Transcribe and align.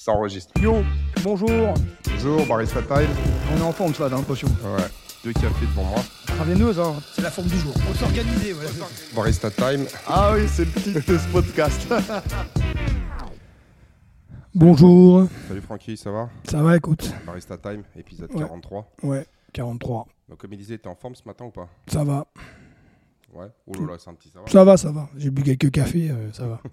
Ça 0.00 0.12
enregistre. 0.12 0.52
Yo, 0.62 0.76
bonjour. 1.24 1.74
Bonjour, 2.04 2.46
Barista 2.46 2.80
Time. 2.82 3.08
On 3.52 3.58
est 3.58 3.62
en 3.62 3.72
forme, 3.72 3.92
ça, 3.92 4.08
j'ai 4.08 4.14
l'impression. 4.14 4.46
Ouais, 4.46 4.84
deux 5.24 5.32
cafés 5.32 5.66
devant 5.66 5.82
moi. 5.82 5.98
Intraveineuse, 6.28 6.78
hein. 6.78 6.94
C'est 7.12 7.22
la 7.22 7.32
forme 7.32 7.48
du 7.48 7.58
jour. 7.58 7.74
On 7.90 7.94
s'organiser, 7.94 8.52
voilà. 8.52 8.70
Barista 9.12 9.50
Time. 9.50 9.86
Ah 10.06 10.34
oui, 10.36 10.46
c'est 10.46 10.66
le 10.66 10.70
titre 10.70 11.12
de 11.12 11.18
ce 11.18 11.26
podcast. 11.32 11.92
bonjour. 14.54 15.26
Salut 15.48 15.62
Francky, 15.62 15.96
ça 15.96 16.12
va? 16.12 16.30
Ça 16.48 16.62
va, 16.62 16.76
écoute. 16.76 17.12
Barista 17.26 17.58
Time, 17.58 17.82
épisode 17.96 18.30
Ouais. 18.30 18.38
43. 18.38 18.92
Ouais, 19.02 19.26
43. 19.52 20.06
Donc, 20.28 20.38
comme 20.38 20.52
il 20.52 20.58
disait, 20.58 20.78
t'es 20.78 20.88
en 20.88 20.94
forme 20.94 21.16
ce 21.16 21.24
matin 21.26 21.46
ou 21.46 21.50
pas? 21.50 21.68
Ça 21.88 22.04
va. 22.04 22.24
Ouais. 23.34 23.48
Oh 23.66 23.72
là 23.80 23.94
là, 23.94 23.98
c'est 23.98 24.10
un 24.10 24.14
petit 24.14 24.30
ça 24.30 24.42
va. 24.42 24.46
Ça 24.48 24.64
va, 24.64 24.76
ça 24.76 24.92
va. 24.92 25.08
J'ai 25.16 25.30
bu 25.30 25.42
quelques 25.42 25.72
cafés, 25.72 26.12
euh, 26.12 26.32
ça 26.32 26.46
va. 26.46 26.60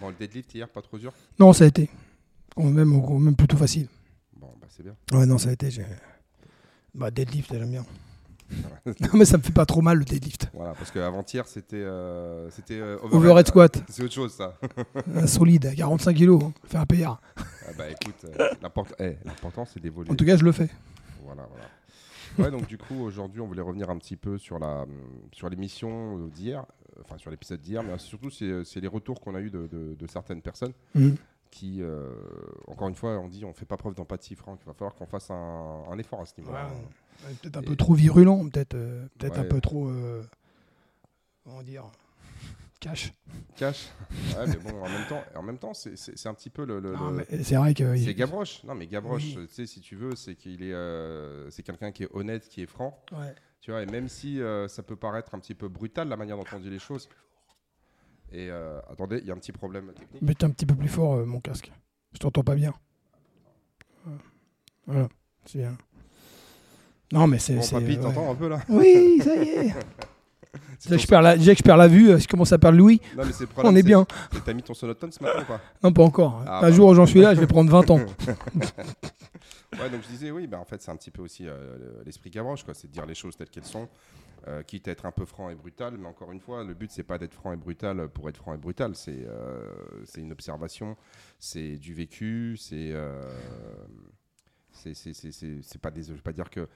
Bon, 0.00 0.10
le 0.10 0.14
deadlift 0.14 0.54
hier, 0.54 0.68
pas 0.68 0.80
trop 0.80 0.96
dur? 0.96 1.12
Non, 1.40 1.52
ça 1.52 1.64
a 1.64 1.66
été. 1.66 1.90
Quand 2.58 2.64
même, 2.64 3.36
plutôt 3.36 3.56
facile. 3.56 3.86
Bon, 4.36 4.48
bah 4.60 4.66
c'est 4.68 4.82
bien. 4.82 4.96
Ouais, 5.12 5.26
non, 5.26 5.38
ça 5.38 5.50
a 5.50 5.52
été. 5.52 5.68
Bah, 6.94 7.10
deadlift, 7.10 7.52
j'aime 7.52 7.70
bien. 7.70 7.84
non, 8.86 9.08
mais 9.14 9.24
ça 9.26 9.36
me 9.36 9.42
fait 9.42 9.52
pas 9.52 9.66
trop 9.66 9.80
mal 9.82 9.98
le 9.98 10.04
deadlift. 10.04 10.48
Voilà, 10.54 10.72
parce 10.72 10.90
qu'avant-hier, 10.90 11.46
c'était. 11.46 11.76
euh, 11.76 12.50
c'était 12.50 12.80
euh, 12.80 12.96
Overhead 13.12 13.46
squat, 13.46 13.82
C'est 13.88 14.02
autre 14.02 14.14
chose, 14.14 14.32
ça. 14.32 14.58
un 15.14 15.26
solide, 15.28 15.72
45 15.76 16.14
kilos. 16.14 16.42
hein. 16.42 16.52
Fait 16.64 16.78
un 16.78 16.86
PR. 16.86 17.20
Ah 17.36 17.42
bah 17.76 17.84
écoute, 17.90 18.24
euh, 18.24 18.48
l'import- 18.62 18.86
eh, 18.98 19.16
l'important, 19.24 19.64
c'est 19.66 19.80
d'évoluer. 19.80 20.10
En 20.10 20.14
tout 20.16 20.24
cas, 20.24 20.36
je 20.36 20.44
le 20.44 20.52
fais. 20.52 20.68
Voilà, 21.24 21.46
voilà. 21.50 21.64
Ouais, 22.38 22.50
donc 22.50 22.66
du 22.68 22.78
coup, 22.78 22.96
aujourd'hui, 23.02 23.40
on 23.40 23.46
voulait 23.46 23.60
revenir 23.62 23.90
un 23.90 23.98
petit 23.98 24.16
peu 24.16 24.38
sur 24.38 24.58
la 24.58 24.86
sur 25.32 25.48
l'émission 25.50 26.26
d'hier, 26.28 26.64
enfin 27.04 27.18
sur 27.18 27.30
l'épisode 27.30 27.60
d'hier, 27.60 27.82
mais 27.82 27.98
surtout, 27.98 28.30
c'est 28.30 28.80
les 28.80 28.88
retours 28.88 29.20
qu'on 29.20 29.34
a 29.34 29.40
eu 29.40 29.50
de, 29.50 29.66
de- 29.66 29.94
de 29.94 30.06
certaines 30.06 30.40
personnes 30.40 30.72
Mhm. 30.94 31.16
Qui, 31.50 31.82
euh, 31.82 32.08
encore 32.66 32.88
une 32.88 32.94
fois, 32.94 33.18
on 33.18 33.28
dit 33.28 33.44
on 33.44 33.52
fait 33.52 33.64
pas 33.66 33.76
preuve 33.76 33.94
d'empathie, 33.94 34.34
Franck. 34.34 34.60
Il 34.62 34.66
va 34.66 34.74
falloir 34.74 34.94
qu'on 34.94 35.06
fasse 35.06 35.30
un, 35.30 35.82
un 35.90 35.98
effort 35.98 36.20
à 36.20 36.26
ce 36.26 36.34
niveau-là. 36.38 36.66
Ouais, 37.26 37.34
Peut-être 37.42 37.56
un 37.56 37.62
Et- 37.62 37.66
peu 37.66 37.76
trop 37.76 37.94
virulent, 37.94 38.48
peut-être 38.48 38.74
euh, 38.74 39.06
peut-être 39.18 39.38
un 39.38 39.44
peu 39.44 39.60
trop. 39.60 39.88
euh, 39.88 40.22
comment 41.44 41.62
dire 41.62 41.84
Cash. 42.80 43.12
Cash. 43.56 43.88
Ouais, 44.36 44.46
mais 44.46 44.56
bon, 44.56 44.80
en 44.80 44.88
même 44.88 45.06
temps, 45.08 45.22
en 45.34 45.42
même 45.42 45.58
temps, 45.58 45.74
c'est- 45.74 46.26
un 46.26 46.34
petit 46.34 46.48
peu 46.50 46.64
le. 46.64 46.80
c'est 47.42 47.56
vrai 47.56 47.74
que. 47.74 47.96
c'est 47.96 48.14
Gavroche. 48.14 48.62
Non, 48.62 48.74
mais 48.76 48.86
Gavroche, 48.86 49.24
Oui. 49.36 49.46
tu 49.48 49.52
sais, 49.54 49.66
si 49.66 49.80
tu 49.80 49.96
veux, 49.96 50.14
c'est 50.14 50.36
qu'il 50.36 50.62
est, 50.62 50.72
euh, 50.72 51.50
c'est 51.50 51.64
quelqu'un 51.64 51.90
qui 51.90 52.04
est 52.04 52.08
honnête, 52.14 52.48
qui 52.48 52.62
est 52.62 52.66
franc. 52.66 53.02
Ouais. 53.10 53.34
Tu 53.60 53.72
vois, 53.72 53.82
et 53.82 53.86
même 53.86 54.08
si 54.08 54.40
euh, 54.40 54.68
ça 54.68 54.84
peut 54.84 54.94
paraître 54.94 55.34
un 55.34 55.40
petit 55.40 55.54
peu 55.54 55.66
brutal 55.68 56.08
la 56.08 56.16
manière 56.16 56.36
dont 56.36 56.44
on 56.54 56.60
dit 56.60 56.70
les 56.70 56.78
choses. 56.78 57.08
Et 58.32 58.50
euh, 58.50 58.80
attendez, 58.90 59.18
il 59.22 59.26
y 59.26 59.30
a 59.30 59.34
un 59.34 59.38
petit 59.38 59.52
problème 59.52 59.92
technique. 59.94 60.22
Mets 60.22 60.44
un 60.44 60.50
petit 60.50 60.66
peu 60.66 60.74
plus 60.74 60.88
fort 60.88 61.14
euh, 61.14 61.24
mon 61.24 61.40
casque. 61.40 61.72
Je 62.12 62.18
t'entends 62.18 62.42
pas 62.42 62.54
bien. 62.54 62.74
Voilà, 64.86 65.08
c'est 65.44 65.58
bien. 65.58 65.76
Non, 67.12 67.26
mais 67.26 67.38
c'est. 67.38 67.56
Bon, 67.56 67.66
papy, 67.66 67.96
euh, 67.96 68.02
t'entends 68.02 68.24
ouais. 68.24 68.30
un 68.30 68.34
peu 68.34 68.48
là 68.48 68.60
Oui, 68.68 69.20
ça 69.22 69.36
y 69.36 69.48
est. 69.48 69.74
Déjà 70.84 70.96
que, 70.96 71.02
je 71.02 71.06
perds 71.06 71.22
la, 71.22 71.36
déjà 71.36 71.52
que 71.52 71.58
je 71.58 71.62
perds 71.62 71.76
la 71.76 71.88
vue, 71.88 72.10
euh, 72.10 72.18
je 72.18 72.26
commence 72.26 72.52
à 72.52 72.58
perdre 72.58 72.78
Louis. 72.78 73.00
Non, 73.16 73.24
mais 73.26 73.32
c'est 73.32 73.40
le 73.40 73.48
problème, 73.48 73.72
On 73.72 73.76
est 73.76 73.82
bien. 73.82 74.06
T'as 74.44 74.54
mis 74.54 74.62
ton 74.62 74.74
sonotone 74.74 75.12
ce 75.12 75.22
matin 75.22 75.42
ou 75.42 75.44
pas 75.44 75.60
Non, 75.82 75.92
pas 75.92 76.02
encore. 76.02 76.42
Ah, 76.46 76.58
un 76.58 76.62
bah. 76.62 76.72
jour 76.72 76.88
où 76.88 76.94
j'en 76.94 77.04
suis 77.04 77.20
là, 77.20 77.34
je 77.34 77.40
vais 77.40 77.46
prendre 77.46 77.70
20 77.70 77.90
ans. 77.90 78.00
Ouais, 79.72 79.90
donc 79.90 80.02
je 80.02 80.08
disais, 80.08 80.30
oui, 80.30 80.46
bah, 80.46 80.58
en 80.58 80.64
fait, 80.64 80.80
c'est 80.80 80.90
un 80.90 80.96
petit 80.96 81.10
peu 81.10 81.22
aussi 81.22 81.46
euh, 81.46 81.76
l'esprit 82.06 82.30
Gavroche, 82.30 82.64
quoi. 82.64 82.74
C'est 82.74 82.88
de 82.88 82.92
dire 82.92 83.04
les 83.04 83.14
choses 83.14 83.36
telles 83.36 83.50
qu'elles 83.50 83.66
sont, 83.66 83.86
euh, 84.48 84.62
quitte 84.62 84.88
à 84.88 84.92
être 84.92 85.04
un 85.04 85.12
peu 85.12 85.24
franc 85.24 85.50
et 85.50 85.54
brutal. 85.54 85.98
Mais 85.98 86.06
encore 86.06 86.32
une 86.32 86.40
fois, 86.40 86.64
le 86.64 86.74
but, 86.74 86.90
c'est 86.90 87.02
pas 87.02 87.18
d'être 87.18 87.34
franc 87.34 87.52
et 87.52 87.56
brutal 87.56 88.08
pour 88.08 88.28
être 88.28 88.38
franc 88.38 88.54
et 88.54 88.58
brutal. 88.58 88.94
C'est 88.94 89.24
euh, 89.26 90.04
une 90.16 90.32
observation, 90.32 90.96
c'est 91.38 91.76
du 91.76 91.92
vécu, 91.94 92.56
c'est. 92.56 92.92
euh, 92.92 93.22
c'est 94.72 95.80
pas 95.80 95.90
des. 95.90 96.04
Je 96.04 96.14
veux 96.14 96.22
pas 96.22 96.32
dire 96.32 96.50
que. 96.50 96.68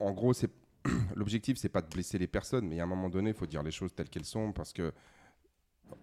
En 0.00 0.12
gros, 0.12 0.32
c'est. 0.32 0.50
L'objectif, 1.14 1.58
c'est 1.58 1.68
pas 1.68 1.82
de 1.82 1.88
blesser 1.88 2.18
les 2.18 2.26
personnes, 2.26 2.68
mais 2.68 2.80
à 2.80 2.84
un 2.84 2.86
moment 2.86 3.08
donné, 3.08 3.30
il 3.30 3.36
faut 3.36 3.46
dire 3.46 3.62
les 3.62 3.70
choses 3.70 3.94
telles 3.94 4.08
qu'elles 4.08 4.24
sont 4.24 4.52
parce 4.52 4.72
que, 4.72 4.92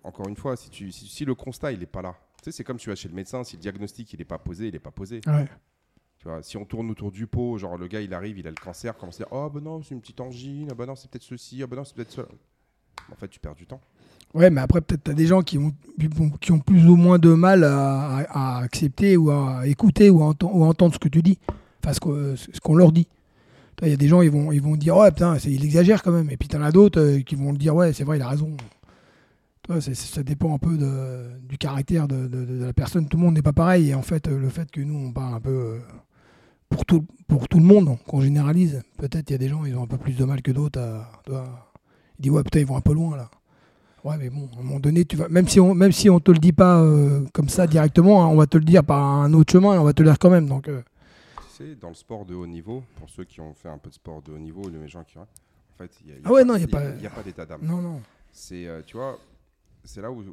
encore 0.04 0.28
une 0.28 0.36
fois, 0.36 0.56
si, 0.56 0.70
tu, 0.70 0.92
si, 0.92 1.24
le 1.24 1.36
constat, 1.36 1.72
il 1.72 1.80
n'est 1.80 1.86
pas 1.86 2.02
là, 2.02 2.16
tu 2.38 2.46
sais, 2.46 2.52
c'est 2.52 2.64
comme 2.64 2.78
tu 2.78 2.90
vas 2.90 2.96
chez 2.96 3.08
le 3.10 3.14
médecin, 3.14 3.44
si 3.44 3.58
le 3.58 3.62
diagnostic, 3.62 4.12
il 4.14 4.20
n'est 4.20 4.26
pas 4.26 4.40
posé, 4.40 4.68
il 4.68 4.74
n'est 4.74 4.80
pas 4.80 4.92
posé. 4.92 5.22
Ouais. 5.28 5.48
Tu 6.22 6.28
vois, 6.28 6.44
si 6.44 6.56
on 6.56 6.66
tourne 6.66 6.92
autour 6.92 7.12
du 7.12 7.26
pot, 7.26 7.58
genre 7.58 7.78
le 7.78 7.88
gars 7.88 8.00
il 8.00 8.14
arrive, 8.14 8.38
il 8.38 8.46
a 8.46 8.52
le 8.52 8.56
cancer, 8.56 8.96
commence 8.96 9.16
à 9.16 9.24
dire 9.24 9.28
Oh, 9.32 9.50
ben 9.52 9.60
non, 9.60 9.82
c'est 9.82 9.96
une 9.96 10.02
petite 10.02 10.22
angine, 10.22 10.68
ah 10.70 10.76
ben 10.76 10.86
non, 10.86 10.96
c'est 10.96 11.10
peut-être 11.10 11.24
ceci, 11.24 11.64
ah 11.64 11.68
ben 11.68 11.78
non, 11.78 11.84
c'est 11.84 11.96
peut-être 11.96 12.12
cela. 12.12 12.28
En 13.12 13.16
fait, 13.16 13.28
tu 13.28 13.40
perds 13.40 13.56
du 13.56 13.66
temps. 13.66 13.82
Ouais, 14.36 14.52
mais 14.52 14.62
après, 14.62 14.82
peut-être 14.82 15.02
t'as 15.04 15.14
des 15.14 15.26
gens 15.26 15.42
qui 15.42 15.58
ont, 15.58 15.74
qui 16.40 16.52
ont 16.52 16.60
plus 16.60 16.86
ou 16.88 16.96
moins 16.96 17.18
de 17.18 17.34
mal 17.34 17.64
à, 17.64 18.60
accepter 18.60 19.18
ou 19.18 19.32
à 19.32 19.66
écouter 19.66 20.12
ou 20.12 20.22
à, 20.22 20.28
entendre 20.28 20.94
ce 20.94 21.00
que 21.00 21.10
tu 21.10 21.24
dis, 21.24 21.40
enfin 21.84 21.92
ce 21.94 22.60
qu'on 22.60 22.76
leur 22.76 22.92
dit. 22.92 23.08
Il 23.82 23.90
y 23.90 23.94
a 23.94 23.98
des 23.98 24.08
gens, 24.08 24.22
ils 24.22 24.30
vont, 24.30 24.52
ils 24.52 24.62
vont 24.62 24.76
dire, 24.76 24.96
ouais, 24.98 25.10
putain, 25.10 25.38
il 25.38 25.66
exagère 25.66 26.04
quand 26.04 26.12
même. 26.12 26.30
Et 26.30 26.38
puis 26.38 26.48
t'en 26.48 26.62
as 26.62 26.72
d'autres 26.72 27.02
euh, 27.02 27.22
qui 27.22 27.34
vont 27.34 27.52
le 27.52 27.58
dire, 27.58 27.74
ouais, 27.74 27.94
c'est 27.94 28.04
vrai, 28.04 28.20
il 28.20 28.22
a 28.22 28.28
raison. 28.28 28.56
Tu 29.64 29.96
ça 29.96 30.22
dépend 30.22 30.54
un 30.54 30.60
peu 30.60 30.78
du 31.50 31.58
caractère 31.58 32.08
de, 32.08 32.64
la 32.64 32.74
personne. 32.74 33.08
Tout 33.08 33.18
le 33.18 33.24
monde 33.24 33.34
n'est 33.34 33.42
pas 33.42 33.54
pareil. 33.54 33.90
Et 33.90 33.96
en 33.96 34.04
fait, 34.04 34.28
le 34.28 34.50
fait 34.50 34.70
que 34.70 34.82
nous, 34.82 35.08
on 35.08 35.12
parle 35.12 35.34
un 35.34 35.40
peu 35.40 35.50
euh, 35.50 35.80
pour, 36.72 36.86
tout, 36.86 37.06
pour 37.28 37.48
tout 37.48 37.60
le 37.60 37.66
monde, 37.66 37.98
qu'on 38.08 38.22
généralise, 38.22 38.82
peut-être 38.98 39.30
il 39.30 39.34
y 39.34 39.36
a 39.36 39.38
des 39.38 39.50
gens, 39.50 39.64
ils 39.66 39.76
ont 39.78 39.84
un 39.84 39.88
peu 39.88 39.98
plus 39.98 40.14
de 40.18 40.26
mal 40.26 40.42
que 40.42 40.52
d'autres. 40.52 40.80
à- 40.80 41.12
vois. 41.28 41.68
Ils 42.18 42.24
disent, 42.24 42.32
ouais, 42.32 42.44
putain, 42.44 42.60
ils 42.62 42.66
vont 42.66 42.78
un 42.78 42.82
peu 42.82 42.94
loin 42.94 43.16
là. 43.18 43.30
Ouais, 44.04 44.18
mais 44.18 44.30
bon, 44.32 44.50
à 44.56 44.60
un 44.60 44.64
moment 44.64 44.80
donné, 44.80 45.06
tu 45.06 45.16
vas, 45.16 45.30
même 45.30 45.48
si 45.48 45.60
on, 45.60 45.76
même 45.76 45.92
si 45.92 46.10
on 46.10 46.20
te 46.20 46.32
le 46.32 46.40
dit 46.40 46.54
pas 46.54 46.82
euh, 46.82 47.24
comme 47.34 47.50
ça 47.50 47.68
directement, 47.68 48.24
hein, 48.24 48.28
on 48.28 48.36
va 48.36 48.48
te 48.48 48.58
le 48.58 48.64
dire 48.64 48.84
par 48.84 49.00
un 49.04 49.32
autre 49.34 49.52
chemin 49.52 49.76
et 49.76 49.78
on 49.78 49.84
va 49.84 49.94
te 49.94 50.02
le 50.02 50.10
dire 50.10 50.18
quand 50.18 50.32
même. 50.32 50.48
Donc, 50.48 50.68
euh, 50.68 50.82
Tu 51.58 51.64
sais, 51.66 51.76
dans 51.76 51.90
le 51.90 51.94
sport 51.94 52.26
de 52.26 52.34
haut 52.34 52.48
niveau, 52.48 52.84
pour 52.96 53.10
ceux 53.12 53.26
qui 53.26 53.42
ont 53.42 53.54
fait 53.54 53.70
un 53.70 53.78
peu 53.78 53.90
de 53.90 53.94
sport 53.94 54.24
de 54.24 54.32
haut 54.32 54.40
niveau, 54.40 54.64
les 54.70 54.88
gens 54.88 55.04
qui. 55.04 55.20
En 55.20 55.28
fait, 55.78 55.92
il 56.04 56.08
n'y 56.08 56.14
a, 56.14 56.16
y 56.16 56.18
a 56.18 56.22
Ah 56.26 56.32
ouais, 56.32 56.42
a 56.42 57.10
pas- 57.12 57.24
d'état 57.24 57.46
d'âme. 57.46 57.62
non, 57.64 57.78
non. 57.82 58.02
C'est, 58.32 58.66
euh, 58.66 58.82
tu 58.86 58.98
vois, 58.98 59.20
c'est 59.84 60.02
là 60.02 60.12
où. 60.12 60.24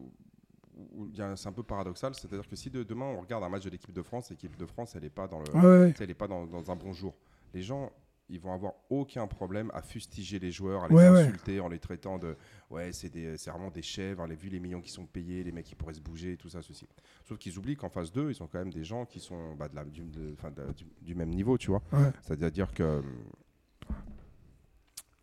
C'est 1.37 1.49
un 1.49 1.53
peu 1.53 1.63
paradoxal, 1.63 2.15
c'est-à-dire 2.15 2.49
que 2.49 2.57
si 2.57 2.71
de- 2.71 2.83
demain 2.83 3.07
on 3.07 3.21
regarde 3.21 3.43
un 3.45 3.49
match 3.49 3.65
de 3.65 3.71
l'équipe 3.71 3.93
de 3.93 4.03
France, 4.03 4.31
l'équipe 4.31 4.57
de 4.57 4.67
France 4.67 4.95
elle 4.97 5.03
n'est 5.03 5.11
pas 5.11 5.27
dans 5.29 5.41
le, 5.41 5.51
Ouais, 5.57 5.95
elle 5.99 6.07
n'est 6.09 6.15
pas 6.15 6.29
dans, 6.29 6.47
dans 6.47 6.71
un 6.71 6.77
bon 6.77 6.93
jour. 6.93 7.15
Les 7.55 7.63
gens, 7.63 7.91
ils 8.31 8.39
vont 8.39 8.53
avoir 8.53 8.75
aucun 8.91 9.27
problème 9.27 9.71
à 9.73 9.81
fustiger 9.81 10.39
les 10.39 10.51
joueurs, 10.53 10.85
à 10.85 10.89
les 10.89 10.95
Ouais, 10.95 11.09
ouais. 11.09 11.23
insulter 11.23 11.61
en 11.61 11.69
les 11.69 11.79
traitant 11.79 12.19
de 12.19 12.37
ouais, 12.71 12.93
c'est 12.93 13.09
vraiment 13.49 13.71
des 13.71 13.81
chèvres, 13.83 14.27
les 14.27 14.37
vu 14.37 14.51
les 14.51 14.61
millions 14.61 14.83
qui 14.83 14.91
sont 14.91 15.07
payés, 15.07 15.43
les 15.43 15.51
mecs 15.53 15.65
qui 15.65 15.75
pourraient 15.75 15.95
se 15.95 16.01
bouger, 16.03 16.37
tout 16.37 16.51
ça, 16.51 16.61
ceci. 16.63 16.87
Sauf 17.25 17.39
qu'ils 17.39 17.59
oublient 17.59 17.77
qu'en 17.77 17.89
face 17.89 18.13
d'eux, 18.13 18.31
ils 18.31 18.43
ont 18.43 18.47
quand 18.47 18.59
même 18.59 18.73
des 18.73 18.85
gens 18.85 19.07
qui 19.07 19.19
sont 19.21 19.55
bah, 19.55 19.69
de 19.69 19.75
la- 19.77 19.85
du, 19.85 20.03
de- 20.03 20.35
enfin, 20.35 20.51
de- 20.51 20.73
du- 20.75 20.85
du 21.01 21.15
même 21.15 21.31
niveau, 21.31 21.57
tu 21.57 21.71
vois. 21.71 21.83
C'est-à-dire 22.23 22.73
que. 22.75 23.03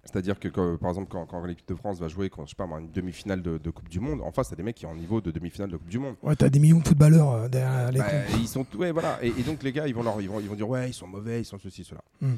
C'est-à-dire 0.05 0.39
que, 0.39 0.47
par 0.77 0.89
exemple, 0.91 1.07
quand, 1.09 1.25
quand 1.25 1.43
l'équipe 1.45 1.67
de 1.67 1.75
France 1.75 1.99
va 1.99 2.07
jouer, 2.07 2.29
quand, 2.29 2.45
je 2.45 2.51
sais 2.51 2.55
pas, 2.55 2.66
une 2.79 2.91
demi-finale 2.91 3.41
de, 3.41 3.57
de 3.57 3.69
Coupe 3.71 3.89
du 3.89 3.99
Monde, 3.99 4.21
en 4.21 4.31
face, 4.31 4.49
t'as 4.49 4.55
des 4.55 4.63
mecs 4.63 4.75
qui 4.75 4.85
ont 4.85 4.91
un 4.91 4.95
niveau 4.95 5.19
de 5.19 5.31
demi-finale 5.31 5.69
de 5.71 5.77
Coupe 5.77 5.89
du 5.89 5.97
Monde. 5.99 6.16
Ouais, 6.21 6.35
t'as 6.35 6.49
des 6.49 6.59
millions 6.59 6.79
de 6.79 6.88
footballeurs 6.88 7.31
euh, 7.31 7.47
derrière 7.49 7.91
l'écran. 7.91 8.07
Bah, 8.11 8.38
ils 8.39 8.47
sont 8.47 8.66
ouais 8.77 8.91
voilà 8.91 9.17
et, 9.23 9.27
et 9.29 9.43
donc 9.43 9.63
les 9.63 9.71
gars 9.71 9.88
ils 9.88 9.95
vont 9.95 10.03
leur 10.03 10.21
ils 10.21 10.29
vont, 10.29 10.39
ils 10.39 10.47
vont 10.47 10.55
dire 10.55 10.69
ouais 10.69 10.89
ils 10.89 10.93
sont 10.93 11.07
mauvais 11.07 11.41
ils 11.41 11.45
sont 11.45 11.57
ceci 11.57 11.83
cela 11.83 12.01
Mm. 12.21 12.33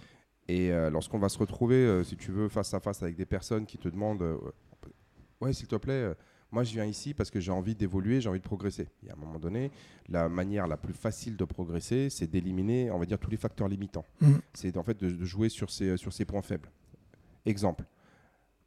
et 0.47 0.71
euh, 0.71 0.89
lorsqu'on 0.89 1.19
va 1.19 1.29
se 1.29 1.37
retrouver 1.37 1.75
euh, 1.75 2.03
si 2.03 2.15
tu 2.15 2.31
veux 2.31 2.47
face 2.49 2.73
à 2.73 2.79
face 2.79 3.03
avec 3.03 3.15
des 3.15 3.25
personnes 3.25 3.65
qui 3.65 3.77
te 3.77 3.87
demandent 3.89 4.23
ouais 5.41 5.53
s'il 5.53 5.67
te 5.67 5.75
plaît 5.75 6.13
moi 6.51 6.63
je 6.63 6.71
viens 6.73 6.85
ici 6.85 7.13
parce 7.13 7.29
que 7.29 7.39
j'ai 7.39 7.51
envie 7.51 7.75
d'évoluer 7.75 8.21
j'ai 8.21 8.29
envie 8.29 8.39
de 8.39 8.43
progresser 8.45 8.87
et 9.05 9.09
à 9.09 9.13
un 9.13 9.17
moment 9.17 9.39
donné 9.39 9.71
la 10.09 10.29
manière 10.29 10.67
la 10.67 10.77
plus 10.77 10.93
facile 10.93 11.35
de 11.35 11.45
progresser 11.45 12.09
c'est 12.09 12.27
d'éliminer 12.27 12.89
on 12.91 12.99
va 12.99 13.05
dire 13.05 13.19
tous 13.19 13.29
les 13.29 13.37
facteurs 13.37 13.67
limitants 13.67 14.05
Mm. 14.21 14.33
c'est 14.53 14.77
en 14.77 14.83
fait 14.83 14.99
de, 14.99 15.09
de 15.11 15.25
jouer 15.25 15.49
sur 15.49 15.69
ses 15.69 15.97
sur 15.97 16.13
ses 16.13 16.25
points 16.25 16.41
faibles 16.41 16.69
exemple 17.47 17.85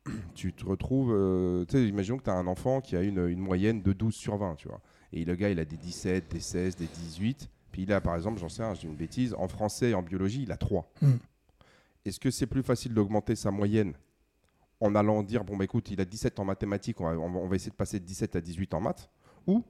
tu 0.34 0.52
te 0.52 0.64
retrouves, 0.64 1.12
euh, 1.12 1.64
tu 1.66 1.76
sais, 1.76 1.86
imaginons 1.86 2.18
que 2.18 2.24
tu 2.24 2.30
as 2.30 2.34
un 2.34 2.46
enfant 2.46 2.80
qui 2.80 2.96
a 2.96 3.02
une, 3.02 3.28
une 3.28 3.38
moyenne 3.38 3.82
de 3.82 3.92
12 3.92 4.14
sur 4.14 4.36
20, 4.36 4.56
tu 4.56 4.68
vois. 4.68 4.80
Et 5.12 5.24
le 5.24 5.34
gars, 5.34 5.50
il 5.50 5.58
a 5.58 5.64
des 5.64 5.76
17, 5.76 6.30
des 6.30 6.40
16, 6.40 6.76
des 6.76 6.86
18. 6.86 7.48
Puis 7.72 7.82
il 7.82 7.92
a, 7.92 8.00
par 8.00 8.16
exemple, 8.16 8.40
j'en 8.40 8.48
sais 8.48 8.62
rien, 8.62 8.74
je 8.74 8.80
dis 8.80 8.86
une 8.86 8.96
bêtise, 8.96 9.34
en 9.34 9.48
français 9.48 9.90
et 9.90 9.94
en 9.94 10.02
biologie, 10.02 10.42
il 10.42 10.52
a 10.52 10.56
3. 10.56 10.90
Mm. 11.02 11.12
Est-ce 12.04 12.18
que 12.18 12.30
c'est 12.30 12.46
plus 12.46 12.62
facile 12.62 12.94
d'augmenter 12.94 13.36
sa 13.36 13.50
moyenne 13.50 13.92
en 14.80 14.94
allant 14.94 15.22
dire, 15.22 15.44
bon, 15.44 15.56
bah 15.56 15.64
écoute, 15.64 15.90
il 15.90 16.00
a 16.00 16.06
17 16.06 16.40
en 16.40 16.44
mathématiques, 16.44 17.00
on 17.00 17.04
va, 17.04 17.18
on 17.18 17.52
essayer 17.52 17.70
de 17.70 17.76
passer 17.76 18.00
de 18.00 18.04
17 18.06 18.36
à 18.36 18.40
18 18.40 18.72
en 18.72 18.80
maths 18.80 19.10
Ou, 19.46 19.62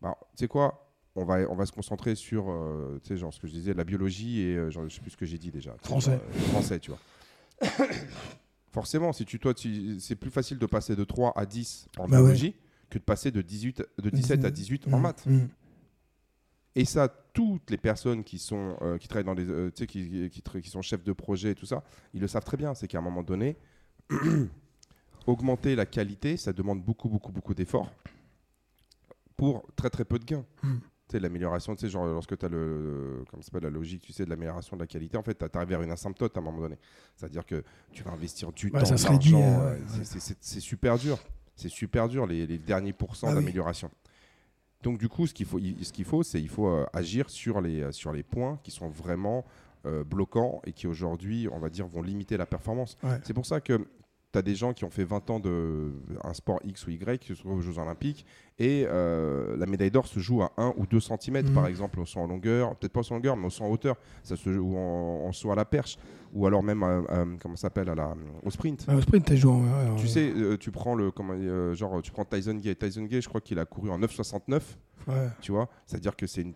bah, 0.00 0.16
tu 0.34 0.44
sais 0.44 0.48
quoi 0.48 0.82
on 1.16 1.24
va, 1.24 1.38
on 1.50 1.54
va 1.54 1.66
se 1.66 1.72
concentrer 1.72 2.14
sur, 2.14 2.50
euh, 2.50 3.00
tu 3.02 3.08
sais, 3.08 3.16
genre 3.16 3.32
ce 3.32 3.40
que 3.40 3.46
je 3.46 3.52
disais, 3.52 3.74
la 3.74 3.84
biologie 3.84 4.42
et 4.42 4.56
euh, 4.56 4.70
genre, 4.70 4.84
je 4.88 4.94
sais 4.94 5.00
plus 5.00 5.10
ce 5.10 5.16
que 5.16 5.26
j'ai 5.26 5.38
dit 5.38 5.50
déjà. 5.50 5.74
Français. 5.82 6.12
euh, 6.12 6.38
français, 6.50 6.78
tu 6.78 6.90
vois. 6.90 7.00
Forcément, 8.76 9.12
si 9.14 9.24
tu, 9.24 9.38
toi, 9.38 9.54
tu, 9.54 9.98
c'est 10.00 10.16
plus 10.16 10.30
facile 10.30 10.58
de 10.58 10.66
passer 10.66 10.94
de 10.96 11.02
3 11.04 11.32
à 11.34 11.46
10 11.46 11.86
en 11.98 12.06
Bah 12.06 12.18
ouais. 12.18 12.24
biologie 12.24 12.54
que 12.90 12.98
de 12.98 13.02
passer 13.04 13.30
de, 13.30 13.40
18, 13.40 13.82
de 13.98 14.10
17 14.10 14.44
à 14.44 14.50
18 14.50 14.86
en 14.92 14.98
Mm, 14.98 15.02
maths. 15.02 15.24
mm. 15.26 15.46
Et 16.74 16.84
ça, 16.84 17.08
toutes 17.32 17.70
les 17.70 17.78
personnes 17.78 18.22
qui 18.22 18.38
sont 18.38 18.76
euh, 18.82 18.98
qui 18.98 19.08
travaillent 19.08 19.24
dans 19.24 19.32
les, 19.32 19.48
euh, 19.48 19.70
tu 19.74 19.78
sais, 19.84 19.86
qui, 19.86 20.06
qui, 20.10 20.28
qui 20.28 20.40
tra- 20.42 20.60
qui 20.60 20.68
sont 20.68 20.82
chefs 20.82 21.02
de 21.02 21.12
projet 21.14 21.52
et 21.52 21.54
tout 21.54 21.64
ça, 21.64 21.82
ils 22.12 22.20
le 22.20 22.28
savent 22.28 22.44
très 22.44 22.58
bien. 22.58 22.74
C'est 22.74 22.86
qu'à 22.86 22.98
un 22.98 23.00
moment 23.00 23.22
donné, 23.22 23.56
augmenter 25.26 25.74
la 25.74 25.86
qualité, 25.86 26.36
ça 26.36 26.52
demande 26.52 26.82
beaucoup, 26.82 27.08
beaucoup, 27.08 27.32
beaucoup 27.32 27.54
d'efforts 27.54 27.90
pour 29.38 29.66
très, 29.74 29.88
très 29.90 30.04
peu 30.04 30.18
de 30.18 30.24
gains. 30.24 30.44
Mm. 30.62 30.74
Tu 31.08 31.12
sais, 31.12 31.20
l'amélioration, 31.20 31.76
tu 31.76 31.82
sais, 31.82 31.88
genre 31.88 32.04
lorsque 32.06 32.36
tu 32.36 32.44
as 32.44 32.48
le, 32.48 33.22
comme 33.30 33.40
ça 33.40 33.50
la 33.60 33.70
logique, 33.70 34.02
tu 34.02 34.12
sais, 34.12 34.24
de 34.24 34.30
l'amélioration 34.30 34.76
de 34.76 34.82
la 34.82 34.88
qualité, 34.88 35.16
en 35.16 35.22
fait, 35.22 35.38
tu 35.38 35.56
arrives 35.56 35.68
vers 35.68 35.82
une 35.82 35.92
asymptote 35.92 36.36
à 36.36 36.40
un 36.40 36.42
moment 36.42 36.58
donné. 36.60 36.76
C'est-à-dire 37.14 37.46
que 37.46 37.62
tu 37.92 38.02
vas 38.02 38.10
investir 38.10 38.50
du 38.52 38.66
Ouais, 38.66 38.80
temps, 38.80 38.90
de 38.90 38.94
euh, 39.40 39.76
c'est- 40.40 40.60
super 40.60 40.98
dur. 40.98 41.18
C'est 41.54 41.68
super 41.68 42.08
dur, 42.08 42.26
les, 42.26 42.44
les 42.46 42.58
derniers 42.58 42.92
pourcents 42.92 43.28
Ah 43.28 43.34
oui. 43.34 43.36
d'amélioration. 43.36 43.88
Donc, 44.82 44.98
du 44.98 45.08
coup, 45.08 45.26
ce 45.28 45.32
qu'il 45.34 45.46
faut, 45.46 45.58
ce 45.60 45.92
qu'il 45.92 46.04
faut, 46.04 46.22
c'est 46.24 46.40
il 46.40 46.48
faut 46.48 46.66
euh, 46.68 46.84
agir 46.92 47.30
sur 47.30 47.60
les, 47.60 47.82
euh, 47.82 47.92
sur 47.92 48.12
les 48.12 48.22
points 48.24 48.58
qui 48.64 48.72
sont 48.72 48.88
vraiment 48.88 49.44
euh, 49.86 50.02
bloquants 50.02 50.60
et 50.66 50.72
qui 50.72 50.88
aujourd'hui, 50.88 51.48
on 51.52 51.60
va 51.60 51.70
dire, 51.70 51.86
vont 51.86 52.02
limiter 52.02 52.36
la 52.36 52.46
performance. 52.46 52.98
Ouais. 53.04 53.20
C'est 53.22 53.32
pour 53.32 53.46
ça 53.46 53.60
que 53.60 53.86
tu 54.36 54.38
as 54.38 54.42
des 54.42 54.54
gens 54.54 54.72
qui 54.74 54.84
ont 54.84 54.90
fait 54.90 55.04
20 55.04 55.30
ans 55.30 55.40
de 55.40 55.92
un 56.22 56.34
sport 56.34 56.60
X 56.64 56.86
ou 56.86 56.90
Y, 56.90 57.18
qui 57.18 57.28
se 57.28 57.32
retrouvent 57.34 57.58
aux 57.58 57.60
Jeux 57.62 57.78
Olympiques, 57.78 58.26
et 58.58 58.84
euh, 58.86 59.56
la 59.56 59.66
médaille 59.66 59.90
d'or 59.90 60.06
se 60.06 60.18
joue 60.20 60.42
à 60.42 60.52
1 60.56 60.74
ou 60.76 60.86
2 60.86 61.00
cm, 61.00 61.52
par 61.54 61.66
exemple, 61.66 62.00
au 62.00 62.06
saut 62.06 62.20
en 62.20 62.26
longueur, 62.26 62.74
peut-être 62.76 62.92
pas 62.92 63.00
au 63.00 63.02
saut 63.02 63.14
en 63.14 63.16
longueur, 63.16 63.36
mais 63.36 63.46
au 63.46 63.50
saut 63.50 63.64
en 63.64 63.70
hauteur, 63.70 63.96
ça 64.22 64.36
se 64.36 64.52
joue 64.52 64.60
ou 64.62 64.76
en, 64.76 65.26
en 65.28 65.32
saut 65.32 65.50
à 65.50 65.54
la 65.54 65.64
perche, 65.64 65.98
ou 66.32 66.46
alors 66.46 66.62
même, 66.62 66.82
euh, 66.82 67.02
euh, 67.10 67.36
comment 67.40 67.56
ça 67.56 67.62
s'appelle, 67.62 67.88
à 67.88 67.94
la, 67.94 68.14
au 68.44 68.50
sprint. 68.50 68.84
Ah, 68.88 68.96
Au 68.96 69.00
sprint, 69.00 69.24
t'as 69.26 69.36
joué 69.36 69.52
en- 69.52 69.60
ouais, 69.62 69.96
Tu 69.96 70.06
sais, 70.08 70.30
euh, 70.34 70.56
tu 70.58 70.70
prends 70.70 70.94
le 70.94 71.10
comment, 71.10 71.34
euh, 71.34 71.74
genre 71.74 72.00
tu 72.02 72.10
prends 72.12 72.24
Tyson 72.24 72.54
Gay. 72.54 72.74
Tyson 72.74 73.02
Gay, 73.04 73.20
je 73.20 73.28
crois 73.28 73.40
qu'il 73.40 73.58
a 73.58 73.64
couru 73.64 73.90
en 73.90 73.98
9,69. 73.98 74.60
ouais. 75.08 75.14
Tu 75.40 75.52
vois, 75.52 75.68
c'est-à-dire 75.86 76.14
que 76.16 76.26
c'est 76.26 76.42
une 76.42 76.52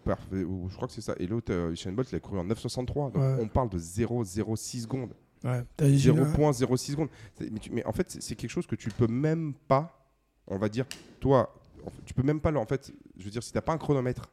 ou 0.47 0.69
Je 0.69 0.75
crois 0.77 0.89
que 0.89 0.95
c'est 0.95 1.01
ça. 1.01 1.15
Et 1.19 1.27
l'autre, 1.27 1.53
Usain 1.73 1.93
Bolt, 1.93 2.11
il 2.13 2.17
a 2.17 2.21
couru 2.21 2.39
en 2.39 2.45
9,63. 2.45 3.13
Donc 3.13 3.23
on 3.41 3.49
parle 3.49 3.69
de 3.71 3.79
0,06 3.79 4.83
secondes. 4.83 5.15
Ouais. 5.45 5.63
T'as 5.77 5.89
j'ai- 5.89 6.11
0,06 6.13 6.93
secondes. 6.93 7.09
C'est- 7.39 7.51
Mais, 7.51 7.59
tu- 7.61 7.71
mais 7.73 7.85
en 7.87 7.93
fait, 7.93 8.11
c'est- 8.11 8.21
quelque 8.35 8.51
chose 8.51 8.67
que 8.67 8.77
tu 8.77 8.91
peux 8.91 9.07
même 9.07 9.55
pas, 9.69 10.07
on 10.47 10.59
va 10.59 10.69
dire, 10.69 10.87
toi, 11.21 11.55
en 11.87 11.91
fait, 11.91 12.03
tu 12.05 12.13
peux 12.15 12.23
même 12.23 12.41
pas, 12.41 12.53
en 12.53 12.67
fait, 12.67 12.93
je 13.19 13.25
veux 13.25 13.31
dire, 13.31 13.43
si 13.43 13.53
t'as 13.53 13.63
pas 13.63 13.73
un 13.73 13.79
chronomètre 13.79 14.31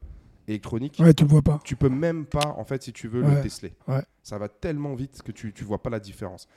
électronique, 0.47 0.97
Ouais, 0.99 1.13
tu 1.13 1.23
le 1.23 1.29
vois 1.29 1.41
pas. 1.41 1.59
tu 1.63 1.75
peux 1.75 1.89
même 1.89 2.25
pas, 2.25 2.55
en 2.57 2.63
fait, 2.65 2.81
si 2.83 2.91
tu 2.93 3.07
veux, 3.07 3.21
Ouais. 3.23 3.35
le. 3.35 3.73
Ouais. 3.87 4.03
Ça 4.23 4.37
va 4.37 4.47
tellement 4.49 4.95
vite 4.95 5.21
que 5.23 5.31
tu, 5.31 5.53
tu 5.53 5.63
vois 5.63 5.81
pas 5.81 5.89
la 5.89 5.99
différence. 5.99 6.47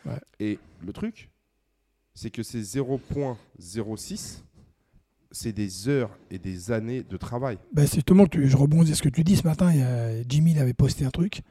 Et 0.40 0.58
le 0.84 0.92
truc, 0.92 1.30
c'est 2.14 2.30
que 2.30 2.42
ces 2.42 2.62
0.06, 3.58 4.42
c'est 5.32 5.52
des 5.52 5.88
heures 5.88 6.10
et 6.30 6.38
des 6.38 6.72
années 6.72 7.02
de 7.02 7.16
travail. 7.16 7.58
Bah, 7.72 7.86
c'est 7.86 7.96
justement, 7.96 8.26
tu- 8.26 8.48
je 8.48 8.56
rebondis 8.56 8.92
à 8.92 8.94
ce 8.96 9.02
que 9.02 9.08
tu 9.08 9.22
dis 9.22 9.36
ce 9.36 9.46
matin. 9.46 9.70
Il 9.72 9.78
y 9.78 9.82
a, 9.82 10.22
Jimmy 10.28 10.52
il 10.52 10.58
avait 10.58 10.74
posté 10.74 11.04
un 11.04 11.10
truc, 11.10 11.42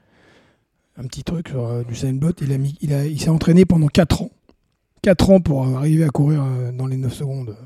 un 0.99 1.07
petit 1.07 1.23
truc 1.23 1.47
sur 1.49 1.65
euh, 1.65 1.83
du 1.83 2.13
Bot. 2.13 2.33
Il, 2.41 2.51
a 2.51 2.57
mis, 2.57 2.75
il, 2.81 2.93
a, 2.93 3.05
il 3.05 3.19
s'est 3.19 3.29
entraîné 3.29 3.65
pendant 3.65 3.87
4 3.87 4.21
ans. 4.23 4.31
4 5.01 5.29
ans 5.31 5.41
pour 5.41 5.65
euh, 5.67 5.75
arriver 5.75 6.03
à 6.03 6.09
courir 6.09 6.43
euh, 6.43 6.71
dans 6.71 6.85
les 6.87 6.97
9 6.97 7.13
secondes. 7.13 7.57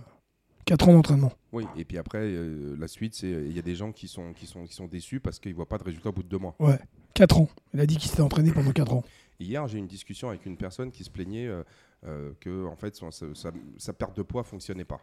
4 0.65 0.88
ans 0.89 0.94
d'entraînement. 0.94 1.33
Oui, 1.51 1.65
et 1.75 1.83
puis 1.83 1.97
après, 1.97 2.19
euh, 2.21 2.75
la 2.80 2.88
suite, 2.88 3.15
c'est 3.15 3.30
il 3.30 3.53
y 3.53 3.59
a 3.59 3.63
des 3.63 3.75
gens 3.75 3.91
qui 3.91 4.07
sont, 4.07 4.33
qui 4.33 4.45
sont, 4.45 4.65
qui 4.65 4.74
sont 4.74 4.88
déçus 4.88 5.19
parce 5.19 5.39
qu'ils 5.39 5.53
voient 5.53 5.68
pas 5.68 5.77
de 5.77 5.83
résultat 5.83 6.09
au 6.09 6.13
bout 6.13 6.24
de 6.24 6.30
deux 6.30 6.38
mois. 6.38 6.56
Ouais, 6.59 6.80
4 7.15 7.38
ans. 7.39 7.50
Il 7.74 7.80
a 7.80 7.85
dit 7.85 7.97
qu'il 7.97 8.09
s'était 8.09 8.21
entraîné 8.21 8.51
pendant 8.51 8.71
4 8.71 8.94
ans. 8.94 9.03
Hier, 9.39 9.68
j'ai 9.68 9.77
eu 9.77 9.81
une 9.81 9.88
discussion 9.88 10.30
avec 10.30 10.45
une 10.45 10.56
personne 10.57 10.91
qui 10.91 11.03
se 11.03 11.09
plaignait 11.09 11.47
euh, 11.47 11.63
euh, 12.06 12.31
que 12.39 12.65
en 12.68 12.75
fait, 12.75 12.95
son- 12.95 13.12
sa, 13.12 13.25
sa- 13.33 13.51
sa 13.77 13.94
perte 13.94 14.15
de 14.15 14.21
poids 14.21 14.44
fonctionnait 14.44 14.85
pas. 14.85 15.01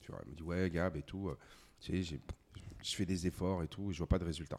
Tu 0.00 0.12
vois, 0.12 0.20
elle 0.24 0.30
me 0.30 0.36
dit 0.36 0.42
ouais, 0.42 0.70
Gab 0.70 0.96
et 0.96 1.02
tout, 1.02 1.28
euh, 1.28 1.36
tu 1.80 1.92
sais, 1.92 2.02
j'ai- 2.02 2.20
je 2.82 2.94
fais 2.94 3.06
des 3.06 3.26
efforts 3.26 3.62
et 3.62 3.68
tout, 3.68 3.90
et 3.90 3.92
je 3.94 3.98
vois 3.98 4.06
pas 4.06 4.18
de 4.18 4.24
résultat. 4.24 4.58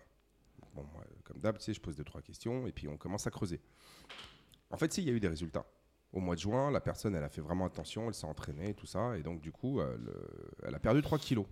Bon, 0.73 0.83
moi, 0.93 1.03
comme 1.23 1.37
d'hab, 1.39 1.57
tu 1.57 1.63
sais, 1.65 1.73
je 1.73 1.81
pose 1.81 1.95
deux 1.95 2.03
trois 2.03 2.21
questions 2.21 2.65
et 2.67 2.71
puis 2.71 2.87
on 2.87 2.97
commence 2.97 3.27
à 3.27 3.31
creuser. 3.31 3.59
En 4.69 4.77
fait, 4.77 4.91
si, 4.93 5.01
il 5.01 5.07
y 5.07 5.11
a 5.11 5.13
eu 5.13 5.19
des 5.19 5.27
résultats. 5.27 5.65
Au 6.13 6.19
mois 6.19 6.35
de 6.35 6.39
juin, 6.41 6.71
la 6.71 6.81
personne, 6.81 7.15
elle 7.15 7.23
a 7.23 7.29
fait 7.29 7.41
vraiment 7.41 7.65
attention, 7.65 8.07
elle 8.07 8.13
s'est 8.13 8.25
entraînée 8.27 8.69
et 8.69 8.73
tout 8.73 8.85
ça, 8.85 9.17
et 9.17 9.23
donc 9.23 9.39
du 9.41 9.51
coup, 9.51 9.79
elle, 9.81 10.09
euh, 10.09 10.23
elle 10.63 10.75
a 10.75 10.79
perdu 10.79 11.01
3 11.01 11.17
kilos 11.19 11.45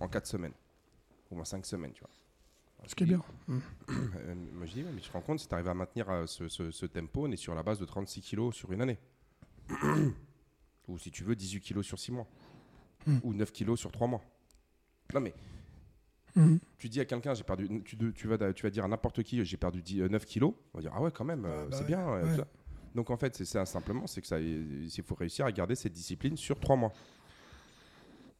en 0.00 0.08
4 0.08 0.26
semaines, 0.26 0.52
au 1.30 1.34
moins 1.34 1.44
5 1.44 1.66
semaines, 1.66 1.92
tu 1.92 2.00
vois. 2.00 2.10
Ce 2.86 2.94
qui 2.94 3.04
est 3.04 3.06
bien. 3.06 3.22
Euh, 3.48 4.34
moi, 4.52 4.66
je 4.66 4.72
dis, 4.74 4.82
ouais, 4.84 4.90
mais 4.92 5.00
tu 5.00 5.08
te 5.08 5.12
rends 5.12 5.20
compte, 5.22 5.40
si 5.40 5.48
tu 5.48 5.54
arrives 5.54 5.68
à 5.68 5.74
maintenir 5.74 6.08
euh, 6.10 6.26
ce, 6.26 6.48
ce- 6.48 6.70
ce 6.70 6.86
tempo, 6.86 7.24
on 7.26 7.30
est 7.32 7.36
sur 7.36 7.54
la 7.54 7.62
base 7.62 7.78
de 7.80 7.84
36 7.86 8.20
kilos 8.20 8.54
sur 8.54 8.70
une 8.72 8.82
année. 8.82 8.98
Ou 10.88 10.98
si 10.98 11.10
tu 11.10 11.24
veux, 11.24 11.34
18 11.34 11.60
kilos 11.60 11.86
sur 11.86 11.98
6 11.98 12.12
mois. 12.12 12.26
Mm. 13.06 13.18
Ou 13.22 13.32
9 13.34 13.52
kilos 13.52 13.80
sur 13.80 13.90
3 13.90 14.06
mois. 14.06 14.22
Non, 15.14 15.20
mais 15.20 15.34
Mhm. 16.36 16.58
tu 16.78 16.88
dis 16.88 17.00
à 17.00 17.04
quelqu'un, 17.04 17.32
j'ai 17.34 17.44
perdu. 17.44 17.68
Tu, 17.84 17.96
tu, 18.12 18.26
vas, 18.28 18.52
tu 18.52 18.62
vas 18.64 18.70
dire 18.70 18.84
à 18.84 18.88
n'importe 18.88 19.22
qui, 19.22 19.44
j'ai 19.44 19.56
perdu 19.56 19.82
10, 19.82 20.00
euh, 20.02 20.08
9 20.08 20.24
kilos. 20.24 20.52
On 20.74 20.78
va 20.78 20.82
dire, 20.82 20.92
ah 20.94 21.00
ouais, 21.00 21.10
quand 21.12 21.24
même, 21.24 21.44
euh, 21.44 21.48
Ah 21.48 21.64
bah 21.70 21.76
c'est 21.76 21.80
ouais, 21.82 21.86
bien. 21.86 22.08
euh, 22.08 22.36
ouais. 22.36 22.44
Donc 22.94 23.10
en 23.10 23.16
fait, 23.16 23.34
c'est 23.36 23.44
ça 23.44 23.64
simplement, 23.66 24.06
c'est 24.06 24.20
que 24.20 24.26
ça, 24.26 24.38
il 24.40 24.90
faut 25.04 25.14
réussir 25.14 25.46
à 25.46 25.52
garder 25.52 25.74
cette 25.74 25.92
discipline 25.92 26.36
sur 26.36 26.58
3 26.60 26.76
mois. 26.76 26.92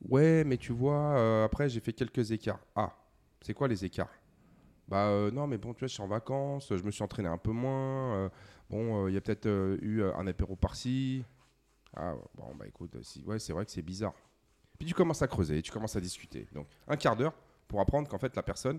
Ouais, 0.08 0.44
mais 0.44 0.56
tu 0.58 0.72
vois, 0.72 1.16
euh, 1.16 1.44
après, 1.44 1.68
j'ai 1.68 1.80
fait 1.80 1.92
quelques 1.92 2.30
écarts. 2.32 2.60
Ah, 2.76 2.94
c'est 3.40 3.54
quoi 3.54 3.68
les 3.68 3.84
écarts? 3.84 4.10
Bah 4.86 5.06
euh, 5.08 5.30
non, 5.30 5.46
mais 5.46 5.56
bon, 5.56 5.72
tu 5.72 5.80
vois, 5.80 5.88
je 5.88 5.94
suis 5.94 6.02
en 6.02 6.06
vacances, 6.08 6.68
je 6.76 6.82
me 6.82 6.90
suis 6.90 7.02
entraîné 7.02 7.28
un 7.28 7.38
peu 7.38 7.52
moins. 7.52 8.14
euh, 8.16 8.28
bon, 8.68 9.04
euh, 9.06 9.10
il 9.10 9.14
y 9.14 9.16
a 9.16 9.20
peut-être 9.22 9.46
euh, 9.46 9.78
eu 9.80 10.00
euh, 10.02 10.14
un 10.16 10.26
apéro 10.26 10.56
par-ci. 10.56 11.24
Ah, 11.96 12.14
bon, 12.34 12.54
bah 12.54 12.66
écoute, 12.66 12.94
euh, 12.96 13.02
si, 13.02 13.22
ouais, 13.24 13.38
c'est 13.38 13.52
vrai 13.54 13.64
que 13.64 13.70
c'est 13.70 13.82
bizarre. 13.82 14.12
Puis 14.78 14.86
tu 14.86 14.94
commences 14.94 15.22
à 15.22 15.26
creuser, 15.28 15.62
tu 15.62 15.72
commences 15.72 15.96
à 15.96 16.00
discuter. 16.00 16.46
Donc, 16.52 16.66
un 16.86 16.96
quart 16.96 17.16
d'heure 17.16 17.32
pour 17.68 17.80
apprendre 17.80 18.08
qu'en 18.08 18.18
fait, 18.18 18.34
la 18.36 18.42
personne, 18.42 18.78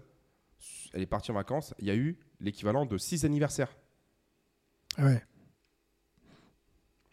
elle 0.94 1.02
est 1.02 1.06
partie 1.08 1.32
en 1.32 1.36
vacances, 1.36 1.74
il 1.80 1.86
y 1.88 1.92
a 1.92 1.96
eu 1.96 2.18
l'équivalent 2.40 2.86
de 2.86 2.98
6 2.98 3.26
anniversaires. 3.26 3.76
Ah 4.98 5.06
Ouais. 5.06 5.24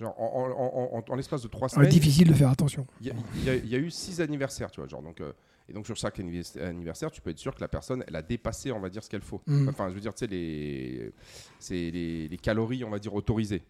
Genre, 0.01 0.19
en, 0.21 0.27
en- 0.27 0.51
en- 0.51 0.99
en- 0.99 1.05
en 1.13 1.15
l'espace 1.17 1.43
de 1.43 1.49
3 1.49 1.67
Ah, 1.67 1.75
semaines, 1.75 1.89
difficile 1.91 2.29
de 2.29 2.35
faire 2.35 2.51
attention. 2.51 2.87
il 3.01 3.07
y, 3.09 3.51
a- 3.51 3.55
y 3.57 3.69
y 3.69 3.77
eu 3.77 3.91
6 3.91 4.21
anniversaires, 4.21 4.71
tu 4.71 4.81
vois. 4.81 4.89
Genre, 4.89 5.03
donc, 5.03 5.21
euh, 5.21 5.33
et 5.69 5.73
donc, 5.73 5.87
sur 5.87 5.95
chaque 5.97 6.19
anniversaire, 6.19 7.11
tu 7.11 7.21
peux 7.21 7.31
être 7.31 7.39
sûr 7.39 7.55
que 7.55 7.61
la 7.61 7.69
personne, 7.69 8.03
elle 8.09 8.17
a 8.17 8.23
dépassé, 8.23 8.73
on 8.73 8.81
va 8.81 8.89
dire, 8.91 9.05
ce 9.05 9.09
qu'elle 9.11 9.23
faut. 9.23 9.41
Mhm. 9.47 9.69
Enfin, 9.69 9.89
je 9.91 9.95
veux 9.95 10.01
dire, 10.01 10.13
tu 10.15 10.21
sais, 10.21 10.27
les, 10.27 11.13
c'est 11.61 11.91
les, 11.91 12.29
les 12.29 12.37
calories, 12.39 12.83
on 12.85 12.91
va 12.91 12.99
dire, 12.99 13.15
autorisées. 13.15 13.63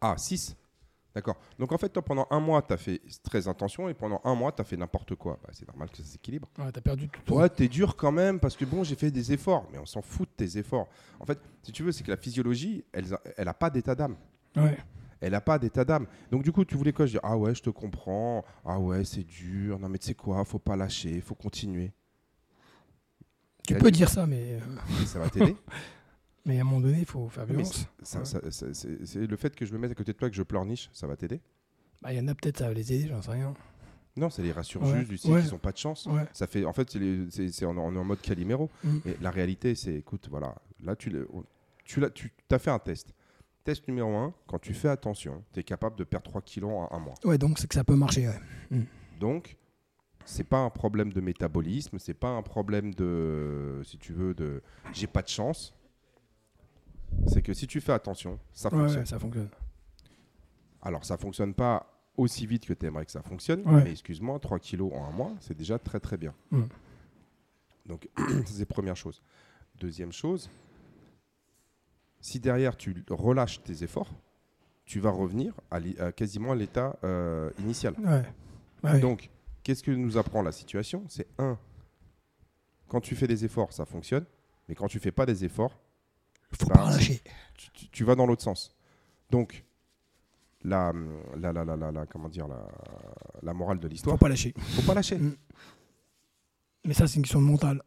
Ah, 0.00 0.16
6 0.16 0.56
D'accord. 1.18 1.36
Donc, 1.58 1.72
en 1.72 1.78
fait, 1.78 1.88
toi, 1.88 2.00
pendant 2.00 2.28
un 2.30 2.38
mois, 2.38 2.62
tu 2.62 2.72
as 2.72 2.76
fait 2.76 3.00
très 3.24 3.48
attention 3.48 3.88
et 3.88 3.94
pendant 3.94 4.20
un 4.22 4.36
mois, 4.36 4.52
tu 4.52 4.62
as 4.62 4.64
fait 4.64 4.76
n'importe 4.76 5.16
quoi. 5.16 5.36
Bah, 5.42 5.48
c'est 5.52 5.66
normal 5.66 5.90
que 5.90 5.96
ça 5.96 6.04
s'équilibre. 6.04 6.48
Ouais, 6.56 6.70
t'as 6.70 6.80
perdu 6.80 7.08
tout. 7.08 7.34
Ouais, 7.34 7.48
t'es 7.48 7.66
dur 7.66 7.96
quand 7.96 8.12
même 8.12 8.38
parce 8.38 8.54
que 8.56 8.64
bon, 8.64 8.84
j'ai 8.84 8.94
fait 8.94 9.10
des 9.10 9.32
efforts, 9.32 9.66
mais 9.72 9.78
on 9.78 9.84
s'en 9.86 10.00
fout 10.00 10.28
de 10.28 10.44
tes 10.46 10.58
efforts. 10.58 10.86
En 11.18 11.26
fait, 11.26 11.40
si 11.64 11.72
tu 11.72 11.82
veux, 11.82 11.90
c'est 11.90 12.04
que 12.04 12.12
la 12.12 12.16
physiologie, 12.16 12.84
elle, 12.92 13.12
a- 13.12 13.20
elle 13.36 13.52
pas 13.58 13.68
d'état 13.68 13.96
d'âme. 13.96 14.14
Ouais. 14.54 14.78
Elle 15.20 15.34
a 15.34 15.40
pas 15.40 15.58
d'état 15.58 15.84
d'âme. 15.84 16.06
Donc 16.30 16.44
du 16.44 16.52
coup, 16.52 16.64
tu 16.64 16.76
voulais 16.76 16.92
quoi? 16.92 17.04
Je 17.06 17.14
dis 17.14 17.18
ah 17.24 17.36
ouais, 17.36 17.52
je 17.52 17.60
te 17.64 17.70
comprends. 17.70 18.44
Ah 18.64 18.78
ouais, 18.78 19.04
c'est 19.04 19.24
dur. 19.24 19.80
Non 19.80 19.88
mais 19.88 19.98
tu 19.98 20.06
sais 20.06 20.14
quoi, 20.14 20.44
faut 20.44 20.60
pas 20.60 20.76
lâcher, 20.76 21.20
faut 21.20 21.34
continuer. 21.34 21.90
Tu 23.66 23.74
Elle 23.74 23.80
peux 23.80 23.90
dit, 23.90 23.98
dire 23.98 24.08
ça, 24.08 24.24
mais, 24.26 24.52
euh, 24.54 25.04
Ça 25.06 25.18
va 25.18 25.28
t'aider? 25.28 25.56
mais 26.48 26.58
à 26.58 26.62
un 26.62 26.64
moment 26.64 26.80
donné, 26.80 26.98
il 27.00 27.04
faut 27.06 27.28
faire 27.28 27.44
Mais 27.46 27.52
violence. 27.52 27.86
Ouais. 28.14 28.50
c'est 28.50 28.74
c'est 29.06 29.26
le 29.26 29.36
fait 29.36 29.54
que 29.54 29.64
je 29.66 29.72
me 29.72 29.78
mette 29.78 29.92
à 29.92 29.94
côté 29.94 30.12
de 30.12 30.18
toi, 30.18 30.28
que 30.28 30.34
je 30.34 30.42
pleurniche, 30.42 30.88
ça 30.92 31.06
va 31.06 31.14
t'aider? 31.16 31.40
Bah, 32.02 32.12
il 32.12 32.18
y 32.18 32.20
en 32.20 32.26
a 32.28 32.34
peut-être, 32.34 32.58
ça 32.58 32.68
va 32.68 32.74
les 32.74 32.92
aider, 32.92 33.08
j'en 33.08 33.22
sais 33.22 33.30
rien. 33.32 33.54
Non, 34.16 34.30
ça 34.30 34.42
les 34.42 34.50
rassure 34.50 34.82
Ouais, 34.82 34.98
juste 34.98 35.10
du 35.10 35.18
style 35.18 35.32
ouais. 35.34 35.42
qu'ils 35.42 35.54
ont 35.54 35.58
pas 35.58 35.70
de 35.72 35.76
chance. 35.76 36.06
Ouais. 36.06 36.24
Ça 36.32 36.46
fait, 36.48 36.64
en 36.64 36.72
fait, 36.72 36.90
c'est 36.90 36.98
c'est- 37.30 37.48
c'est- 37.52 37.64
on, 37.66 37.74
est- 37.76 37.78
on 37.80 37.94
est 37.94 37.98
en 37.98 38.04
mode 38.04 38.20
Calimero. 38.20 38.68
Mm. 38.82 38.96
Mais 39.04 39.16
la 39.20 39.30
réalité, 39.30 39.74
c'est, 39.76 39.94
écoute, 39.94 40.26
voilà, 40.30 40.56
là, 40.82 40.96
tu, 40.96 41.12
tu, 41.84 42.00
l'as- 42.00 42.10
tu 42.10 42.32
as 42.50 42.58
fait 42.58 42.70
un 42.70 42.78
test. 42.80 43.14
Test 43.62 43.86
numéro 43.86 44.16
1, 44.16 44.32
quand 44.46 44.58
tu 44.58 44.72
fais 44.74 44.88
attention, 44.88 45.44
tu 45.52 45.60
es 45.60 45.62
capable 45.62 45.96
de 45.96 46.04
perdre 46.04 46.24
3 46.30 46.40
kilos 46.40 46.70
en 46.72 46.88
un 46.96 46.98
mois. 46.98 47.14
Ouais, 47.24 47.36
donc 47.38 47.58
c'est 47.58 47.66
que 47.68 47.74
ça 47.74 47.84
peut 47.84 47.94
marcher. 47.96 48.26
Ouais. 48.28 48.80
Donc, 49.20 49.56
c'est 50.24 50.44
pas 50.48 50.58
un 50.58 50.70
problème 50.70 51.12
de 51.12 51.20
métabolisme, 51.20 51.98
c'est 51.98 52.14
pas 52.14 52.28
un 52.30 52.42
problème 52.42 52.94
de, 52.94 53.80
si 53.84 53.98
tu 53.98 54.12
veux, 54.12 54.34
de 54.34 54.62
j'ai 54.92 55.06
pas 55.06 55.22
de 55.22 55.28
chance. 55.28 55.74
C'est 57.26 57.42
que 57.42 57.52
si 57.54 57.66
tu 57.66 57.80
fais 57.80 57.92
attention, 57.92 58.38
ça 58.52 58.70
fonctionne. 58.70 59.00
ouais, 59.00 59.06
ça 59.06 59.18
fonctionne. 59.18 59.48
Alors, 60.82 61.04
ça 61.04 61.16
fonctionne 61.16 61.54
pas 61.54 61.92
aussi 62.16 62.46
vite 62.46 62.66
que 62.66 62.72
tu 62.72 62.86
aimerais 62.86 63.04
que 63.04 63.10
ça 63.12 63.22
fonctionne, 63.22 63.62
Ouais. 63.66 63.82
mais 63.84 63.90
excuse-moi, 63.92 64.38
3 64.38 64.58
kilos 64.58 64.92
en 64.94 65.04
un 65.06 65.10
mois, 65.10 65.32
c'est 65.40 65.56
déjà 65.56 65.78
très 65.78 66.00
très 66.00 66.16
bien. 66.16 66.34
Mm. 66.50 66.62
Donc, 67.86 68.08
c'est 68.46 68.66
première 68.66 68.96
chose. 68.96 69.22
Deuxième 69.80 70.12
chose, 70.12 70.50
si 72.20 72.40
derrière 72.40 72.76
tu 72.76 73.04
relâches 73.10 73.62
tes 73.62 73.84
efforts, 73.84 74.12
tu 74.84 75.00
vas 75.00 75.10
revenir 75.10 75.54
à, 75.70 76.12
quasiment 76.12 76.52
à 76.52 76.56
l'état 76.56 76.96
euh, 77.04 77.50
initial. 77.58 77.94
Ouais. 77.98 78.22
Ouais. 78.82 79.00
Donc, 79.00 79.30
qu'est-ce 79.62 79.82
que 79.82 79.90
nous 79.90 80.16
apprend 80.16 80.42
la 80.42 80.52
situation? 80.52 81.04
C'est 81.08 81.28
un, 81.38 81.58
quand 82.88 83.00
tu 83.00 83.14
fais 83.14 83.26
des 83.26 83.44
efforts, 83.44 83.72
ça 83.72 83.84
fonctionne, 83.84 84.24
mais 84.68 84.74
quand 84.74 84.88
tu 84.88 84.98
fais 84.98 85.12
pas 85.12 85.26
des 85.26 85.44
efforts, 85.44 85.78
faut 86.52 86.66
bah, 86.66 86.74
pas 86.76 86.90
lâcher. 86.90 87.20
tu, 87.92 88.04
vas 88.04 88.14
dans 88.14 88.26
l'autre 88.26 88.42
sens. 88.42 88.74
Donc, 89.30 89.64
la, 90.62 90.92
la, 91.36 91.52
la, 91.52 91.64
la, 91.64 92.06
comment 92.06 92.28
dire, 92.28 92.48
la, 92.48 92.66
la 93.42 93.54
morale 93.54 93.78
de 93.78 93.82
Faut 93.82 93.88
l'histoire, 93.88 94.18
pas 94.18 94.28
lâcher. 94.28 94.54
faut 94.56 94.82
pas 94.82 94.94
lâcher. 94.94 95.18
Mm. 95.18 95.36
Mais 96.86 96.94
ça, 96.94 97.06
c'est 97.06 97.16
une 97.16 97.22
question 97.22 97.40
de 97.40 97.46
mental. 97.46 97.82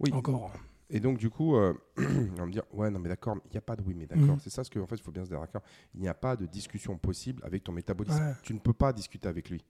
Oui. 0.00 0.12
Encore. 0.12 0.52
Et 0.88 1.00
donc, 1.00 1.18
du 1.18 1.30
coup, 1.30 1.56
euh, 1.56 1.72
on 1.98 2.34
va 2.36 2.46
me 2.46 2.52
dire, 2.52 2.64
ouais, 2.72 2.90
non, 2.90 2.98
mais 2.98 3.08
d'accord, 3.08 3.36
il 3.46 3.50
n'y 3.50 3.56
a 3.56 3.62
pas 3.62 3.76
de 3.76 3.82
oui, 3.82 3.94
mais 3.96 4.06
d'accord. 4.06 4.34
Mhm. 4.34 4.40
C'est 4.40 4.50
ça 4.50 4.62
ce 4.62 4.70
qu'en 4.70 4.86
fait, 4.86 4.96
il 4.96 5.02
faut 5.02 5.10
bien 5.10 5.24
se 5.24 5.30
dire, 5.30 5.40
d'accord. 5.40 5.62
Il 5.94 6.00
n'y 6.00 6.08
a 6.08 6.14
pas 6.14 6.36
de 6.36 6.44
discussion 6.46 6.96
possible 6.98 7.42
avec 7.44 7.64
ton 7.64 7.72
métabolisme. 7.72 8.22
Ouais. 8.22 8.34
Tu 8.42 8.52
ne 8.52 8.58
peux 8.58 8.74
pas 8.74 8.92
discuter 8.92 9.26
avec 9.26 9.48
lui. 9.48 9.64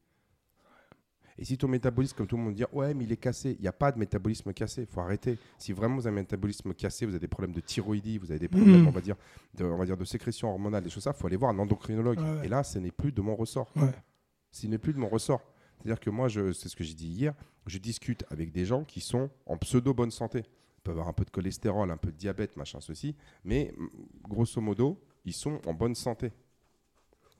Et 1.39 1.45
si 1.45 1.57
ton 1.57 1.69
métabolisme, 1.69 2.17
comme 2.17 2.27
tout 2.27 2.37
le 2.37 2.43
monde 2.43 2.55
dit, 2.55 2.65
ouais, 2.73 2.95
mais 2.95 3.05
il 3.05 3.12
est 3.12 3.17
cassé, 3.17 3.57
il 3.59 3.62
n'y 3.62 3.69
a 3.69 3.73
pas 3.73 3.91
de 3.93 3.99
métabolisme 3.99 4.53
cassé, 4.53 4.83
il 4.83 4.87
faut 4.87 5.01
arrêter. 5.01 5.39
Si 5.59 5.73
vraiment 5.73 5.97
vous 5.97 6.07
avez 6.07 6.17
un 6.19 6.21
métabolisme 6.23 6.75
cassé, 6.75 7.07
vous 7.07 7.12
avez 7.12 7.21
des 7.21 7.29
problèmes 7.29 7.55
de 7.55 7.61
thyroïdie, 7.61 8.19
vous 8.19 8.31
avez 8.31 8.39
des 8.41 8.49
problèmes, 8.49 8.83
Mhm. 8.83 8.89
on, 8.89 8.91
va 8.91 9.01
dire, 9.01 9.17
de, 9.55 9.65
on 9.65 9.77
va 9.77 9.85
dire, 9.87 9.97
de 9.97 10.05
sécrétion 10.05 10.49
hormonale, 10.51 10.83
des 10.85 10.91
choses 10.91 11.03
ça, 11.05 11.12
il 11.17 11.19
faut 11.21 11.27
aller 11.27 11.37
voir 11.37 11.51
un 11.51 11.59
endocrinologue. 11.59 12.19
Ouais. 12.21 12.45
Et 12.47 12.49
là, 12.49 12.62
ce 12.62 12.79
n'est 12.79 12.91
plus 12.91 13.12
de 13.12 13.21
mon 13.23 13.35
ressort. 13.35 13.71
Ouais. 13.77 13.91
Ce 14.51 14.67
n'est 14.67 14.79
plus 14.79 14.93
de 14.93 14.99
mon 14.99 15.09
ressort. 15.09 15.41
C'est-à-dire 15.79 16.01
que 16.01 16.11
moi, 16.11 16.29
je- 16.29 16.53
c'est 16.53 16.69
ce 16.69 16.77
que 16.77 16.85
j'ai 16.85 16.95
dit 16.95 17.09
hier, 17.09 17.35
je 17.67 17.79
discute 17.79 18.25
avec 18.31 18.53
des 18.53 18.65
gens 18.67 18.85
qui 18.85 19.01
sont 19.01 19.31
en 19.47 19.57
pseudo 19.57 19.95
bonne 19.95 20.11
santé. 20.11 20.41
Ils 20.41 20.83
peuvent 20.85 20.95
avoir 20.97 21.09
un 21.09 21.12
peu 21.12 21.25
de 21.25 21.31
cholestérol, 21.31 21.91
un 21.91 21.97
peu 21.97 22.11
de 22.12 22.17
diabète, 22.17 22.57
machin, 22.57 22.81
ceci, 22.81 23.17
mais 23.45 23.73
grosso 24.29 24.61
modo, 24.61 25.01
ils 25.25 25.33
sont 25.33 25.61
en 25.67 25.73
bonne 25.75 25.95
santé. 25.95 26.33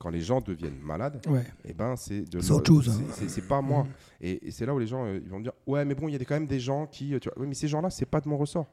Quand 0.03 0.09
les 0.09 0.19
gens 0.19 0.41
deviennent 0.41 0.79
malades, 0.81 1.21
Ouais. 1.29 1.45
eh 1.63 1.73
ben 1.73 1.95
c'est 1.95 2.29
de 2.29 2.41
C'est 2.41 2.51
autre 2.51 2.67
chose, 2.73 2.89
hein. 2.89 3.01
c'est- 3.13 3.29
c'est 3.29 3.47
pas 3.47 3.61
moi. 3.61 3.87
Et, 4.19 4.47
et 4.47 4.51
c'est 4.51 4.65
là 4.65 4.75
où 4.75 4.79
les 4.79 4.85
gens 4.85 5.05
euh, 5.05 5.17
ils 5.23 5.29
vont 5.29 5.37
me 5.39 5.43
dire 5.43 5.53
ouais 5.65 5.85
mais 5.85 5.95
bon 5.95 6.09
il 6.09 6.11
y 6.11 6.15
a 6.17 6.19
quand 6.25 6.33
même 6.33 6.45
des 6.45 6.59
gens 6.59 6.85
qui 6.87 7.13
euh, 7.15 7.19
tu 7.19 7.29
vois, 7.29 7.39
oui, 7.39 7.47
mais 7.47 7.53
ces 7.53 7.69
gens-là 7.69 7.89
c'est 7.89 8.05
pas 8.05 8.19
de 8.19 8.27
mon 8.27 8.35
ressort. 8.37 8.67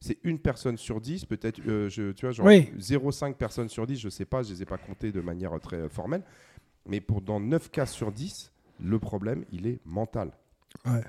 C'est 0.00 0.18
une 0.22 0.38
personne 0.38 0.76
sur 0.76 1.00
10, 1.00 1.24
peut-être, 1.24 1.60
euh, 1.66 1.88
je- 1.88 2.12
tu 2.12 2.26
vois, 2.26 2.32
genre 2.32 2.46
Oui. 2.46 2.70
0,5 2.78 3.34
personnes 3.36 3.68
sur 3.68 3.86
10, 3.88 3.96
je 3.98 4.08
sais 4.08 4.24
pas, 4.24 4.42
je 4.44 4.52
les 4.52 4.62
ai 4.62 4.64
pas 4.64 4.78
comptés 4.78 5.10
de 5.10 5.20
manière 5.20 5.58
très 5.60 5.88
formelle. 5.88 6.22
Mais 6.86 7.00
pour 7.00 7.22
dans 7.22 7.40
9 7.40 7.68
cas 7.70 7.86
sur 7.86 8.12
10, 8.12 8.52
le 8.80 8.98
problème, 9.00 9.44
il 9.52 9.66
est 9.66 9.80
mental. 9.84 10.30
Ouais. 10.86 11.02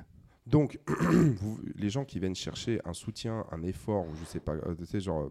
Donc, 0.48 0.80
vous- 1.42 1.60
les 1.76 1.90
gens 1.92 2.06
qui 2.06 2.20
viennent 2.20 2.36
chercher 2.36 2.80
un 2.86 2.94
soutien, 2.94 3.46
un 3.52 3.62
effort, 3.64 4.06
ou 4.08 4.16
je 4.20 4.26
sais 4.26 4.40
pas, 4.40 4.56
tu 4.78 4.86
sais, 4.86 5.00
genre 5.00 5.30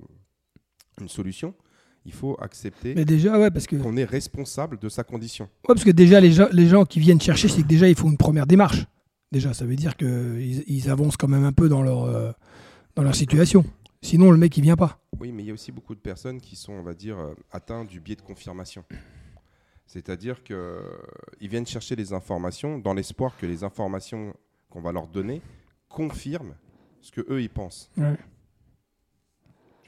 une 1.00 1.08
solution, 1.08 1.54
il 2.04 2.12
faut 2.12 2.36
accepter 2.40 2.94
Mais 2.94 3.04
déjà, 3.04 3.38
ouais, 3.38 3.50
parce 3.50 3.66
que, 3.66 3.76
ouais, 3.76 3.82
qu'on 3.82 3.96
est 3.96 4.04
responsable 4.04 4.78
de 4.78 4.88
sa 4.88 5.04
condition. 5.04 5.48
parce 5.66 5.84
que 5.84 5.90
déjà, 5.90 6.20
les 6.20 6.32
gens, 6.32 6.48
les 6.52 6.66
gens 6.66 6.84
qui 6.84 7.00
viennent 7.00 7.20
chercher, 7.20 7.48
c'est 7.48 7.62
que 7.62 7.66
déjà, 7.68 7.88
il 7.88 7.94
faut 7.94 8.08
une 8.08 8.16
première 8.16 8.46
démarche. 8.46 8.86
Déjà, 9.30 9.54
ça 9.54 9.64
veut 9.64 9.76
dire 9.76 9.96
qu'ils 9.96 10.64
ils 10.66 10.90
avancent 10.90 11.16
quand 11.16 11.28
même 11.28 11.44
un 11.44 11.52
peu 11.52 11.68
dans 11.68 11.82
leur, 11.82 12.04
euh, 12.04 12.32
dans 12.96 13.02
leur 13.02 13.14
situation. 13.14 13.64
Sinon, 14.02 14.30
le 14.30 14.36
mec, 14.36 14.56
il 14.56 14.62
vient 14.62 14.76
pas. 14.76 14.98
Oui, 15.20 15.30
mais 15.32 15.44
il 15.44 15.46
y 15.46 15.50
a 15.50 15.54
aussi 15.54 15.70
beaucoup 15.70 15.94
de 15.94 16.00
personnes 16.00 16.40
qui 16.40 16.56
sont, 16.56 16.72
on 16.72 16.82
va 16.82 16.92
dire, 16.92 17.18
euh, 17.18 17.34
atteintes 17.52 17.88
du 17.88 18.00
biais 18.00 18.16
de 18.16 18.22
confirmation. 18.22 18.84
C'est-à-dire 19.86 20.42
qu'ils 20.42 21.48
viennent 21.48 21.66
chercher 21.66 21.96
les 21.96 22.12
informations 22.12 22.78
dans 22.78 22.94
l'espoir 22.94 23.36
que 23.36 23.46
les 23.46 23.62
informations 23.62 24.34
qu'on 24.70 24.80
va 24.80 24.90
leur 24.90 25.06
donner 25.06 25.40
confirment 25.88 26.54
ce 27.00 27.12
que 27.12 27.20
eux 27.30 27.42
ils 27.42 27.50
pensent. 27.50 27.90
Ouais. 27.96 28.16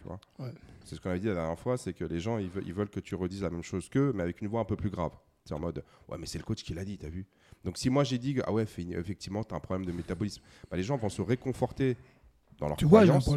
Tu 0.04 0.08
vois 0.08 0.20
Ouais. 0.38 0.52
C'est 0.84 0.96
ce 0.96 1.00
qu'on 1.00 1.10
avait 1.10 1.18
dit 1.20 1.28
la 1.28 1.34
dernière 1.34 1.58
fois, 1.58 1.78
c'est 1.78 1.94
que 1.94 2.04
les 2.04 2.20
gens 2.20 2.36
ils 2.38 2.50
veulent, 2.50 2.64
ils 2.66 2.74
veulent 2.74 2.90
que 2.90 3.00
tu 3.00 3.14
redises 3.14 3.42
la 3.42 3.50
même 3.50 3.62
chose 3.62 3.88
qu'eux, 3.88 4.12
mais 4.14 4.22
avec 4.22 4.42
une 4.42 4.48
voix 4.48 4.60
un 4.60 4.64
peu 4.66 4.76
plus 4.76 4.90
grave. 4.90 5.12
C'est 5.46 5.54
en 5.54 5.58
mode 5.60 5.82
ouais 6.08 6.16
mais 6.18 6.26
c'est 6.26 6.38
le 6.38 6.44
coach 6.44 6.62
qui 6.62 6.72
l'a 6.74 6.84
dit, 6.84 6.96
t'as 6.98 7.08
vu 7.08 7.26
Donc 7.64 7.76
si 7.76 7.90
moi 7.90 8.02
j'ai 8.04 8.16
dit 8.18 8.36
ah 8.46 8.52
ouais 8.52 8.62
effectivement 8.62 9.44
t'as 9.44 9.56
un 9.56 9.60
problème 9.60 9.86
de 9.86 9.92
métabolisme, 9.92 10.42
bah, 10.70 10.76
les 10.76 10.82
gens 10.82 10.96
vont 10.96 11.08
se 11.10 11.20
réconforter 11.22 11.96
dans 12.58 12.68
leur 12.68 12.76
Tu 12.76 12.86
croyance. 12.86 13.28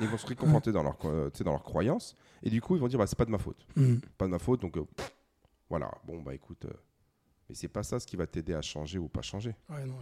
Ils 0.00 0.06
vont 0.06 0.16
se 0.18 0.26
réconforter 0.26 0.72
dans 0.72 0.82
leur, 0.82 0.96
dans 0.98 1.50
leur 1.52 1.62
croyance. 1.62 2.16
Et 2.42 2.48
du 2.48 2.62
coup, 2.62 2.74
ils 2.74 2.80
vont 2.80 2.88
dire, 2.88 2.98
bah, 2.98 3.06
c'est 3.06 3.18
pas 3.18 3.26
de 3.26 3.30
ma 3.30 3.36
faute. 3.38 3.66
Hmm. 3.76 3.96
Pas 4.16 4.24
de 4.24 4.30
ma 4.30 4.38
faute. 4.38 4.62
Donc, 4.62 4.74
euh, 4.78 4.84
pff, 4.96 5.14
voilà. 5.68 5.90
Bon, 6.06 6.22
bah, 6.22 6.34
écoute. 6.34 6.64
euh, 6.64 6.72
mais 7.50 7.54
c'est 7.56 7.66
pas 7.68 7.82
ça 7.82 7.98
ce 7.98 8.06
qui 8.06 8.14
va 8.14 8.28
t'aider 8.28 8.54
à 8.54 8.62
changer 8.62 8.98
ou 8.98 9.08
pas 9.08 9.22
changer. 9.22 9.56
Ouais, 9.68 9.84
non, 9.84 9.96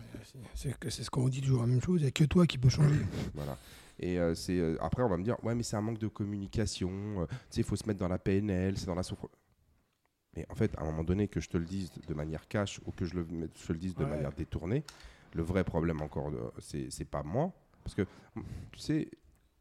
c'est- 0.54 0.90
ce 1.02 1.08
qu'on 1.10 1.28
dit 1.30 1.40
toujours 1.40 1.62
la 1.62 1.66
même 1.66 1.80
chose. 1.80 2.00
Il 2.00 2.04
n'y 2.04 2.08
a 2.08 2.10
que 2.10 2.24
toi 2.24 2.46
qui 2.46 2.58
peux 2.58 2.68
changer. 2.68 3.00
Voilà. 3.34 3.56
Et 3.98 4.18
euh, 4.18 4.34
c'est 4.34 4.58
euh, 4.58 4.76
après, 4.82 5.02
on 5.02 5.08
va 5.08 5.16
me 5.16 5.24
dire, 5.24 5.42
ouais, 5.42 5.54
mais 5.54 5.62
c'est 5.62 5.76
un 5.76 5.80
manque 5.80 5.98
de 5.98 6.08
communication. 6.08 7.22
euh, 7.22 7.26
tu 7.26 7.34
sais, 7.48 7.60
il 7.62 7.64
faut 7.64 7.74
se 7.74 7.86
mettre 7.86 7.98
dans 7.98 8.06
la 8.08 8.18
PNL, 8.18 8.76
c'est 8.76 8.84
dans 8.86 8.94
la 8.94 9.02
souffrance. 9.02 9.30
Mais 10.36 10.44
en 10.50 10.54
fait, 10.54 10.76
à 10.76 10.82
un 10.82 10.84
moment 10.84 11.04
donné, 11.04 11.26
que 11.26 11.40
je 11.40 11.48
te 11.48 11.56
le 11.56 11.64
dise 11.64 11.90
de 12.06 12.14
manière 12.14 12.46
cash 12.48 12.80
ou 12.84 12.92
que 12.92 13.06
je 13.06 13.14
le, 13.14 13.26
je 13.56 13.66
te 13.66 13.72
le 13.72 13.78
dise 13.78 13.94
de 13.94 14.04
Ouais. 14.04 14.10
manière 14.10 14.32
détournée, 14.32 14.84
le 15.32 15.42
vrai 15.42 15.64
problème 15.64 16.02
encore, 16.02 16.30
c'est 16.58 16.90
c'est 16.90 17.06
pas 17.06 17.22
moi. 17.22 17.50
Parce 17.82 17.94
que, 17.94 18.02
tu 18.72 18.78
sais, 18.78 19.08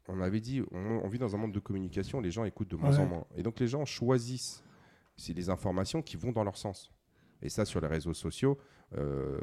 on 0.08 0.20
avait 0.20 0.40
dit, 0.40 0.62
on, 0.72 1.00
on 1.02 1.08
vit 1.08 1.18
dans 1.18 1.34
un 1.34 1.38
monde 1.38 1.52
de 1.52 1.58
communication, 1.60 2.20
les 2.20 2.30
gens 2.30 2.44
écoutent 2.44 2.68
de 2.70 2.76
moins 2.76 2.90
Ouais. 2.92 2.98
en 3.02 3.06
moins. 3.06 3.24
Et 3.34 3.42
donc, 3.42 3.58
les 3.58 3.66
gens 3.66 3.84
choisissent 3.86 4.62
les 5.26 5.48
informations 5.50 6.00
qui 6.02 6.16
vont 6.16 6.30
dans 6.32 6.44
leur 6.44 6.56
sens. 6.58 6.92
Et 7.42 7.48
ça, 7.48 7.64
sur 7.64 7.80
les 7.80 7.86
réseaux 7.86 8.14
sociaux, 8.14 8.58
euh, 8.96 9.38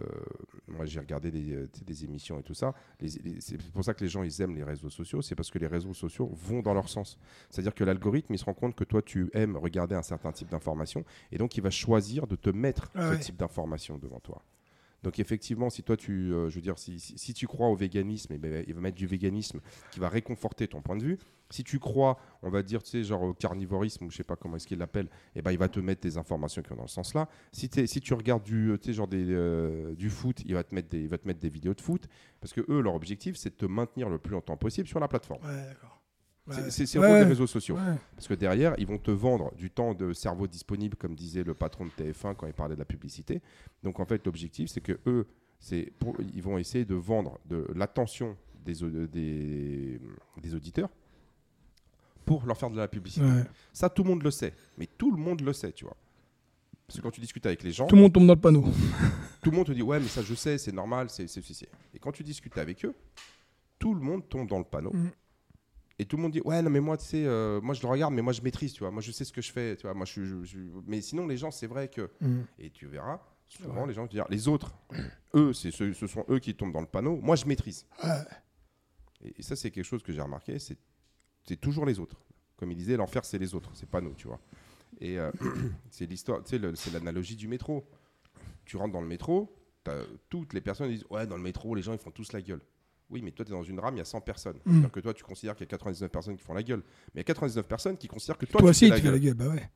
moi 0.68 0.86
j'ai 0.86 1.00
regardé 1.00 1.32
des, 1.32 2.04
émissions 2.04 2.40
et 2.40 2.44
tout 2.44 2.54
ça. 2.54 2.74
C'est 3.08 3.72
pour 3.72 3.84
ça 3.84 3.94
que 3.94 4.04
les 4.04 4.10
gens 4.10 4.24
ils 4.24 4.42
aiment 4.42 4.56
les 4.56 4.64
réseaux 4.64 4.90
sociaux, 4.90 5.22
c'est 5.22 5.36
parce 5.36 5.52
que 5.52 5.60
les 5.60 5.68
réseaux 5.68 5.94
sociaux 5.94 6.30
vont 6.34 6.62
dans 6.62 6.74
leur 6.74 6.90
sens. 6.90 7.20
C'est-à-dire 7.50 7.76
que 7.76 7.84
l'algorithme 7.84 8.34
il 8.34 8.40
se 8.40 8.46
rend 8.46 8.54
compte 8.54 8.76
que 8.76 8.84
toi 8.84 9.02
tu 9.02 9.30
aimes 9.34 9.56
regarder 9.58 9.96
un 9.96 10.02
certain 10.02 10.32
type 10.32 10.50
d'information 10.50 11.06
et 11.32 11.38
donc 11.38 11.58
il 11.58 11.62
va 11.62 11.70
choisir 11.70 12.28
de 12.28 12.36
te 12.36 12.50
mettre 12.50 12.90
Ah 12.96 13.14
ce 13.14 13.22
type 13.22 13.38
d'information 13.38 13.98
devant 13.98 14.20
toi. 14.20 14.44
Donc 15.06 15.20
effectivement, 15.20 15.70
si 15.70 15.84
toi 15.84 15.96
tu, 15.96 16.34
euh, 16.34 16.50
je 16.50 16.56
veux 16.56 16.62
dire, 16.62 16.80
si, 16.80 17.34
tu 17.36 17.46
crois 17.46 17.68
au 17.68 17.76
véganisme, 17.76 18.34
eh 18.34 18.40
ben, 18.40 18.66
il 18.68 18.74
va 18.74 18.82
mettre 18.82 18.98
du 18.98 19.06
véganisme 19.06 19.62
qui 19.92 20.00
va 20.00 20.10
réconforter 20.10 20.68
ton 20.68 20.82
point 20.82 20.98
de 20.98 21.04
vue. 21.04 21.20
Si 21.52 21.64
tu 21.64 21.78
crois, 21.78 22.18
on 22.42 22.50
va 22.50 22.64
dire, 22.64 22.82
tu 22.82 22.90
sais, 22.90 23.04
genre 23.04 23.22
au 23.22 23.36
carnivorisme 23.36 24.06
ou 24.06 24.10
je 24.10 24.18
sais 24.18 24.24
pas 24.24 24.36
comment 24.36 24.56
est-ce 24.56 24.66
qu'il 24.66 24.80
l'appelle, 24.80 25.08
eh 25.36 25.44
ben, 25.44 25.52
il 25.52 25.60
va 25.60 25.70
te 25.70 25.80
mettre 25.80 26.02
des 26.02 26.18
informations 26.18 26.64
qui 26.64 26.70
vont 26.70 26.78
dans 26.78 26.82
le 26.82 26.88
sens 26.88 27.14
là. 27.14 27.30
Si, 27.52 27.70
tu 27.70 28.14
regardes 28.16 28.42
du, 28.42 28.76
genre 28.88 29.08
euh, 29.14 29.94
du 29.94 30.10
foot, 30.10 30.42
il 30.44 30.56
va, 30.56 30.64
te 30.64 30.74
mettre 30.74 30.90
des, 30.90 31.06
va 31.06 31.20
te 31.20 31.28
mettre 31.28 31.40
des 31.40 31.50
vidéos 31.50 31.76
de 31.76 31.82
foot 31.82 32.08
parce 32.42 32.52
que 32.52 32.62
eux, 32.68 32.82
leur 32.82 32.96
objectif, 32.96 33.36
c'est 33.36 33.52
de 33.52 33.56
te 33.56 33.68
maintenir 33.68 34.10
le 34.10 34.18
plus 34.18 34.32
longtemps 34.32 34.58
possible 34.58 34.88
sur 34.88 35.00
la 35.00 35.08
plateforme. 35.08 35.44
D'accord. 35.44 35.95
C'est- 36.52 36.70
Ouais, 37.00 37.08
des 37.24 37.30
réseaux 37.30 37.48
sociaux. 37.48 37.76
Ouais. 37.76 37.96
Parce 38.16 38.28
que 38.28 38.34
derrière, 38.36 38.76
ils 38.78 38.86
vont 38.86 38.98
te 39.00 39.10
vendre 39.12 39.54
du 39.56 39.72
temps 39.72 39.94
de 39.94 40.14
cerveau 40.14 40.46
disponible, 40.48 40.96
comme 40.96 41.16
disait 41.16 41.44
le 41.44 41.54
patron 41.56 41.86
de 41.86 41.92
TF1 41.92 42.36
quand 42.36 42.46
il 42.48 42.54
parlait 42.54 42.76
de 42.76 42.80
la 42.80 42.86
publicité. 42.86 43.42
Donc 43.84 44.00
en 44.00 44.06
fait, 44.06 44.24
l'objectif, 44.26 44.70
c'est 44.70 44.82
que 44.82 45.00
eux, 45.08 45.26
pour- 46.00 46.16
ils 46.20 46.44
vont 46.44 46.58
essayer 46.60 46.86
de 46.86 46.94
vendre 46.96 47.40
de 47.46 47.66
l'attention 47.74 48.38
des, 48.64 48.76
des, 49.08 50.00
des 50.42 50.54
auditeurs 50.56 50.90
pour 52.26 52.46
leur 52.46 52.58
faire 52.58 52.70
de 52.70 52.78
la 52.78 52.88
publicité. 52.88 53.26
Ça, 53.74 53.90
tout 53.90 54.04
le 54.04 54.10
monde 54.10 54.24
le 54.24 54.32
sait. 54.32 54.54
Mais 54.78 54.88
tout 54.88 55.12
le 55.12 55.18
monde 55.22 55.42
le 55.42 55.54
sait, 55.54 55.72
tu 55.72 55.86
vois. 55.86 55.96
Parce 56.88 56.98
que 57.00 57.04
quand 57.04 57.12
tu 57.12 57.22
discutes 57.22 57.46
avec 57.48 57.64
les 57.64 57.72
gens, 57.72 57.88
Tout 57.88 57.96
le 57.96 58.02
monde 58.02 58.14
tombe 58.14 58.28
dans 58.28 58.34
le 58.36 58.40
panneau. 58.40 58.64
tout 59.42 59.50
le 59.52 59.58
monde 59.58 59.66
te 59.66 59.72
dit 59.72 59.82
ouais 59.84 60.00
mais 60.00 60.08
ça 60.08 60.22
je 60.24 60.34
sais 60.34 60.58
c'est 60.58 60.72
normal 60.72 61.08
c'est 61.10 61.28
c'est. 61.28 61.40
et 61.94 62.00
quand 62.00 62.12
tu 62.12 62.24
discutes 62.24 62.58
avec 62.58 62.84
eux 62.84 62.96
tout 63.78 63.94
le 63.94 64.02
monde 64.02 64.28
tombe 64.28 64.48
dans 64.48 64.58
le 64.58 64.64
panneau 64.64 64.92
Mm. 64.92 65.10
Et 66.00 66.06
tout 66.06 66.18
le 66.18 66.24
monde 66.24 66.32
dit 66.34 66.42
ouais 66.44 66.62
non 66.62 66.70
mais 66.70 66.80
moi 66.80 66.98
tu 66.98 67.06
sais 67.06 67.26
euh, 67.26 67.62
moi 67.62 67.74
je 67.74 67.82
le 67.82 67.88
regarde 67.88 68.14
mais 68.14 68.22
moi 68.22 68.34
je 68.34 68.42
maîtrise 68.42 68.74
tu 68.74 68.80
vois 68.82 68.92
moi 68.92 69.02
je 69.02 69.12
sais 69.12 69.24
ce 69.26 69.32
que 69.32 69.42
je 69.42 69.52
fais 69.52 69.76
tu 69.76 69.84
vois 69.84 69.94
moi 69.94 70.06
je, 70.06 70.24
je- 70.26 70.44
je- 70.44 70.60
mais 70.86 71.02
sinon 71.02 71.26
les 71.28 71.38
gens 71.38 71.52
c'est 71.52 71.68
vrai 71.68 71.88
que 71.90 72.10
Hmm. 72.22 72.42
et 72.60 72.70
tu 72.70 72.86
verras 72.88 73.22
souvent 73.48 73.82
Ouais. 73.82 73.88
les 73.88 73.94
gens 73.94 74.02
vont 74.02 74.08
dire 74.08 74.26
les 74.30 74.48
autres 74.48 74.74
eux 75.36 75.54
c'est 75.54 75.72
ceux- 75.72 75.94
ce 75.94 76.08
sont 76.08 76.26
eux 76.30 76.40
qui 76.40 76.54
tombent 76.56 76.74
dans 76.74 76.82
le 76.82 76.88
panneau 76.88 77.18
moi 77.22 77.36
je 77.36 77.46
maîtrise 77.46 77.86
Ouais. 78.04 78.10
et, 79.24 79.34
et 79.38 79.42
ça 79.42 79.56
c'est 79.56 79.72
quelque 79.72 79.86
chose 79.86 80.04
que 80.04 80.12
j'ai 80.12 80.22
remarqué 80.22 80.60
c'est 80.60 80.78
c'est 81.48 81.58
toujours 81.60 81.86
les 81.86 82.00
autres 82.00 82.18
comme 82.58 82.72
il 82.72 82.78
disait 82.78 82.98
l'enfer 82.98 83.24
c'est 83.26 83.38
les 83.38 83.54
autres 83.56 83.72
c'est 83.74 83.90
pas 83.90 84.02
nous 84.02 84.14
tu 84.16 84.28
vois 84.28 84.40
et 85.00 85.18
euh, 85.20 85.32
c'est 85.92 86.06
l'histoire 86.06 86.44
tu 86.44 86.58
sais 86.60 86.72
c'est 86.76 86.92
l'analogie 86.92 87.36
du 87.36 87.48
métro 87.48 87.88
tu 88.66 88.78
rentres 88.78 88.94
dans 88.94 89.02
le 89.02 89.08
métro, 89.08 89.56
toutes 90.30 90.54
les 90.54 90.62
personnes 90.62 90.90
disent 90.90 91.06
Ouais, 91.12 91.28
dans 91.28 91.38
le 91.38 91.44
métro, 91.44 91.76
les 91.76 91.84
gens 91.84 91.94
ils 91.94 92.00
font 92.00 92.10
tous 92.10 92.32
la 92.34 92.42
gueule. 92.42 92.62
Oui, 93.10 93.22
mais 93.22 93.32
toi, 93.32 93.46
tu 93.46 93.52
es 93.52 93.56
dans 93.56 93.64
une 93.64 93.80
rame, 93.80 93.96
il 93.96 94.00
y 94.00 94.02
a 94.02 94.06
100 94.06 94.22
personnes. 94.22 94.58
Mm. 94.66 94.72
C'est-à-dire 94.72 94.92
que 94.92 95.00
toi, 95.00 95.14
tu 95.14 95.24
considères 95.24 95.56
qu'il 95.56 95.66
y 95.66 95.70
a 95.70 95.70
99 95.70 96.10
personnes 96.12 96.36
qui 96.38 96.44
font 96.44 96.54
la 96.56 96.64
gueule. 96.64 96.82
Mais 97.14 97.16
il 97.16 97.18
y 97.20 97.22
a 97.22 97.24
99 97.24 97.68
personnes 97.68 97.98
qui 97.98 98.08
considèrent 98.08 98.38
que 98.38 98.46
toi, 98.46 98.60
Toi 98.62 98.70
tu 98.70 98.72
aussi, 98.72 98.86
fais 98.86 98.90
la 98.90 98.96
tu 98.96 99.02
fais 99.02 99.06
gueule. 99.08 99.14
la 99.14 99.20
gueule. 99.20 99.34
Bah 99.36 99.48
ouais. 99.50 99.70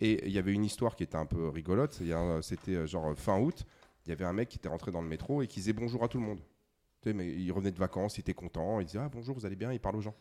Et 0.00 0.26
il 0.26 0.32
y 0.32 0.38
avait 0.38 0.52
une 0.52 0.64
histoire 0.64 0.94
qui 0.96 1.04
était 1.04 1.16
un 1.16 1.26
peu 1.26 1.48
rigolote. 1.48 2.00
Un- 2.02 2.42
C'était 2.42 2.74
euh, 2.74 2.86
genre 2.86 3.06
euh, 3.10 3.14
fin 3.14 3.38
août. 3.40 3.64
Il 4.04 4.10
y 4.10 4.12
avait 4.12 4.24
un 4.24 4.32
mec 4.32 4.48
qui 4.48 4.58
était 4.58 4.68
rentré 4.68 4.90
dans 4.92 5.00
le 5.02 5.08
métro 5.08 5.42
et 5.42 5.46
qui 5.46 5.60
disait 5.60 5.72
bonjour 5.72 6.02
à 6.04 6.08
tout 6.08 6.18
le 6.18 6.24
monde. 6.24 6.38
Tu 7.02 7.08
sais, 7.10 7.12
mais 7.14 7.28
il 7.32 7.50
revenait 7.52 7.70
de 7.72 7.78
vacances, 7.78 8.16
il 8.18 8.20
était 8.20 8.34
content. 8.34 8.80
Il 8.80 8.86
disait 8.86 8.98
Ah 8.98 9.08
bonjour, 9.10 9.34
vous 9.34 9.46
allez 9.46 9.56
bien 9.56 9.72
Il 9.72 9.80
parle 9.80 9.96
aux 9.96 10.00
gens. 10.02 10.14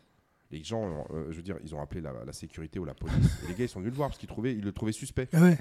Les 0.51 0.63
gens, 0.63 1.05
euh, 1.12 1.25
je 1.31 1.38
veux 1.38 1.41
dire, 1.43 1.57
ils 1.63 1.74
ont 1.75 1.81
appelé 1.81 2.01
la, 2.01 2.13
la 2.24 2.31
sécurité 2.34 2.79
ou 2.79 2.86
la 2.86 2.93
police. 2.93 3.15
et 3.43 3.48
les 3.48 3.53
gars, 3.55 3.65
ils 3.65 3.69
sont 3.69 3.79
venus 3.79 3.91
le 3.91 3.98
voir 3.98 4.10
parce 4.10 4.19
qu'ils 4.19 4.29
trouvaient, 4.29 4.53
ils 4.53 4.63
le 4.63 4.72
trouvaient 4.72 4.91
suspect. 4.91 5.27
Ah 5.34 5.41
ouais. 5.41 5.57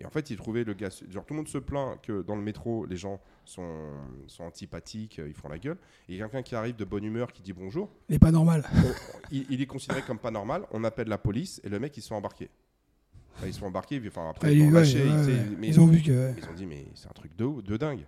Et 0.00 0.06
en 0.06 0.10
fait, 0.10 0.30
ils 0.30 0.36
trouvaient 0.38 0.64
le 0.64 0.72
gars. 0.72 0.88
Genre, 1.10 1.24
tout 1.26 1.34
le 1.34 1.38
monde 1.38 1.48
se 1.48 1.58
plaint 1.58 2.00
que 2.00 2.22
dans 2.22 2.34
le 2.34 2.40
métro, 2.42 2.86
les 2.86 2.96
gens 2.96 3.20
sont, 3.44 3.90
sont 4.26 4.44
antipathiques, 4.44 5.18
euh, 5.18 5.28
ils 5.28 5.34
font 5.34 5.48
la 5.50 5.58
gueule. 5.58 5.76
Et 6.08 6.16
quelqu'un 6.16 6.42
qui 6.42 6.54
arrive 6.54 6.74
de 6.76 6.84
bonne 6.86 7.04
humeur, 7.04 7.32
qui 7.32 7.42
dit 7.42 7.52
bonjour, 7.52 7.90
Il 8.08 8.14
est 8.14 8.18
pas 8.18 8.30
normal. 8.32 8.64
on- 8.74 8.92
il, 9.30 9.46
il 9.50 9.60
est 9.60 9.66
considéré 9.66 10.00
comme 10.02 10.18
pas 10.18 10.30
normal. 10.30 10.66
On 10.70 10.84
appelle 10.84 11.08
la 11.08 11.18
police 11.18 11.60
et 11.64 11.68
le 11.68 11.78
mec, 11.78 11.94
ils 11.98 12.02
sont 12.02 12.14
embarqués. 12.14 12.48
Enfin, 13.36 13.46
ils 13.46 13.54
sont 13.54 13.66
embarqués, 13.66 14.02
enfin, 14.06 14.30
après, 14.30 14.56
ils 14.56 14.62
ont 14.64 14.70
lâché. 14.70 15.04
ouais, 15.04 15.34
ils, 15.50 15.56
mais 15.58 15.78
ont 15.78 15.86
vu 15.86 16.02
que. 16.02 16.32
ils 16.36 16.48
ont 16.48 16.54
dit, 16.54 16.66
mais 16.66 16.86
c'est 16.94 17.08
un 17.08 17.12
truc 17.12 17.36
de, 17.36 17.60
de 17.60 17.76
dingue. 17.76 18.06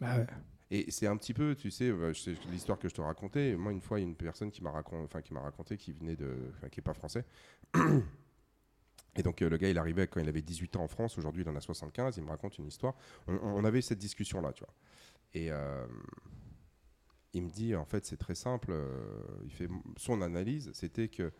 Bah 0.00 0.18
ouais. 0.18 0.26
Et 0.70 0.90
c'est 0.90 1.06
un 1.06 1.16
petit 1.16 1.34
peu, 1.34 1.54
tu 1.54 1.70
sais, 1.70 1.84
euh, 1.90 2.12
je 2.12 2.20
sais 2.20 2.34
l'histoire 2.50 2.78
que 2.78 2.88
je 2.88 2.94
te 2.94 3.00
racontais. 3.00 3.54
Moi, 3.54 3.70
une 3.70 3.80
fois, 3.80 4.00
il 4.00 4.02
y 4.02 4.04
a 4.04 4.08
une 4.08 4.16
personne 4.16 4.50
qui 4.50 4.62
m'a 4.62 4.70
raconté, 4.72 5.04
enfin, 5.04 5.22
qui 5.22 5.32
m'a 5.32 5.40
raconté, 5.40 5.76
qui 5.76 5.92
venait 5.92 6.16
de, 6.16 6.34
enfin, 6.56 6.68
qui 6.68 6.80
est 6.80 6.82
pas 6.82 6.94
français. 6.94 7.24
Et 9.16 9.22
donc 9.22 9.42
euh, 9.42 9.48
le 9.48 9.56
gars, 9.56 9.68
il 9.68 9.78
arrivait 9.78 10.06
quand 10.06 10.20
il 10.20 10.28
avait 10.28 10.42
18 10.42 10.76
ans 10.76 10.82
en 10.84 10.88
France. 10.88 11.16
Aujourd'hui, 11.18 11.42
il 11.42 11.48
en 11.48 11.56
a 11.56 11.60
75. 11.60 12.16
Il 12.16 12.24
me 12.24 12.30
raconte 12.30 12.58
une 12.58 12.66
histoire. 12.66 12.94
On, 13.28 13.36
on 13.42 13.64
avait 13.64 13.80
cette 13.82 13.98
discussion 13.98 14.40
là, 14.40 14.52
tu 14.52 14.64
vois. 14.64 14.74
Et 15.34 15.50
euh, 15.50 15.86
il 17.32 17.42
me 17.42 17.50
dit, 17.50 17.74
en 17.74 17.84
fait, 17.84 18.04
c'est 18.04 18.16
très 18.16 18.34
simple. 18.34 18.68
euh, 18.70 18.88
il 19.44 19.50
fait 19.50 19.68
son 19.96 20.22
analyse, 20.22 20.70
c'était 20.74 21.08
que 21.08 21.32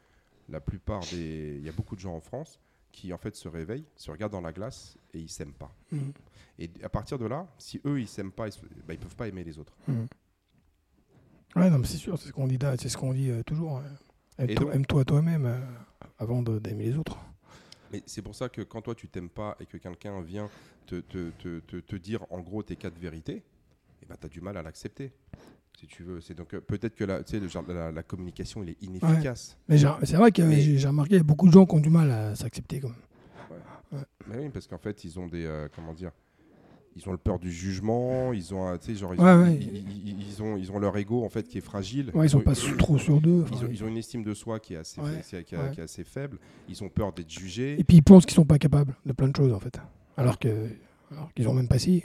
la 0.49 0.61
plupart 0.61 1.01
des, 1.13 1.57
il 1.59 1.65
y 1.65 1.69
a 1.69 1.73
beaucoup 1.73 1.95
de 1.97 2.01
gens 2.01 2.15
en 2.15 2.21
France 2.21 2.61
qui 2.93 3.13
en 3.13 3.19
fait 3.19 3.35
se 3.35 3.49
réveillent, 3.49 3.87
se 3.97 4.11
regardent 4.11 4.33
dans 4.33 4.41
la 4.41 4.53
glace 4.53 4.97
et 5.13 5.19
ils 5.19 5.29
s'aiment 5.29 5.53
pas. 5.55 5.75
Mhm. 5.91 6.13
Et 6.61 6.71
à 6.85 6.89
partir 6.89 7.19
de 7.19 7.27
là, 7.27 7.49
si 7.59 7.81
eux 7.87 8.01
ils 8.01 8.07
s'aiment 8.07 8.31
pas, 8.31 8.47
ils, 8.47 8.53
se- 8.53 8.61
bah, 8.87 8.95
peuvent 8.97 9.17
pas 9.17 9.27
aimer 9.27 9.43
les 9.43 9.59
autres. 9.59 9.73
Mhm. 9.89 10.07
Ouais, 11.57 11.71
non, 11.71 11.79
mais 11.79 11.87
c'est 11.87 11.97
sûr, 11.97 12.19
c'est 12.19 12.29
ce 12.29 12.33
qu'on 12.33 12.47
dit, 12.49 12.59
là, 12.59 12.77
c'est 12.77 12.89
ce 12.89 12.97
qu'on 12.97 13.13
dit 13.15 13.31
toujours. 13.47 13.79
hein. 13.79 13.85
Et 14.49 14.55
Aime-toi 14.73 15.05
toi-même 15.05 15.61
avant 16.19 16.43
d'aimer 16.43 16.85
les 16.87 16.97
autres. 16.97 17.17
Mais 17.95 18.03
c'est 18.07 18.23
pour 18.23 18.35
ça 18.35 18.49
que 18.49 18.61
quand 18.63 18.83
toi 18.83 18.95
tu 18.97 19.07
t'aimes 19.07 19.29
pas 19.29 19.57
et 19.61 19.67
que 19.67 19.77
quelqu'un 19.77 20.21
vient 20.21 20.51
te, 20.87 20.97
te, 20.97 21.31
te, 21.39 21.61
te, 21.61 21.77
te 21.77 21.97
dire 21.97 22.25
en 22.31 22.41
gros 22.41 22.63
tes 22.65 22.75
quatre 22.75 22.99
vérités, 22.99 23.45
et 24.03 24.07
ben 24.09 24.17
tu 24.21 24.27
as 24.27 24.29
du 24.29 24.41
mal 24.41 24.57
à 24.57 24.63
l'accepter. 24.63 25.13
Si 25.79 25.87
tu 25.87 26.03
veux, 26.03 26.21
c'est 26.21 26.35
donc 26.35 26.55
euh, 26.55 26.61
peut-être 26.61 26.97
que 26.97 27.05
la, 27.05 27.21
le 27.21 27.49
genre, 27.49 27.65
la, 27.69 27.93
la 27.93 28.03
communication 28.03 28.63
il 28.65 28.71
est 28.71 28.83
inefficace. 28.83 29.57
Mais 29.69 29.79
c'est 29.79 30.17
vrai 30.17 30.33
que 30.33 30.43
Mais- 30.43 30.61
j'ai 30.61 30.77
j'ai 30.79 30.89
remarqué, 30.89 31.15
il 31.15 31.19
y 31.19 31.21
a 31.21 31.25
beaucoup 31.25 31.47
de 31.47 31.53
gens 31.53 31.67
qui 31.67 31.75
ont 31.77 31.81
du 31.81 31.91
mal 31.91 32.11
à 32.11 32.35
s'accepter. 32.35 32.81
Comme... 32.81 32.97
Mais 34.27 34.39
oui, 34.39 34.49
parce 34.53 34.67
qu'en 34.67 34.79
fait 34.79 35.05
ils 35.05 35.17
ont 35.21 35.29
des 35.29 35.45
euh, 35.45 35.69
comment 35.75 35.93
dire, 35.95 36.11
ils 36.97 37.09
ont 37.09 37.13
le 37.13 37.19
peur 37.19 37.39
du 37.39 37.51
jugement, 37.51 38.33
ils 38.33 38.55
ont, 38.55 38.67
genre 38.95 39.15
ils, 39.15 39.21
Ouais, 39.21 39.31
ont, 39.31 39.43
ouais. 39.43 39.57
ils, 39.61 39.77
ils- 40.09 40.27
ils 40.29 40.43
ont, 40.43 40.57
ils 40.57 40.71
ont 40.71 40.79
leur 40.79 40.97
ego 40.97 41.25
en 41.25 41.29
fait 41.29 41.47
qui 41.49 41.59
est 41.59 41.63
fragile. 41.63 42.11
Ouais, 42.15 42.27
ils 42.27 42.31
sont 42.31 42.39
ont- 42.39 42.43
pas 42.43 42.55
trop 42.79 42.99
sur 42.99 43.21
d'eux. 43.21 43.45
ils 43.53 43.65
ont, 43.65 43.69
ils 43.71 43.85
ont 43.85 43.89
une 43.89 43.97
estime 43.97 44.23
de 44.23 44.35
soi 44.35 44.61
qui 44.61 44.75
est 44.75 44.79
assez, 44.79 45.01
qui 45.45 45.55
est- 45.55 45.71
qui 45.75 45.81
assez 45.81 46.05
faible. 46.05 46.39
Ils 46.69 46.83
ont 46.85 46.89
peur 46.89 47.13
d'être 47.13 47.31
jugés. 47.31 47.79
Et 47.79 47.85
puis 47.85 47.97
ils 47.99 48.03
pensent 48.03 48.25
qu'ils 48.27 48.35
sont 48.35 48.45
pas 48.45 48.59
capables 48.59 48.95
de 49.05 49.13
plein 49.13 49.29
de 49.29 49.37
choses 49.37 49.53
en 49.53 49.61
fait. 49.61 49.79
Alors 50.17 50.39
que 50.39 50.69
alors 51.11 51.33
qu'ils 51.35 51.49
ont 51.49 51.55
même 51.55 51.69
pas 51.69 51.79
si. 51.79 52.03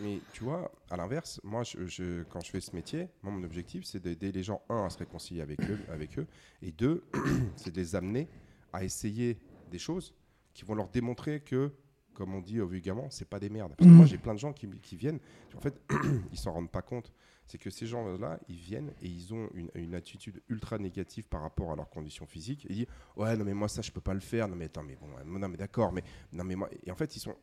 Mais 0.00 0.20
tu 0.32 0.44
vois, 0.44 0.70
à 0.90 0.96
l'inverse, 0.96 1.40
moi, 1.42 1.64
je, 1.64 1.86
je- 1.86 2.22
quand 2.30 2.40
je 2.40 2.50
fais 2.50 2.60
ce 2.60 2.74
métier, 2.76 3.08
moi, 3.22 3.32
mon 3.32 3.42
objectif, 3.42 3.84
c'est 3.84 4.00
d'aider 4.00 4.30
les 4.30 4.44
gens, 4.44 4.62
un, 4.68 4.84
à 4.84 4.90
se 4.90 4.98
réconcilier 4.98 5.40
avec 5.40 5.60
eux, 5.62 5.78
avec 5.92 6.18
eux 6.20 6.26
et 6.62 6.70
deux, 6.70 7.02
c'est 7.56 7.74
de 7.74 7.80
les 7.80 7.96
amener 7.96 8.28
à 8.72 8.84
essayer 8.84 9.38
des 9.72 9.78
choses 9.78 10.14
qui 10.54 10.64
vont 10.64 10.74
leur 10.76 10.88
démontrer 10.88 11.40
que, 11.40 11.72
comme 12.18 12.34
on 12.34 12.40
dit 12.40 12.58
vulgairement, 12.58 13.06
c'est 13.10 13.28
pas 13.28 13.38
des 13.38 13.48
merdes. 13.48 13.72
Parce 13.78 13.88
que 13.88 13.94
moi, 13.94 14.04
j'ai 14.04 14.18
plein 14.18 14.34
de 14.34 14.40
gens 14.40 14.52
qui, 14.52 14.68
qui 14.80 14.96
viennent, 14.96 15.20
en 15.56 15.60
fait, 15.60 15.80
ils 16.32 16.38
s'en 16.38 16.52
rendent 16.52 16.70
pas 16.70 16.82
compte. 16.82 17.12
C'est 17.46 17.58
que 17.58 17.70
ces 17.70 17.86
gens-là, 17.86 18.40
ils 18.48 18.56
viennent 18.58 18.90
et 19.00 19.06
ils 19.06 19.32
ont 19.32 19.48
une, 19.54 19.70
une 19.76 19.94
attitude 19.94 20.42
ultra 20.48 20.78
négative 20.78 21.28
par 21.28 21.42
rapport 21.42 21.70
à 21.72 21.76
leurs 21.76 21.88
conditions 21.88 22.26
physiques. 22.26 22.66
Ils 22.68 22.74
disent 22.76 22.86
Ouais, 23.16 23.36
non, 23.36 23.44
mais 23.44 23.54
moi, 23.54 23.68
ça, 23.68 23.82
je 23.82 23.92
peux 23.92 24.00
pas 24.00 24.14
le 24.14 24.20
faire. 24.20 24.48
Non, 24.48 24.56
mais 24.56 24.64
attends, 24.64 24.82
mais 24.82 24.96
bon, 25.00 25.06
euh, 25.16 25.38
non, 25.38 25.48
mais 25.48 25.56
d'accord, 25.56 25.92
mais 25.92 26.02
non, 26.32 26.42
mais 26.42 26.56
moi. 26.56 26.68
Et 26.84 26.90
en 26.90 26.96
fait, 26.96 27.14
ils 27.16 27.20
sont. 27.20 27.34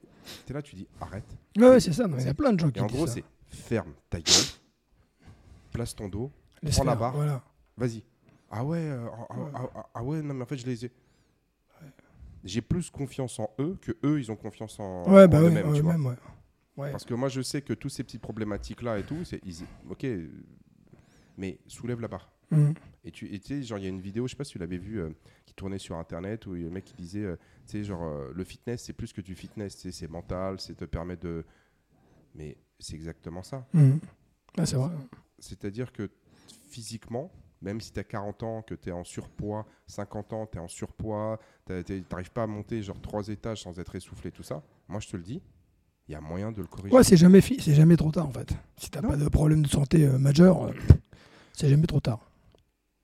Tu 0.45 0.51
es 0.51 0.53
là, 0.53 0.61
tu 0.61 0.75
dis 0.75 0.87
Arrête. 0.99 1.23
Ouais, 1.57 1.69
ouais, 1.69 1.79
c'est 1.79 1.93
ça. 1.93 2.05
Il 2.19 2.23
y 2.23 2.27
a 2.27 2.33
plein 2.33 2.51
de 2.53 2.59
gens 2.59 2.69
qui 2.69 2.79
Et 2.79 2.81
en 2.81 2.87
disent 2.87 2.97
gros, 2.97 3.07
c'est 3.07 3.23
ferme 3.47 3.93
ta 4.09 4.19
gueule, 4.19 4.35
place 5.71 5.95
ton 5.95 6.07
dos, 6.09 6.31
Laisse 6.61 6.75
prends 6.75 6.83
la 6.83 6.95
barre. 6.95 7.13
Voilà. 7.15 7.43
vas-y. 7.77 8.03
Ah 8.51 8.63
ouais, 8.63 8.77
euh, 8.79 9.07
ah, 9.29 9.39
Ouais. 9.39 9.51
ah, 9.55 9.69
ah, 9.75 9.89
ah 9.93 10.03
ouais, 10.03 10.21
non 10.21 10.33
mais 10.33 10.43
en 10.43 10.45
fait 10.45 10.57
je 10.57 10.65
les 10.65 10.85
ai. 10.85 10.91
J'ai 12.45 12.61
plus 12.61 12.91
confiance 12.91 13.39
en 13.39 13.49
eux 13.59 13.75
que 13.81 13.91
eux 14.03 14.19
ils 14.19 14.31
ont 14.31 14.35
confiance 14.35 14.79
en, 14.79 15.03
Ouais, 15.11 15.23
en 15.23 15.27
bah 15.27 15.41
eux-mêmes, 15.41 16.05
ouais. 16.77 16.91
Parce 16.91 17.03
que 17.03 17.15
moi 17.15 17.27
je 17.27 17.41
sais 17.41 17.61
que 17.61 17.73
toutes 17.73 17.91
ces 17.91 18.03
petites 18.03 18.21
problématiques 18.21 18.83
là 18.83 18.99
et 18.99 19.03
tout, 19.03 19.23
c'est 19.25 19.41
ok, 19.89 20.05
mais 21.37 21.59
soulève 21.67 21.99
la 21.99 22.07
barre. 22.07 22.31
Mhm. 22.51 22.73
Et 23.03 23.11
tu 23.11 23.25
et 23.33 23.41
sais, 23.41 23.63
genre 23.63 23.79
il 23.79 23.83
y 23.83 23.87
a 23.87 23.89
une 23.89 23.99
vidéo, 23.99 24.27
je 24.27 24.31
sais 24.31 24.37
pas 24.37 24.43
si 24.43 24.51
tu 24.51 24.59
l'avais 24.59 24.77
vue, 24.77 24.99
euh, 24.99 25.09
qui 25.45 25.53
tournait 25.55 25.79
sur 25.79 25.95
internet 25.95 26.45
où 26.45 26.55
il 26.55 26.61
y 26.61 26.65
a 26.65 26.67
un 26.67 26.71
mec 26.71 26.85
qui 26.85 26.93
disait, 26.93 27.23
euh, 27.23 27.35
tu 27.65 27.71
sais, 27.71 27.83
genre 27.83 28.03
euh, 28.03 28.31
le 28.33 28.43
fitness 28.43 28.83
c'est 28.83 28.93
plus 28.93 29.11
que 29.11 29.21
du 29.21 29.35
fitness, 29.35 29.87
c'est 29.89 30.07
mental, 30.09 30.59
c'est 30.59 30.75
te 30.75 30.85
permettre 30.85 31.23
de. 31.23 31.43
Mais 32.35 32.57
c'est 32.79 32.95
exactement 32.95 33.41
ça. 33.41 33.67
Mhm. 33.73 33.99
Ouais, 34.57 34.65
c'est 34.65 34.75
vrai. 34.75 34.89
C'est-à-dire 35.39 35.91
que 35.91 36.09
physiquement, 36.67 37.31
même 37.61 37.81
si 37.81 37.91
tu 37.91 37.99
as 37.99 38.03
40 38.03 38.43
ans, 38.43 38.61
que 38.61 38.75
tu 38.75 38.89
es 38.89 38.91
en 38.91 39.03
surpoids, 39.03 39.65
50 39.87 40.33
ans, 40.33 40.45
tu 40.45 40.57
es 40.57 40.61
en 40.61 40.67
surpoids, 40.67 41.39
tu 41.67 41.73
n'arrives 42.11 42.31
pas 42.31 42.43
à 42.43 42.47
monter 42.47 42.81
genre 42.83 42.99
trois 43.01 43.27
étages 43.27 43.61
sans 43.63 43.79
être 43.79 43.95
essoufflé, 43.95 44.31
tout 44.31 44.43
ça, 44.43 44.61
moi 44.87 44.99
je 44.99 45.07
te 45.07 45.17
le 45.17 45.23
dis, 45.23 45.41
il 46.07 46.11
y 46.11 46.15
a 46.15 46.21
moyen 46.21 46.51
de 46.51 46.61
le 46.61 46.67
corriger. 46.67 46.95
Ouais, 46.95 47.03
c'est 47.03 47.17
jamais, 47.17 47.41
c'est 47.41 47.73
jamais 47.73 47.97
trop 47.97 48.11
tard 48.11 48.27
en 48.27 48.31
fait. 48.31 48.53
Si 48.77 48.89
t'as 48.91 49.01
Non. 49.01 49.09
pas 49.09 49.15
de 49.17 49.27
problème 49.29 49.63
de 49.63 49.67
santé 49.67 50.05
euh, 50.05 50.17
majeur, 50.19 50.65
euh, 50.65 50.73
c'est 51.53 51.69
jamais 51.69 51.87
trop 51.87 51.99
tard. 51.99 52.19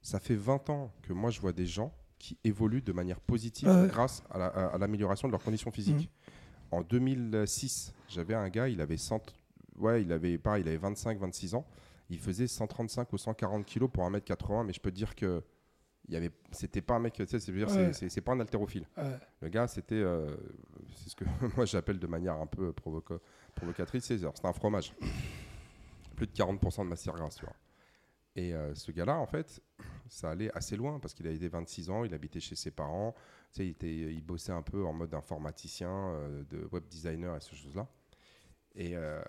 Ça 0.01 0.19
fait 0.19 0.35
20 0.35 0.69
ans 0.69 0.91
que 1.03 1.13
moi 1.13 1.29
je 1.31 1.39
vois 1.39 1.53
des 1.53 1.65
gens 1.65 1.93
qui 2.19 2.37
évoluent 2.43 2.81
de 2.83 2.91
manière 2.93 3.19
positive 3.19 3.67
Ouais. 3.67 3.87
grâce 3.87 4.21
à 4.29 4.37
la- 4.37 4.45
à 4.47 4.65
à 4.75 4.77
l'amélioration 4.77 5.27
de 5.27 5.31
leurs 5.31 5.41
conditions 5.43 5.71
physiques. 5.71 6.09
En 6.69 6.81
2006, 6.81 7.93
j'avais 8.07 8.33
un 8.35 8.47
gars, 8.49 8.67
il 8.69 8.79
avait 8.81 8.97
100, 8.97 9.21
ouais, 9.77 10.03
il 10.03 10.11
avait 10.11 10.33
il 10.33 10.47
avait 10.47 10.77
25, 10.77 11.17
26 11.19 11.55
ans, 11.55 11.65
il 12.11 12.19
faisait 12.19 12.47
135 12.47 13.11
ou 13.13 13.17
140 13.17 13.65
kilos 13.65 13.89
pour 13.91 14.03
1m80, 14.09 14.65
mais 14.65 14.73
je 14.73 14.79
peux 14.79 14.91
te 14.91 14.95
dire 14.95 15.15
que 15.15 15.43
il 16.07 16.15
y 16.15 16.17
avait, 16.17 16.31
c'était 16.51 16.81
pas 16.81 16.95
un 16.95 16.99
mec, 16.99 17.13
tu 17.13 17.25
sais, 17.27 17.39
c'est, 17.39 17.51
Ouais. 17.53 17.93
c'est, 17.93 18.21
pas 18.21 18.31
un 18.33 18.39
haltérophile. 18.39 18.87
Ouais. 18.97 19.17
Le 19.39 19.49
gars, 19.49 19.67
c'était, 19.67 19.95
euh, 19.95 20.35
c'est 20.95 21.09
ce 21.09 21.15
que 21.15 21.23
moi 21.55 21.65
j'appelle 21.65 21.99
de 21.99 22.07
manière 22.07 22.33
un 22.35 22.47
peu 22.47 22.71
provoca- 22.71 23.19
provocatrice, 23.55 24.05
c'est, 24.05 24.17
c'était 24.17 24.45
un 24.47 24.51
fromage. 24.53 24.93
Plus 26.15 26.25
de 26.27 26.31
40% 26.33 26.83
de 26.83 26.89
matière 26.89 27.15
grasse, 27.15 27.35
tu 27.35 27.45
vois. 27.45 27.55
Et 28.35 28.53
euh, 28.53 28.73
ce 28.73 28.91
gars-là, 28.91 29.17
en 29.19 29.27
fait, 29.27 29.61
ça 30.09 30.31
allait 30.31 30.51
assez 30.55 30.75
loin 30.75 30.99
parce 30.99 31.13
qu'il 31.13 31.27
avait 31.27 31.47
26 31.47 31.89
ans, 31.91 32.03
il 32.03 32.13
habitait 32.13 32.39
chez 32.39 32.55
ses 32.55 32.71
parents, 32.71 33.13
tu 33.51 33.57
sais, 33.57 33.65
il, 33.67 33.69
était, 33.71 33.93
il 34.13 34.21
bossait 34.23 34.53
un 34.53 34.63
peu 34.63 34.83
en 34.85 34.93
mode 34.93 35.13
informaticien, 35.13 35.89
euh, 35.91 36.43
de 36.49 36.67
web 36.71 36.83
designer 36.89 37.35
et 37.35 37.41
ces 37.41 37.55
choses-là. 37.55 37.87
Et 38.73 38.95
euh, 38.95 39.21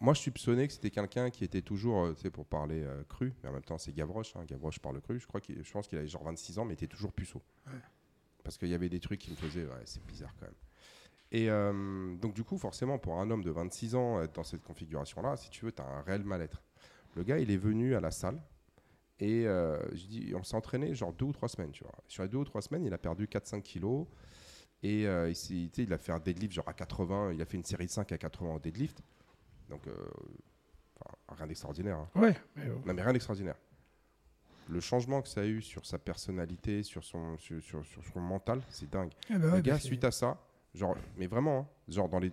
moi, 0.00 0.14
je 0.14 0.20
soupçonnais 0.20 0.66
que 0.66 0.72
c'était 0.72 0.90
quelqu'un 0.90 1.30
qui 1.30 1.44
était 1.44 1.62
toujours, 1.62 2.04
euh, 2.04 2.14
tu 2.14 2.22
sais, 2.22 2.30
pour 2.30 2.46
parler 2.46 2.82
euh, 2.82 3.04
cru, 3.04 3.32
mais 3.42 3.50
en 3.50 3.52
même 3.52 3.62
temps, 3.62 3.78
c'est 3.78 3.94
Gavroche, 3.94 4.34
hein, 4.36 4.44
Gavroche 4.46 4.78
parle 4.80 5.00
cru. 5.00 5.20
Je 5.20 5.26
crois 5.26 5.40
qu'il, 5.40 5.62
je 5.62 5.72
pense 5.72 5.86
qu'il 5.86 5.98
avait 5.98 6.08
genre 6.08 6.24
26 6.24 6.58
ans, 6.58 6.64
mais 6.64 6.72
il 6.72 6.74
était 6.74 6.88
toujours 6.88 7.12
puceau. 7.12 7.40
Parce 8.42 8.58
qu'il 8.58 8.68
y 8.68 8.74
avait 8.74 8.88
des 8.88 9.00
trucs 9.00 9.20
qui 9.20 9.30
me 9.30 9.36
faisaient, 9.36 9.64
ouais, 9.64 9.82
c'est 9.84 10.04
bizarre 10.04 10.34
quand 10.38 10.46
même. 10.46 10.54
Et 11.30 11.48
euh, 11.48 12.14
donc, 12.16 12.34
du 12.34 12.44
coup, 12.44 12.58
forcément, 12.58 12.98
pour 12.98 13.18
un 13.18 13.30
homme 13.30 13.42
de 13.42 13.50
26 13.50 13.94
ans, 13.94 14.22
être 14.22 14.34
dans 14.34 14.44
cette 14.44 14.62
configuration-là, 14.62 15.36
si 15.36 15.48
tu 15.50 15.64
veux, 15.64 15.72
tu 15.72 15.80
as 15.80 15.86
un 15.86 16.02
réel 16.02 16.24
mal-être. 16.24 16.62
Le 17.14 17.22
gars, 17.22 17.38
il 17.38 17.50
est 17.50 17.56
venu 17.56 17.94
à 17.94 18.00
la 18.00 18.10
salle 18.10 18.42
et 19.18 19.46
euh, 19.46 19.78
je 19.94 20.06
dis, 20.06 20.32
on 20.34 20.42
s'est 20.42 20.56
entraîné 20.56 20.94
genre 20.94 21.12
deux 21.12 21.26
ou 21.26 21.32
trois 21.32 21.48
semaines, 21.48 21.70
tu 21.70 21.84
vois. 21.84 21.94
Sur 22.08 22.22
les 22.22 22.28
deux 22.28 22.38
ou 22.38 22.44
trois 22.44 22.60
semaines, 22.60 22.84
il 22.84 22.92
a 22.92 22.98
perdu 22.98 23.26
4-5 23.26 23.62
kilos. 23.62 24.06
Et 24.82 25.06
euh, 25.06 25.30
il, 25.30 25.70
il 25.78 25.92
a 25.92 25.98
fait 25.98 26.12
un 26.12 26.18
deadlift 26.18 26.52
genre 26.52 26.68
à 26.68 26.72
80, 26.72 27.32
il 27.32 27.40
a 27.40 27.44
fait 27.44 27.56
une 27.56 27.64
série 27.64 27.86
de 27.86 27.90
5 27.90 28.10
à 28.10 28.18
80 28.18 28.56
au 28.56 28.58
deadlift. 28.58 29.00
Donc, 29.72 29.86
euh, 29.86 29.96
rien 31.30 31.46
d'extraordinaire. 31.46 31.96
hein. 31.96 32.08
Ouais. 32.14 32.36
mais, 32.56 32.66
euh, 32.66 32.74
Non, 32.84 32.92
mais 32.92 33.02
rien 33.02 33.12
d'extraordinaire. 33.14 33.56
Le 34.68 34.80
changement 34.80 35.22
que 35.22 35.28
ça 35.28 35.40
a 35.40 35.44
eu 35.46 35.62
sur 35.62 35.86
sa 35.86 35.98
personnalité, 35.98 36.82
sur 36.82 37.02
son, 37.02 37.36
sur, 37.38 37.60
sur- 37.62 37.84
sur 37.86 38.04
son 38.12 38.20
mental, 38.20 38.60
c'est 38.68 38.88
dingue. 38.90 39.10
eh 39.30 39.38
ben 39.38 39.56
le 39.56 39.60
gars, 39.62 39.78
suite 39.78 40.04
à 40.04 40.10
ça, 40.10 40.38
genre, 40.74 40.94
mais 41.16 41.26
vraiment, 41.26 41.60
hein, 41.60 41.66
genre 41.88 42.08
dans 42.10 42.18
les, 42.18 42.32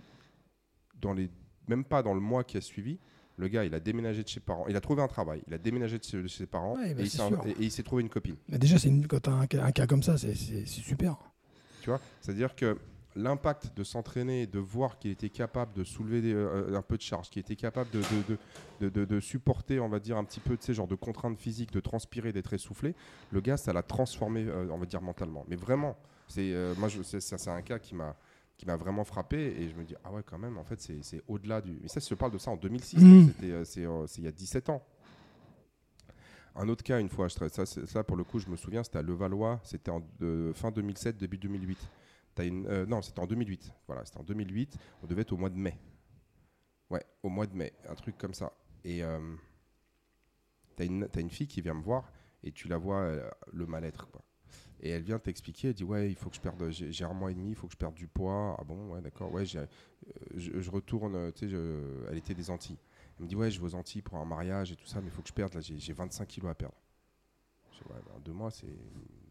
dans 1.01 1.13
les, 1.13 1.29
même 1.69 1.85
pas 1.85 2.03
dans 2.03 2.13
le 2.13 2.19
mois 2.19 2.43
qui 2.43 2.57
a 2.57 2.61
suivi, 2.61 2.99
le 3.37 3.47
gars, 3.47 3.63
il 3.63 3.73
a 3.73 3.79
déménagé 3.79 4.21
de 4.21 4.27
chez 4.27 4.41
parents, 4.41 4.67
il 4.67 4.75
a 4.75 4.81
trouvé 4.81 5.01
un 5.01 5.07
travail, 5.07 5.41
il 5.47 5.53
a 5.53 5.57
déménagé 5.57 5.97
de 5.97 6.03
chez, 6.03 6.21
de 6.21 6.27
chez 6.27 6.39
ses 6.39 6.45
parents 6.45 6.75
Ouais, 6.75 6.93
bah, 6.93 7.01
et, 7.01 7.05
il 7.05 7.09
s'est- 7.09 7.25
sûr. 7.25 7.41
et- 7.47 7.51
et 7.51 7.63
il 7.63 7.71
s'est 7.71 7.83
trouvé 7.83 8.01
une 8.03 8.09
copine. 8.09 8.35
Mais 8.49 8.59
déjà, 8.59 8.77
c'est 8.77 8.89
une- 8.89 9.07
quand 9.07 9.21
t'as 9.21 9.31
un, 9.31 9.47
un 9.65 9.71
cas 9.71 9.87
comme 9.87 10.03
ça, 10.03 10.17
c'est 10.17 10.35
super. 10.65 11.17
Tu 11.81 11.89
vois? 11.89 12.01
C'est-à-dire 12.21 12.53
que 12.55 12.77
l'impact 13.15 13.75
de 13.75 13.83
s'entraîner, 13.83 14.45
de 14.47 14.59
voir 14.59 14.99
qu'il 14.99 15.11
était 15.11 15.29
capable 15.29 15.73
de 15.73 15.83
soulever 15.83 16.21
des- 16.21 16.33
euh, 16.33 16.77
un 16.77 16.81
peu 16.81 16.95
de 16.97 17.01
charge, 17.01 17.29
qu'il 17.29 17.39
était 17.39 17.55
capable 17.55 17.89
de, 17.91 18.01
de, 18.79 18.89
de, 18.89 19.05
de- 19.05 19.19
supporter, 19.19 19.79
on 19.79 19.89
va 19.89 19.99
dire, 19.99 20.15
un 20.17 20.23
petit 20.23 20.39
peu 20.39 20.55
de 20.55 20.61
ces 20.61 20.73
genres 20.73 20.87
de 20.87 20.95
contraintes 20.95 21.37
physiques, 21.37 21.71
de 21.71 21.79
transpirer, 21.79 22.31
d'être 22.31 22.53
essoufflé, 22.53 22.95
le 23.31 23.41
gars, 23.41 23.57
ça 23.57 23.73
l'a 23.73 23.83
transformé, 23.83 24.45
euh, 24.47 24.67
on 24.71 24.77
va 24.77 24.85
dire, 24.85 25.01
mentalement. 25.01 25.43
Mais 25.47 25.55
vraiment, 25.55 25.97
c'est 26.27 26.53
euh, 26.53 26.73
moi, 26.77 26.87
c'est 27.03 27.47
un 27.49 27.61
cas 27.61 27.79
qui 27.79 27.95
m'a 27.95 28.15
qui 28.57 28.65
m'a 28.65 28.75
vraiment 28.75 29.05
frappé 29.05 29.37
et 29.37 29.69
je 29.69 29.75
me 29.75 29.85
dis 29.85 29.95
ah 30.03 30.11
ouais 30.11 30.21
quand 30.21 30.37
même 30.37 30.57
en 30.57 30.65
fait 30.65 30.81
c'est 30.81 31.21
au-delà 31.29 31.61
du 31.61 31.79
mais 31.81 31.87
ça 31.87 32.01
je 32.01 32.13
parle 32.13 32.33
de 32.33 32.37
ça 32.37 32.51
en 32.51 32.57
2006 32.57 32.97
Mhm. 32.97 33.25
donc 33.25 33.33
c'était 33.33 33.51
euh, 33.53 34.05
c'est 34.05 34.19
il 34.19 34.25
y 34.25 34.27
a 34.27 34.31
17 34.33 34.67
ans 34.69 34.83
un 36.55 36.67
autre 36.67 36.83
cas, 36.83 36.99
une 36.99 37.07
fois, 37.07 37.29
je 37.29 37.35
ça, 37.47 37.65
ça 37.65 38.03
pour 38.03 38.17
le 38.17 38.23
coup, 38.25 38.39
je 38.39 38.49
me 38.49 38.57
souviens, 38.57 38.83
c'était 38.83 38.97
à 38.97 39.01
Levallois, 39.01 39.61
c'était 39.63 39.91
en 39.91 40.03
fin 40.55 40.71
2007, 40.71 41.15
début 41.17 41.37
2008. 41.37 41.77
T'as 42.35 42.45
une, 42.45 42.67
euh, 42.67 42.85
non, 42.85 43.01
c'était 43.01 43.19
en 43.19 43.27
2008. 43.27 43.71
Voilà, 43.87 44.05
c'était 44.05 44.19
en 44.19 44.23
2008. 44.23 44.77
On 45.03 45.07
devait 45.07 45.21
être 45.21 45.33
au 45.33 45.37
mois 45.37 45.49
de 45.49 45.57
mai. 45.57 45.77
Ouais, 46.89 47.05
au 47.23 47.29
mois 47.29 47.45
de 47.45 47.55
mai, 47.55 47.73
un 47.87 47.95
truc 47.95 48.17
comme 48.17 48.33
ça. 48.33 48.53
Et 48.83 49.03
euh, 49.03 49.35
t'as 50.75 50.85
une, 50.85 51.07
t'as 51.07 51.21
une 51.21 51.29
fille 51.29 51.47
qui 51.47 51.61
vient 51.61 51.73
me 51.73 51.81
voir 51.81 52.11
et 52.43 52.51
tu 52.51 52.67
la 52.67 52.77
vois 52.77 53.01
euh, 53.01 53.29
le 53.51 53.65
mal-être. 53.65 54.07
Et 54.81 54.89
elle 54.89 55.03
vient 55.03 55.19
t'expliquer, 55.19 55.69
elle 55.69 55.73
dit 55.73 55.83
ouais, 55.83 56.09
il 56.09 56.15
faut 56.15 56.29
que 56.29 56.37
je 56.37 56.41
perde, 56.41 56.69
j'ai 56.69 57.03
un 57.03 57.13
mois 57.13 57.31
et 57.31 57.35
demi, 57.35 57.49
il 57.49 57.55
faut 57.55 57.67
que 57.67 57.73
je 57.73 57.77
perde 57.77 57.93
du 57.95 58.07
poids. 58.07 58.55
Ah 58.57 58.63
bon, 58.63 58.93
ouais, 58.93 59.01
d'accord, 59.01 59.31
ouais, 59.33 59.43
euh, 59.55 59.65
je, 60.35 60.59
je 60.61 60.71
retourne, 60.71 61.31
tu 61.33 61.49
sais, 61.49 61.55
elle 62.09 62.17
était 62.17 62.33
des 62.33 62.49
Antilles. 62.49 62.79
Elle 63.17 63.25
me 63.25 63.29
dit 63.29 63.35
ouais, 63.35 63.51
je 63.51 63.59
vais 63.59 63.65
aux 63.65 63.75
Antilles 63.75 64.01
pour 64.01 64.17
un 64.17 64.25
mariage 64.25 64.71
et 64.71 64.77
tout 64.77 64.85
ça, 64.87 65.01
mais 65.01 65.07
il 65.07 65.11
faut 65.11 65.21
que 65.21 65.27
je 65.27 65.33
perde. 65.33 65.53
Là, 65.53 65.59
j'ai 65.59 65.77
j'ai 65.77 65.93
25 65.93 66.25
kilos 66.25 66.49
à 66.49 66.55
perdre. 66.55 66.75
Je 67.71 67.77
dis, 67.77 67.83
ouais, 67.91 67.99
bah, 68.05 68.15
deux 68.23 68.31
mois, 68.31 68.51
c'est, 68.51 68.67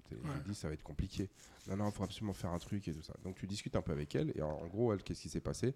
c'est- 0.08 0.16
j'ai 0.16 0.48
dit 0.50 0.54
ça 0.54 0.68
va 0.68 0.74
être 0.74 0.82
compliqué. 0.82 1.28
Non, 1.68 1.76
non, 1.76 1.88
il 1.88 1.92
faut 1.92 2.04
absolument 2.04 2.32
faire 2.32 2.50
un 2.50 2.58
truc 2.58 2.86
et 2.88 2.92
tout 2.92 3.02
ça. 3.02 3.14
Donc 3.24 3.36
tu 3.36 3.46
discutes 3.46 3.76
un 3.76 3.82
peu 3.82 3.92
avec 3.92 4.14
elle 4.14 4.32
et 4.36 4.42
en, 4.42 4.50
en 4.50 4.66
gros, 4.66 4.92
elle, 4.92 5.02
qu'est-ce 5.02 5.22
qui 5.22 5.28
s'est 5.28 5.40
passé? 5.40 5.74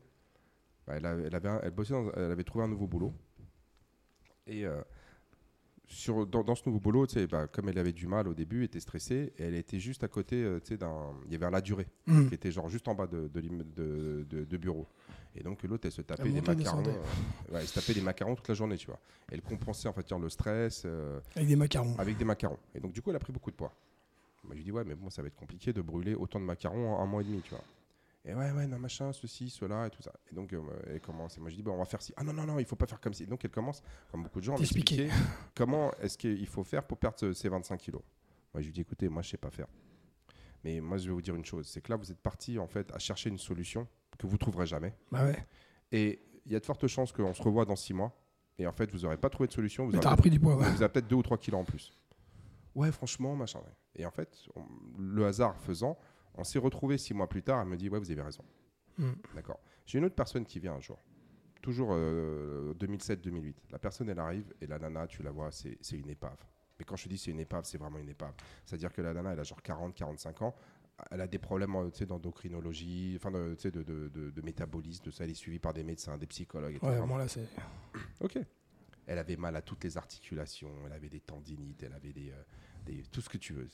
Bah, 0.86 0.94
elle, 0.96 1.06
avait, 1.06 1.24
elle, 1.24 1.34
avait 1.34 1.48
un- 1.48 1.60
elle 1.62 1.70
bossait, 1.70 1.92
dans- 1.92 2.10
elle 2.12 2.30
avait 2.32 2.44
trouvé 2.44 2.64
un 2.64 2.68
nouveau 2.68 2.86
boulot 2.86 3.12
et 4.46 4.64
euh, 4.66 4.82
sur, 5.86 6.26
dans, 6.26 6.42
dans 6.42 6.54
ce 6.54 6.62
nouveau 6.66 6.80
boulot, 6.80 7.06
bah, 7.30 7.46
comme 7.48 7.68
elle 7.68 7.78
avait 7.78 7.92
du 7.92 8.06
mal 8.06 8.26
au 8.26 8.32
début, 8.34 8.58
elle 8.58 8.64
était 8.64 8.80
stressée, 8.80 9.32
et 9.38 9.42
elle 9.44 9.54
était 9.54 9.78
juste 9.78 10.02
à 10.04 10.08
côté, 10.08 10.36
euh, 10.42 10.58
d'un. 10.78 11.12
Il 11.26 11.32
y 11.32 11.34
avait 11.34 11.44
un 11.46 11.50
la 11.50 11.60
durée, 11.60 11.86
Mm. 12.06 12.28
qui 12.28 12.34
était 12.34 12.50
genre 12.50 12.68
juste 12.68 12.88
en 12.88 12.94
bas 12.94 13.06
de, 13.06 13.28
de, 13.28 14.56
bureau. 14.56 14.86
Et 15.34 15.42
donc 15.42 15.62
l'autre, 15.64 15.84
elle 15.86 15.92
se 15.92 16.00
tapait 16.02 16.22
Elle 16.24 16.32
des 16.32 16.40
macarons. 16.40 16.82
euh, 16.86 17.52
ouais, 17.52 17.60
elle 17.60 17.68
se 17.68 17.74
tapait 17.74 17.92
des 17.94 18.00
macarons 18.00 18.34
toute 18.34 18.48
la 18.48 18.54
journée, 18.54 18.76
tu 18.78 18.86
vois. 18.86 18.98
Elle 19.30 19.42
compensait 19.42 19.86
en 19.88 19.92
fait 19.92 20.08
le 20.18 20.28
stress 20.30 20.82
euh, 20.86 21.20
Avec 21.36 21.48
des 21.48 21.56
macarons. 21.56 21.94
avec 21.98 22.16
des 22.16 22.24
macarons. 22.24 22.58
Et 22.74 22.80
donc 22.80 22.92
du 22.92 23.02
coup, 23.02 23.10
elle 23.10 23.16
a 23.16 23.20
pris 23.20 23.32
beaucoup 23.32 23.50
de 23.50 23.56
poids. 23.56 23.74
Moi, 24.44 24.54
je 24.54 24.58
lui 24.58 24.64
dis, 24.64 24.72
ouais, 24.72 24.84
mais 24.84 24.94
bon, 24.94 25.08
ça 25.10 25.22
va 25.22 25.28
être 25.28 25.36
compliqué 25.36 25.72
de 25.72 25.80
brûler 25.80 26.14
autant 26.14 26.40
de 26.40 26.44
macarons 26.44 26.94
en 26.96 27.02
un 27.02 27.06
mois 27.06 27.22
et 27.22 27.24
demi, 27.24 27.40
tu 27.42 27.50
vois. 27.50 27.62
Et 28.24 28.34
ouais, 28.34 28.50
ouais, 28.52 28.66
non, 28.66 28.78
machin, 28.78 29.12
ceci, 29.12 29.50
cela, 29.50 29.86
et 29.86 29.90
tout 29.90 30.02
ça. 30.02 30.12
Et 30.30 30.34
donc, 30.34 30.52
euh, 30.52 30.60
elle 30.86 31.00
commence. 31.00 31.36
Et 31.36 31.40
moi, 31.40 31.50
je 31.50 31.56
dis, 31.56 31.62
bon, 31.62 31.72
on 31.74 31.78
va 31.78 31.84
faire 31.84 32.00
ci. 32.02 32.12
Ah 32.16 32.22
non, 32.24 32.32
non, 32.32 32.44
non, 32.44 32.58
il 32.58 32.64
faut 32.64 32.76
pas 32.76 32.86
faire 32.86 33.00
comme 33.00 33.14
ci. 33.14 33.26
Donc, 33.26 33.44
elle 33.44 33.50
commence, 33.50 33.82
comme 34.10 34.22
beaucoup 34.22 34.38
de 34.40 34.44
gens, 34.44 34.54
à 34.54 34.58
m'expliquer 34.58 35.08
comment 35.56 35.92
est-ce 36.00 36.16
qu'il 36.18 36.46
faut 36.46 36.62
faire 36.64 36.84
pour 36.84 36.98
perdre 36.98 37.18
ce- 37.18 37.32
ces 37.32 37.48
25 37.48 37.76
kilos. 37.78 38.02
Moi, 38.54 38.60
je 38.60 38.66
lui 38.66 38.72
dis, 38.72 38.80
écoutez, 38.82 39.08
moi, 39.08 39.22
je 39.22 39.30
sais 39.30 39.36
pas 39.38 39.50
faire. 39.50 39.66
Mais 40.64 40.80
moi, 40.80 40.96
je 40.98 41.06
vais 41.08 41.12
vous 41.12 41.22
dire 41.22 41.34
une 41.34 41.44
chose 41.44 41.66
c'est 41.66 41.80
que 41.80 41.90
là, 41.90 41.96
vous 41.96 42.10
êtes 42.12 42.20
parti, 42.20 42.58
en 42.58 42.68
fait, 42.68 42.92
à 42.92 42.98
chercher 43.00 43.28
une 43.30 43.38
solution 43.38 43.88
que 44.18 44.26
vous 44.28 44.38
trouverez 44.38 44.66
jamais. 44.66 44.94
Bah 45.10 45.24
ouais. 45.24 45.44
Et 45.90 46.20
il 46.46 46.52
y 46.52 46.56
a 46.56 46.60
de 46.60 46.64
fortes 46.64 46.86
chances 46.86 47.10
qu'on 47.12 47.34
se 47.34 47.42
revoie 47.42 47.64
dans 47.64 47.74
six 47.76 47.92
mois. 47.94 48.16
Et 48.58 48.66
en 48.66 48.72
fait, 48.72 48.90
vous 48.92 48.98
n'aurez 49.00 49.16
pas 49.16 49.30
trouvé 49.30 49.48
de 49.48 49.52
solution. 49.52 49.86
Vous 49.86 49.92
Mais 49.92 49.98
aurez 49.98 50.08
repris 50.08 50.30
du 50.30 50.38
poids, 50.38 50.56
ouais. 50.56 50.70
vous 50.70 50.82
avez 50.82 50.92
peut-être 50.92 51.08
2 51.08 51.16
ou 51.16 51.22
3 51.22 51.38
kilos 51.38 51.60
en 51.60 51.64
plus. 51.64 51.92
Ouais, 52.74 52.90
franchement, 52.92 53.34
machin. 53.36 53.58
ouais. 53.60 53.72
Et 53.96 54.06
en 54.06 54.10
fait, 54.10 54.46
on- 54.54 54.66
le 54.98 55.26
hasard 55.26 55.56
faisant, 55.60 55.98
on 56.34 56.44
s'est 56.44 56.58
retrouvé 56.58 56.98
six 56.98 57.14
mois 57.14 57.28
plus 57.28 57.42
tard. 57.42 57.60
Elle 57.60 57.68
me 57.68 57.76
dit 57.76 57.88
Ouais, 57.88 57.98
vous 57.98 58.10
avez 58.10 58.22
raison. 58.22 58.44
Mm. 58.98 59.10
D'accord. 59.34 59.60
J'ai 59.86 59.98
une 59.98 60.04
autre 60.04 60.14
personne 60.14 60.44
qui 60.44 60.58
vient 60.60 60.74
un 60.74 60.80
jour. 60.80 60.98
Toujours 61.60 61.90
euh, 61.92 62.74
2007-2008. 62.74 63.54
La 63.70 63.78
personne, 63.78 64.08
elle 64.08 64.18
arrive 64.18 64.52
et 64.60 64.66
la 64.66 64.78
nana, 64.78 65.06
tu 65.06 65.22
la 65.22 65.30
vois, 65.30 65.50
c'est 65.52 65.78
une 65.92 66.08
épave. 66.10 66.38
Mais 66.78 66.84
quand 66.84 66.96
je 66.96 67.04
te 67.04 67.08
dis 67.08 67.18
c'est 67.18 67.30
une 67.30 67.40
épave, 67.40 67.64
c'est 67.64 67.78
vraiment 67.78 67.98
une 67.98 68.08
épave. 68.08 68.32
C'est-à-dire 68.64 68.92
que 68.92 69.00
la 69.02 69.12
nana, 69.14 69.32
elle 69.32 69.40
a 69.40 69.44
genre 69.44 69.60
40-45 69.62 70.42
ans. 70.42 70.54
Elle 71.10 71.20
a 71.20 71.26
des 71.26 71.38
problèmes 71.38 71.74
euh, 71.76 71.90
d'endocrinologie, 72.06 73.14
enfin 73.16 73.30
de, 73.30 73.56
de, 73.70 74.08
de, 74.30 74.42
métabolisme, 74.42 75.04
de 75.04 75.10
ça. 75.10 75.24
Elle 75.24 75.30
est 75.30 75.34
suivie 75.34 75.58
par 75.58 75.72
des 75.72 75.82
médecins, 75.84 76.16
des 76.18 76.26
psychologues. 76.26 76.74
Et. 76.74 76.84
Ouais, 76.84 76.90
Vraiment, 76.92 77.06
bon 77.06 77.16
là, 77.16 77.28
c'est. 77.28 77.46
Ok. 78.20 78.38
Elle 79.06 79.18
avait 79.18 79.36
mal 79.36 79.56
à 79.56 79.62
toutes 79.62 79.82
les 79.84 79.96
articulations, 79.96 80.70
elle 80.86 80.92
avait 80.92 81.08
des 81.08 81.20
tendinites, 81.20 81.82
elle 81.82 81.92
avait 81.92 82.12
des, 82.12 82.30
euh, 82.30 82.42
des- 82.86 83.02
tout 83.04 83.20
ce 83.20 83.28
que 83.28 83.38
tu 83.38 83.52
veux. 83.52 83.68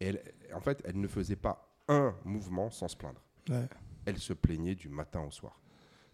Et 0.00 0.06
elle, 0.08 0.22
en 0.54 0.60
fait, 0.60 0.82
elle 0.84 1.00
ne 1.00 1.08
faisait 1.08 1.36
pas 1.36 1.74
un 1.88 2.14
mouvement 2.24 2.70
sans 2.70 2.88
se 2.88 2.96
plaindre. 2.96 3.22
Ouais. 3.48 3.68
Elle 4.04 4.18
se 4.18 4.32
plaignait 4.32 4.74
du 4.74 4.88
matin 4.88 5.20
au 5.22 5.30
soir. 5.30 5.60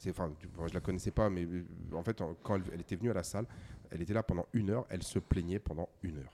Enfin, 0.08 0.34
moi, 0.56 0.66
je 0.66 0.74
la 0.74 0.80
connaissais 0.80 1.12
pas, 1.12 1.30
mais 1.30 1.44
euh, 1.44 1.64
en 1.92 2.02
fait, 2.02 2.20
quand 2.42 2.56
elle, 2.56 2.62
elle 2.72 2.80
était 2.80 2.96
venue 2.96 3.10
à 3.10 3.14
la 3.14 3.22
salle, 3.22 3.46
elle 3.90 4.02
était 4.02 4.14
là 4.14 4.22
pendant 4.22 4.46
une 4.52 4.70
heure, 4.70 4.86
elle 4.88 5.02
se 5.02 5.18
plaignait 5.18 5.58
pendant 5.60 5.88
une 6.02 6.18
heure. 6.18 6.32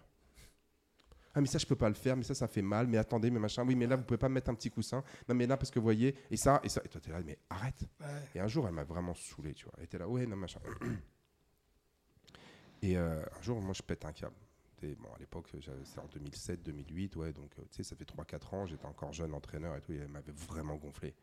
Ah 1.34 1.40
mais 1.40 1.46
ça 1.46 1.58
je 1.58 1.66
peux 1.66 1.76
pas 1.76 1.88
le 1.88 1.94
faire, 1.94 2.16
mais 2.16 2.22
ça 2.24 2.34
ça 2.34 2.48
fait 2.48 2.62
mal, 2.62 2.86
mais 2.88 2.96
attendez, 2.96 3.30
mais 3.30 3.38
machin, 3.38 3.64
oui 3.64 3.76
mais 3.76 3.86
là 3.86 3.94
vous 3.96 4.02
pouvez 4.02 4.18
pas 4.18 4.28
me 4.30 4.34
mettre 4.34 4.50
un 4.50 4.54
petit 4.54 4.70
coussin, 4.70 5.04
non 5.28 5.34
mais 5.36 5.46
là 5.46 5.56
parce 5.56 5.70
que 5.70 5.78
vous 5.78 5.84
voyez, 5.84 6.16
et 6.30 6.36
ça, 6.36 6.58
et 6.64 6.68
ça, 6.68 6.80
et 6.84 6.88
toi 6.88 7.00
t'es 7.00 7.12
là, 7.12 7.20
mais 7.24 7.38
arrête, 7.50 7.84
Ouais. 8.00 8.06
et 8.34 8.40
un 8.40 8.48
jour, 8.48 8.66
elle 8.66 8.72
m'a 8.74 8.82
vraiment 8.82 9.14
saoulé, 9.14 9.52
tu 9.54 9.64
vois. 9.66 9.74
Elle 9.78 9.84
était 9.84 9.98
là, 9.98 10.08
ouais, 10.08 10.26
non, 10.26 10.36
machin. 10.36 10.58
Et 12.82 12.96
euh, 12.96 13.22
un 13.38 13.42
jour, 13.42 13.60
moi, 13.60 13.74
je 13.74 13.82
pète 13.82 14.04
un 14.04 14.12
câble. 14.12 14.36
Et 14.82 14.94
bon, 14.94 15.08
à 15.14 15.18
l'époque, 15.18 15.48
c'était 15.50 15.98
en 16.00 16.06
2007, 16.06 16.62
2008, 16.62 17.16
ouais, 17.16 17.32
donc 17.32 17.50
euh, 17.58 17.62
tu 17.70 17.76
sais, 17.78 17.82
ça 17.82 17.96
fait 17.96 18.04
3-4 18.04 18.54
ans, 18.54 18.66
j'étais 18.66 18.86
encore 18.86 19.12
jeune 19.12 19.34
entraîneur 19.34 19.74
et 19.74 19.80
tout, 19.80 19.90
et 19.92 19.96
elle 19.96 20.08
m'avait 20.08 20.30
vraiment 20.32 20.76
gonflé. 20.76 21.14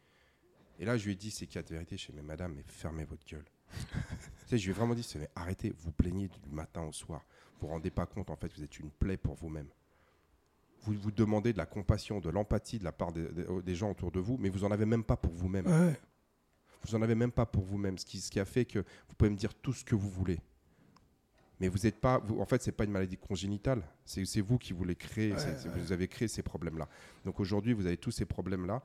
Et 0.77 0.83
là, 0.83 0.97
je 0.97 1.05
lui 1.05 1.13
ai 1.13 1.15
dit 1.15 1.31
ces 1.31 1.47
quatre 1.47 1.69
vérités. 1.69 1.95
Je 1.95 2.07
lui 2.07 2.11
ai 2.11 2.15
dit, 2.15 2.21
mais 2.21 2.27
madame, 2.27 2.53
mais 2.53 2.63
fermez 2.67 3.05
votre 3.05 3.25
gueule. 3.25 3.45
tu 3.71 4.47
sais, 4.47 4.57
je 4.57 4.65
lui 4.65 4.71
ai 4.71 4.73
vraiment 4.73 4.93
dit, 4.93 5.09
mais 5.17 5.29
arrêtez, 5.35 5.73
vous 5.77 5.93
plaignez 5.93 6.27
du 6.27 6.49
matin 6.49 6.81
au 6.83 6.91
soir. 6.91 7.25
Vous 7.53 7.67
vous 7.67 7.73
rendez 7.73 7.91
pas 7.91 8.05
compte, 8.05 8.29
en 8.29 8.35
fait, 8.35 8.51
vous 8.53 8.61
êtes 8.63 8.77
une 8.79 8.91
plaie 8.91 9.15
pour 9.15 9.35
vous-même. 9.35 9.69
Vous 10.81 10.93
vous 10.93 11.11
demandez 11.11 11.53
de 11.53 11.57
la 11.57 11.65
compassion, 11.65 12.19
de 12.19 12.29
l'empathie 12.29 12.77
de 12.77 12.83
la 12.83 12.91
part 12.91 13.13
des, 13.13 13.27
des- 13.31 13.45
des 13.63 13.75
gens 13.75 13.89
autour 13.91 14.11
de 14.11 14.19
vous, 14.19 14.37
mais 14.37 14.49
vous 14.49 14.65
en 14.65 14.71
avez 14.71 14.85
même 14.85 15.03
pas 15.05 15.15
pour 15.15 15.31
vous-même. 15.31 15.65
Ouais. 15.65 15.97
Vous 16.83 16.93
en 16.93 17.01
avez 17.01 17.15
même 17.15 17.31
pas 17.31 17.45
pour 17.45 17.63
vous-même, 17.63 17.97
ce 17.97 18.05
qui, 18.05 18.19
ce 18.19 18.29
qui 18.29 18.39
a 18.41 18.45
fait 18.45 18.65
que 18.65 18.79
vous 18.79 19.15
pouvez 19.17 19.31
me 19.31 19.37
dire 19.37 19.53
tout 19.55 19.71
ce 19.73 19.83
que 19.85 19.95
vous 19.95 20.09
voulez. 20.09 20.39
Mais 21.59 21.67
vous 21.69 21.79
n'êtes 21.83 21.99
pas, 22.01 22.19
vous- 22.19 22.39
en 22.41 22.45
fait, 22.45 22.61
c'est 22.61 22.71
pas 22.73 22.83
une 22.83 22.91
maladie 22.91 23.17
congénitale. 23.17 23.81
C'est 24.03 24.41
vous 24.41 24.57
qui 24.57 24.73
voulez 24.73 24.95
créer, 24.95 25.31
Ouais, 25.33 25.37
ouais. 25.45 25.69
vous 25.77 25.91
avez 25.91 26.07
créé 26.07 26.27
ces 26.27 26.43
problèmes-là. 26.43 26.87
Donc 27.23 27.39
aujourd'hui, 27.39 27.73
vous 27.73 27.85
avez 27.85 27.97
tous 27.97 28.11
ces 28.11 28.25
problèmes-là, 28.25 28.81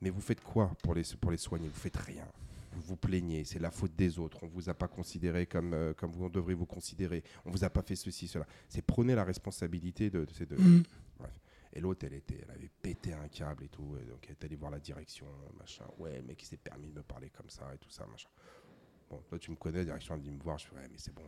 mais 0.00 0.10
vous 0.10 0.20
faites 0.20 0.42
quoi 0.42 0.72
pour 0.82 0.94
les, 0.94 1.02
pour 1.20 1.30
les 1.30 1.36
soigner? 1.38 1.68
Vous 1.68 1.80
faites 1.80 1.96
rien. 1.96 2.26
Vous 2.74 2.80
vous 2.82 2.96
plaignez, 2.96 3.44
c'est 3.44 3.58
la 3.58 3.70
faute 3.70 3.94
des 3.94 4.18
autres. 4.18 4.38
On 4.42 4.46
vous 4.48 4.68
a 4.70 4.74
pas 4.74 4.88
considéré 4.88 5.46
comme, 5.46 5.74
euh, 5.74 5.92
comme 5.94 6.10
vous 6.10 6.28
devriez 6.30 6.54
vous 6.56 6.66
considérer. 6.66 7.22
On 7.44 7.50
vous 7.50 7.64
a 7.64 7.70
pas 7.70 7.82
fait 7.82 7.96
ceci, 7.96 8.26
cela. 8.28 8.46
C'est 8.68 8.82
prenez 8.82 9.14
la 9.14 9.24
responsabilité 9.24 10.08
de, 10.10 10.24
de, 10.24 10.44
de- 10.44 10.56
Mm. 10.56 10.82
et 11.74 11.80
l'autre, 11.80 12.06
elle, 12.06 12.14
était, 12.14 12.40
elle 12.42 12.50
avait 12.50 12.70
pété 12.82 13.12
un 13.14 13.28
câble 13.28 13.64
et 13.64 13.68
tout. 13.68 13.96
et 14.00 14.04
donc, 14.10 14.24
elle 14.26 14.32
est 14.32 14.44
allée 14.44 14.56
voir 14.56 14.70
la 14.70 14.78
direction, 14.80 15.26
machin. 15.58 15.84
Ouais, 15.98 16.20
mec, 16.22 16.42
il 16.42 16.46
s'est 16.46 16.56
permis 16.56 16.88
de 16.88 16.94
me 16.96 17.02
parler 17.02 17.30
comme 17.30 17.48
ça 17.50 17.70
et 17.74 17.78
tout 17.78 17.90
ça, 17.90 18.06
machin. 18.06 18.28
Bon, 19.10 19.22
toi, 19.28 19.38
tu 19.38 19.50
me 19.50 19.56
connais, 19.56 19.78
la 19.78 19.84
direction, 19.84 20.14
elle 20.14 20.22
dit 20.22 20.30
me 20.30 20.40
voir. 20.42 20.58
Je 20.58 20.66
fais, 20.66 20.74
ouais, 20.74 20.88
mais 20.90 20.96
c'est 20.98 21.14
bon, 21.14 21.22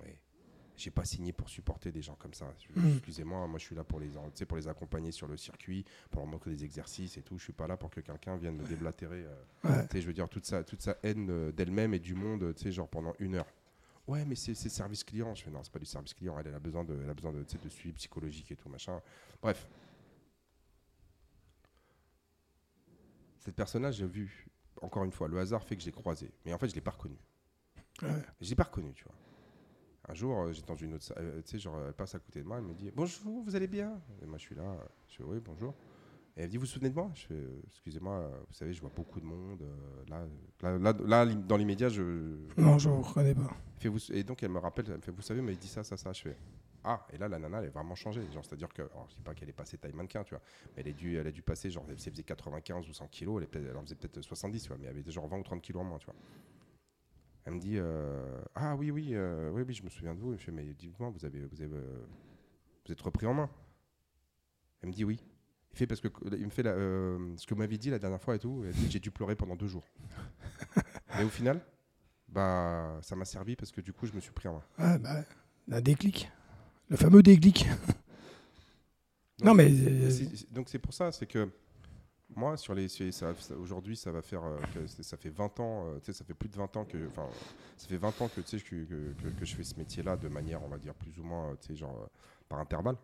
j'ai 0.76 0.90
pas 0.90 1.04
signé 1.04 1.32
pour 1.32 1.48
supporter 1.48 1.92
des 1.92 2.02
gens 2.02 2.16
comme 2.16 2.34
ça. 2.34 2.52
Mhm. 2.74 2.92
Excusez-moi, 2.96 3.46
moi, 3.46 3.58
je 3.58 3.64
suis 3.64 3.74
là 3.76 3.84
pour 3.84 4.00
les, 4.00 4.10
pour 4.46 4.56
les 4.56 4.68
accompagner 4.68 5.12
sur 5.12 5.26
le 5.28 5.36
circuit, 5.36 5.84
pour 6.10 6.20
leur 6.22 6.28
montrer 6.30 6.50
des 6.50 6.64
exercices 6.64 7.16
et 7.16 7.22
tout. 7.22 7.38
Je 7.38 7.44
suis 7.44 7.52
pas 7.52 7.66
là 7.66 7.76
pour 7.76 7.90
que 7.90 8.00
quelqu'un 8.00 8.36
vienne 8.36 8.56
me 8.56 8.64
déblatérer. 8.64 9.24
euh, 9.24 9.34
Ouais. 9.64 10.00
je 10.00 10.06
veux 10.06 10.12
dire, 10.12 10.28
toute 10.28 10.44
sa, 10.46 10.64
toute 10.64 10.82
sa 10.82 10.96
haine 11.02 11.28
euh, 11.30 11.52
d'elle-même 11.52 11.94
et 11.94 11.98
du 12.00 12.14
monde, 12.14 12.54
tu 12.54 12.62
sais, 12.64 12.72
genre 12.72 12.88
pendant 12.88 13.14
une 13.18 13.36
heure. 13.36 13.46
Ouais, 14.06 14.24
mais 14.26 14.34
c'est 14.34 14.54
service 14.54 15.02
client. 15.04 15.34
Je 15.34 15.44
fais, 15.44 15.50
non, 15.50 15.62
c'est 15.62 15.72
pas 15.72 15.78
du 15.78 15.86
service 15.86 16.12
client. 16.12 16.38
Elle, 16.38 16.48
elle 16.48 16.54
a 16.54 16.58
besoin 16.60 16.84
de, 16.84 16.98
elle 17.02 17.08
a 17.08 17.14
besoin 17.14 17.32
de, 17.32 17.42
de 17.42 17.68
suivi 17.70 17.94
psychologique 17.94 18.50
et 18.52 18.56
tout, 18.56 18.68
machin. 18.68 19.00
Bref. 19.40 19.66
Cette 23.38 23.54
personne-là, 23.56 23.90
j'ai 23.92 24.06
vu, 24.06 24.46
encore 24.82 25.04
une 25.04 25.12
fois, 25.12 25.28
le 25.28 25.38
hasard 25.38 25.62
fait 25.64 25.76
que 25.76 25.80
je 25.82 25.86
l'ai 25.86 25.92
croisé. 25.92 26.30
Mais 26.44 26.52
en 26.52 26.58
fait, 26.58 26.68
je 26.68 26.74
l'ai 26.74 26.80
pas 26.80 26.90
reconnu. 26.92 27.16
Ouais. 28.02 28.08
Je 28.40 28.48
l'ai 28.50 28.56
pas 28.56 28.64
reconnu, 28.64 28.92
tu 28.94 29.04
vois. 29.04 29.14
Un 30.08 30.14
jour, 30.14 30.38
euh, 30.38 30.52
j'étais 30.52 30.66
dans 30.66 30.74
une 30.76 30.94
autre 30.94 31.04
salle, 31.04 31.16
euh, 31.20 31.40
tu 31.42 31.52
sais, 31.52 31.58
genre, 31.58 31.80
elle 31.86 31.92
passe 31.94 32.14
à 32.14 32.18
côté 32.18 32.40
de 32.42 32.46
moi, 32.46 32.58
elle 32.58 32.64
me 32.64 32.74
dit 32.74 32.90
Bonjour, 32.94 33.42
vous 33.42 33.56
allez 33.56 33.66
bien? 33.66 34.00
Et 34.22 34.26
moi, 34.26 34.36
je 34.38 34.42
suis 34.42 34.54
là, 34.54 34.76
je 35.08 35.16
fais 35.16 35.22
Oui, 35.24 35.40
bonjour. 35.40 35.74
Et 36.36 36.40
elle 36.40 36.46
me 36.46 36.50
dit 36.50 36.56
Vous 36.56 36.62
vous 36.62 36.66
souvenez 36.66 36.90
de 36.90 36.94
moi? 36.94 37.10
Je 37.14 37.22
fais 37.26 37.34
euh, 37.34 37.60
Excusez-moi, 37.68 38.30
vous 38.48 38.52
savez, 38.54 38.72
je 38.74 38.80
vois 38.80 38.90
beaucoup 38.94 39.18
de 39.20 39.24
monde. 39.24 39.62
euh, 39.62 40.04
là, 40.08 40.26
là, 40.62 40.78
là, 40.78 41.24
là, 41.24 41.34
dans 41.34 41.56
l'immédiat, 41.56 41.88
je. 41.88 42.02
Non, 42.58 42.78
je 42.78 42.90
ne 42.90 42.94
reconnais 42.96 43.34
pas. 43.34 43.50
Elle 43.76 43.82
fait, 43.82 43.88
vous- 43.88 44.12
et 44.12 44.24
donc, 44.24 44.42
elle 44.42 44.50
me 44.50 44.58
rappelle 44.58 44.84
Elle 44.88 44.96
me 44.96 45.00
fait 45.00 45.10
Vous 45.12 45.22
savez, 45.22 45.40
mais 45.40 45.54
dit 45.56 45.68
ça, 45.68 45.82
ça, 45.82 45.96
ça. 45.96 46.12
Je 46.12 46.20
fais 46.20 46.36
Ah, 46.84 47.06
et 47.10 47.16
là, 47.16 47.26
la 47.28 47.38
nana, 47.38 47.60
elle 47.60 47.66
est 47.66 47.70
vraiment 47.70 47.94
changé. 47.94 48.20
Genre, 48.30 48.44
c'est-à-dire 48.44 48.68
que, 48.74 48.82
alors, 48.82 49.06
je 49.08 49.14
dis 49.16 49.22
pas 49.22 49.34
qu'elle 49.34 49.48
est 49.48 49.52
passée 49.54 49.78
taille 49.78 49.94
mannequin, 49.94 50.22
tu 50.22 50.34
vois, 50.34 50.42
mais 50.76 50.82
elle, 50.82 50.88
est 50.88 50.92
dû, 50.92 51.16
elle 51.16 51.26
a 51.26 51.30
dû 51.32 51.40
passer, 51.40 51.70
genre, 51.70 51.86
elle 51.88 51.96
faisait 51.96 52.22
95 52.22 52.86
ou 52.90 52.92
100 52.92 53.06
kilos, 53.08 53.38
elle, 53.38 53.44
est 53.44 53.46
peut-être- 53.46 53.70
elle 53.70 53.76
en 53.78 53.82
faisait 53.82 53.94
peut-être 53.94 54.20
70, 54.20 54.60
tu 54.64 54.68
vois, 54.68 54.76
mais 54.76 54.84
elle 54.88 54.98
avait 54.98 55.10
genre 55.10 55.26
20 55.26 55.38
ou 55.38 55.42
30 55.42 55.62
kilos 55.62 55.80
en 55.80 55.84
moins, 55.86 55.98
tu 55.98 56.04
vois. 56.04 56.14
Elle 57.44 57.54
me 57.54 57.60
dit 57.60 57.76
euh, 57.76 58.40
Ah 58.54 58.74
oui, 58.76 58.90
oui, 58.90 59.10
euh, 59.12 59.50
oui, 59.50 59.62
oui, 59.66 59.74
je 59.74 59.82
me 59.82 59.90
souviens 59.90 60.14
de 60.14 60.20
vous. 60.20 60.36
Je 60.36 60.44
fais 60.44 60.52
Mais 60.52 60.64
dites-moi, 60.64 61.10
vous, 61.10 61.24
avez, 61.24 61.40
vous, 61.40 61.62
avez, 61.62 61.76
euh, 61.76 62.06
vous 62.86 62.92
êtes 62.92 63.00
repris 63.00 63.26
en 63.26 63.34
main 63.34 63.50
Elle 64.82 64.88
me 64.88 64.94
dit 64.94 65.04
Oui. 65.04 65.20
Il, 65.72 65.76
fait 65.76 65.86
parce 65.86 66.00
que, 66.00 66.08
il 66.36 66.44
me 66.44 66.50
fait 66.50 66.62
la, 66.62 66.70
euh, 66.70 67.34
ce 67.36 67.46
que 67.46 67.54
vous 67.54 67.60
m'aviez 67.60 67.78
dit 67.78 67.90
la 67.90 67.98
dernière 67.98 68.20
fois 68.20 68.36
et 68.36 68.38
tout. 68.38 68.64
J'ai 68.88 69.00
dû 69.00 69.10
pleurer 69.10 69.34
pendant 69.34 69.56
deux 69.56 69.66
jours. 69.66 69.84
Mais 71.16 71.24
au 71.24 71.28
final, 71.28 71.60
bah, 72.28 72.98
ça 73.02 73.16
m'a 73.16 73.24
servi 73.24 73.56
parce 73.56 73.72
que 73.72 73.80
du 73.80 73.92
coup, 73.92 74.06
je 74.06 74.12
me 74.12 74.20
suis 74.20 74.32
pris 74.32 74.48
en 74.48 74.54
main. 74.54 74.92
Ouais, 74.92 74.98
bah, 74.98 75.24
un 75.70 75.80
déclic. 75.80 76.30
Le 76.88 76.96
fameux 76.96 77.22
déclic. 77.22 77.66
Donc, 79.38 79.48
non, 79.48 79.54
mais. 79.54 79.70
donc 80.52 80.68
c'est 80.68 80.78
pour 80.78 80.94
ça, 80.94 81.10
c'est 81.10 81.26
que 81.26 81.50
moi, 82.36 82.56
sur 82.56 82.74
les, 82.74 82.86
aujourd'hui, 83.58 83.96
ça 83.96 84.10
va 84.12 84.22
faire, 84.22 84.42
euh, 84.44 84.58
ça 84.86 85.16
fait 85.16 85.30
20 85.30 85.60
ans, 85.60 85.86
euh, 85.86 85.98
tu 86.00 86.06
sais, 86.06 86.12
ça 86.12 86.24
fait 86.24 86.34
plus 86.34 86.48
de 86.48 86.56
20 86.56 86.76
ans 86.76 86.84
que, 86.84 87.06
enfin, 87.06 87.28
ça 87.76 87.86
fait 87.88 87.96
20 87.96 88.20
ans 88.22 88.28
que, 88.28 88.40
tu 88.40 88.58
sais, 88.58 88.64
que, 88.64 88.84
que, 89.38 89.44
je 89.44 89.54
fais 89.54 89.64
ce 89.64 89.76
métier-là 89.76 90.16
de 90.16 90.28
manière, 90.28 90.62
on 90.62 90.68
va 90.68 90.78
dire, 90.78 90.94
plus 90.94 91.18
ou 91.18 91.22
moins, 91.22 91.50
euh, 91.50 91.56
tu 91.60 91.68
sais, 91.68 91.76
genre, 91.76 92.08
par 92.48 92.58
intervalle. 92.58 92.96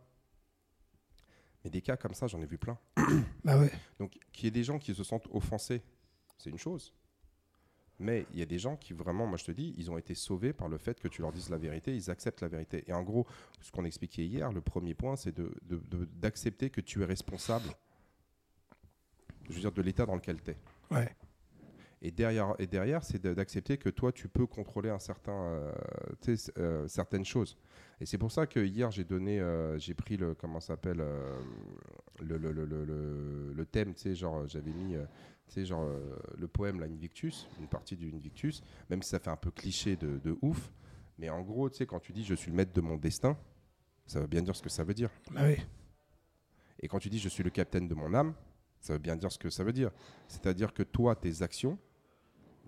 Mais 1.64 1.70
des 1.70 1.82
cas 1.82 1.96
comme 1.96 2.14
ça, 2.14 2.26
j'en 2.26 2.40
ai 2.40 2.46
vu 2.46 2.58
plein. 2.58 2.78
Bah 3.44 3.58
ouais. 3.58 3.70
Donc, 3.98 4.18
qu'il 4.32 4.44
y 4.44 4.48
ait 4.48 4.50
des 4.50 4.64
gens 4.64 4.78
qui 4.78 4.94
se 4.94 5.04
sentent 5.04 5.28
offensés, 5.30 5.82
c'est 6.38 6.50
une 6.50 6.58
chose. 6.58 6.94
Mais 7.98 8.24
il 8.32 8.38
y 8.38 8.42
a 8.42 8.46
des 8.46 8.58
gens 8.58 8.76
qui 8.76 8.94
vraiment, 8.94 9.26
moi 9.26 9.36
je 9.36 9.44
te 9.44 9.52
dis, 9.52 9.74
ils 9.76 9.90
ont 9.90 9.98
été 9.98 10.14
sauvés 10.14 10.54
par 10.54 10.68
le 10.68 10.78
fait 10.78 10.98
que 10.98 11.06
tu 11.06 11.20
leur 11.20 11.32
dises 11.32 11.50
la 11.50 11.58
vérité, 11.58 11.94
ils 11.94 12.10
acceptent 12.10 12.40
la 12.40 12.48
vérité. 12.48 12.82
Et 12.86 12.94
en 12.94 13.02
gros, 13.02 13.26
ce 13.60 13.70
qu'on 13.70 13.84
expliquait 13.84 14.24
hier, 14.24 14.50
le 14.52 14.62
premier 14.62 14.94
point, 14.94 15.16
c'est 15.16 15.32
de- 15.36 15.54
de- 15.62 15.76
de- 15.90 16.06
d'accepter 16.06 16.70
que 16.70 16.80
tu 16.80 17.02
es 17.02 17.04
responsable, 17.04 17.68
je 19.50 19.54
veux 19.56 19.60
dire, 19.60 19.72
de 19.72 19.82
l'état 19.82 20.06
dans 20.06 20.14
lequel 20.14 20.40
tu 20.42 20.52
es. 20.52 20.56
Ouais. 20.90 21.14
Et 22.02 22.10
derrière, 22.10 22.54
et 22.58 22.66
derrière 22.66 23.04
c'est 23.04 23.22
d'accepter 23.26 23.76
que 23.76 23.90
toi, 23.90 24.10
tu 24.10 24.28
peux 24.28 24.46
contrôler 24.46 24.88
un 24.88 24.98
certain, 24.98 25.32
euh, 25.32 25.72
euh, 26.58 26.88
certaines 26.88 27.26
choses. 27.26 27.58
Et 28.00 28.06
c'est 28.06 28.16
pour 28.16 28.32
ça 28.32 28.46
que 28.46 28.60
hier, 28.60 28.90
j'ai 28.90 29.04
donné, 29.04 29.38
euh, 29.38 29.78
j'ai 29.78 29.92
pris 29.92 30.16
le, 30.16 30.34
comment 30.34 30.60
s'appelle, 30.60 31.00
euh, 31.00 31.38
le, 32.22 32.38
le, 32.38 32.52
le, 32.52 33.52
le, 33.52 33.66
thème, 33.66 33.92
tu 33.92 34.00
sais, 34.00 34.14
genre, 34.14 34.46
j'avais 34.46 34.72
mis, 34.72 34.94
tu 34.94 35.52
sais, 35.52 35.66
genre, 35.66 35.86
le 36.38 36.48
poème, 36.48 36.80
là, 36.80 36.86
Invictus, 36.86 37.46
une 37.60 37.68
partie 37.68 37.96
du 37.96 38.10
Invictus, 38.14 38.62
même 38.88 39.02
si 39.02 39.10
ça 39.10 39.18
fait 39.18 39.28
un 39.30 39.36
peu 39.36 39.50
cliché 39.50 39.96
de, 39.96 40.18
de 40.24 40.38
ouf, 40.40 40.72
Mais 41.18 41.28
en 41.28 41.42
gros, 41.42 41.68
tu 41.68 41.76
sais, 41.76 41.86
quand 41.86 42.00
tu 42.00 42.14
dis 42.14 42.24
je 42.24 42.34
suis 42.34 42.50
le 42.50 42.56
maître 42.56 42.72
de 42.72 42.80
mon 42.80 42.96
destin, 42.96 43.36
ça 44.06 44.20
veut 44.20 44.26
bien 44.26 44.40
dire 44.40 44.56
ce 44.56 44.62
que 44.62 44.70
ça 44.70 44.84
veut 44.84 44.94
dire. 44.94 45.10
Bah 45.30 45.42
oui. 45.44 45.56
Et 46.80 46.88
quand 46.88 46.98
tu 46.98 47.10
dis 47.10 47.18
je 47.18 47.28
suis 47.28 47.44
le 47.44 47.50
capitaine 47.50 47.86
de 47.86 47.94
mon 47.94 48.14
âme, 48.14 48.32
ça 48.80 48.94
veut 48.94 48.98
bien 48.98 49.16
dire 49.16 49.30
ce 49.30 49.38
que 49.38 49.50
ça 49.50 49.62
veut 49.64 49.72
dire. 49.72 49.90
C'est-à-dire 50.28 50.72
que 50.72 50.82
toi, 50.82 51.14
tes 51.16 51.42
actions 51.42 51.78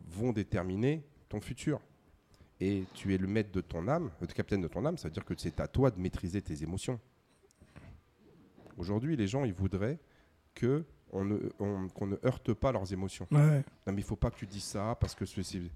vont 0.09 0.33
déterminer 0.33 1.03
ton 1.29 1.41
futur. 1.41 1.81
Et 2.61 2.85
tu 2.95 3.15
es 3.15 3.19
le 3.19 3.27
maître 3.27 3.51
de 3.51 3.61
ton 3.61 3.89
âme, 3.89 4.11
le 4.21 4.27
capitaine 4.29 4.61
de 4.61 4.69
ton 4.69 4.85
âme, 4.85 4.97
ça 4.99 5.09
veut 5.09 5.13
dire 5.13 5.25
que 5.25 5.35
c'est 5.37 5.59
à 5.59 5.67
toi 5.67 5.91
de 5.91 5.99
maîtriser 6.01 6.41
tes 6.43 6.63
émotions. 6.63 7.01
Aujourd'hui, 8.79 9.17
les 9.17 9.27
gens, 9.27 9.45
ils 9.45 9.53
voudraient 9.53 9.99
que 10.55 10.85
on 11.15 11.25
ne, 11.25 11.39
on- 11.59 11.89
qu'on 11.89 12.07
ne 12.07 12.17
heurte 12.25 12.55
pas 12.55 12.73
leurs 12.73 12.91
émotions. 12.93 13.27
Ouais, 13.31 13.59
Non, 13.87 13.93
mais 13.93 14.01
il 14.01 14.05
faut 14.05 14.17
pas 14.17 14.31
que 14.31 14.37
tu 14.37 14.47
dises 14.47 14.65
ça 14.65 14.97
parce 14.99 15.15
que 15.15 15.27
ceci. 15.27 15.71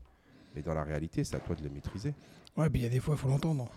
Mais 0.55 0.62
dans 0.62 0.72
la 0.75 0.83
réalité, 0.85 1.25
c'est 1.25 1.37
à 1.37 1.40
toi 1.40 1.55
de 1.55 1.62
les 1.62 1.68
maîtriser. 1.68 2.14
ouais 2.57 2.70
puis 2.70 2.81
il 2.81 2.85
y 2.85 2.87
a 2.87 2.90
des 2.90 3.01
fois, 3.01 3.14
il 3.14 3.18
faut 3.18 3.29
l'entendre. 3.29 3.70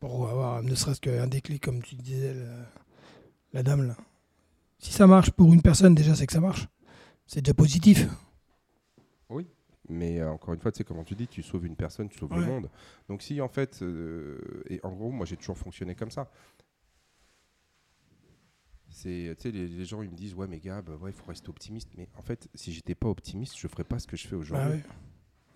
Pour 0.00 0.28
avoir 0.28 0.62
ne 0.62 0.74
serait-ce 0.74 1.00
qu'un 1.00 1.26
déclic, 1.26 1.62
comme 1.64 1.82
tu 1.82 1.94
disais, 1.94 2.34
la, 2.34 2.66
la 3.54 3.62
dame 3.62 3.86
là. 3.88 3.96
Si 4.78 4.92
ça 4.92 5.06
marche 5.06 5.30
pour 5.32 5.52
une 5.52 5.62
personne, 5.62 5.94
déjà, 5.94 6.14
c'est 6.14 6.26
que 6.26 6.32
ça 6.32 6.40
marche. 6.40 6.68
C'est 7.26 7.42
déjà 7.42 7.54
positif. 7.54 8.06
Mais 9.90 10.20
euh, 10.20 10.30
encore 10.30 10.52
une 10.52 10.60
fois, 10.60 10.70
tu 10.70 10.76
sais, 10.78 10.84
comment 10.84 11.02
tu 11.02 11.14
dis, 11.14 11.26
tu 11.26 11.42
sauves 11.42 11.64
une 11.64 11.74
personne, 11.74 12.10
tu 12.10 12.18
sauves 12.18 12.30
Ouais. 12.32 12.40
le 12.40 12.44
monde. 12.44 12.68
Donc 13.08 13.22
si 13.22 13.40
en 13.40 13.48
fait, 13.48 13.80
euh, 13.80 14.38
et 14.68 14.80
en 14.82 14.92
gros, 14.92 15.10
moi 15.10 15.24
j'ai 15.24 15.38
toujours 15.38 15.56
fonctionné 15.56 15.94
comme 15.94 16.10
ça. 16.10 16.30
C'est, 18.90 19.34
tu 19.38 19.42
sais, 19.44 19.50
les, 19.50 19.66
les 19.66 19.84
gens 19.86 20.02
ils 20.02 20.10
me 20.10 20.14
disent, 20.14 20.34
ouais, 20.34 20.46
mais 20.46 20.58
Gab, 20.60 20.88
ouais, 21.00 21.10
il 21.10 21.14
faut 21.14 21.24
rester 21.26 21.48
optimiste. 21.48 21.88
Mais 21.96 22.06
en 22.18 22.22
fait, 22.22 22.48
si 22.54 22.72
j'étais 22.74 22.94
pas 22.94 23.08
optimiste, 23.08 23.56
je 23.58 23.66
ferais 23.66 23.84
pas 23.84 23.98
ce 23.98 24.06
que 24.06 24.16
je 24.18 24.28
fais 24.28 24.36
aujourd'hui. 24.36 24.68
Bah 24.68 24.74
ouais. 24.74 24.82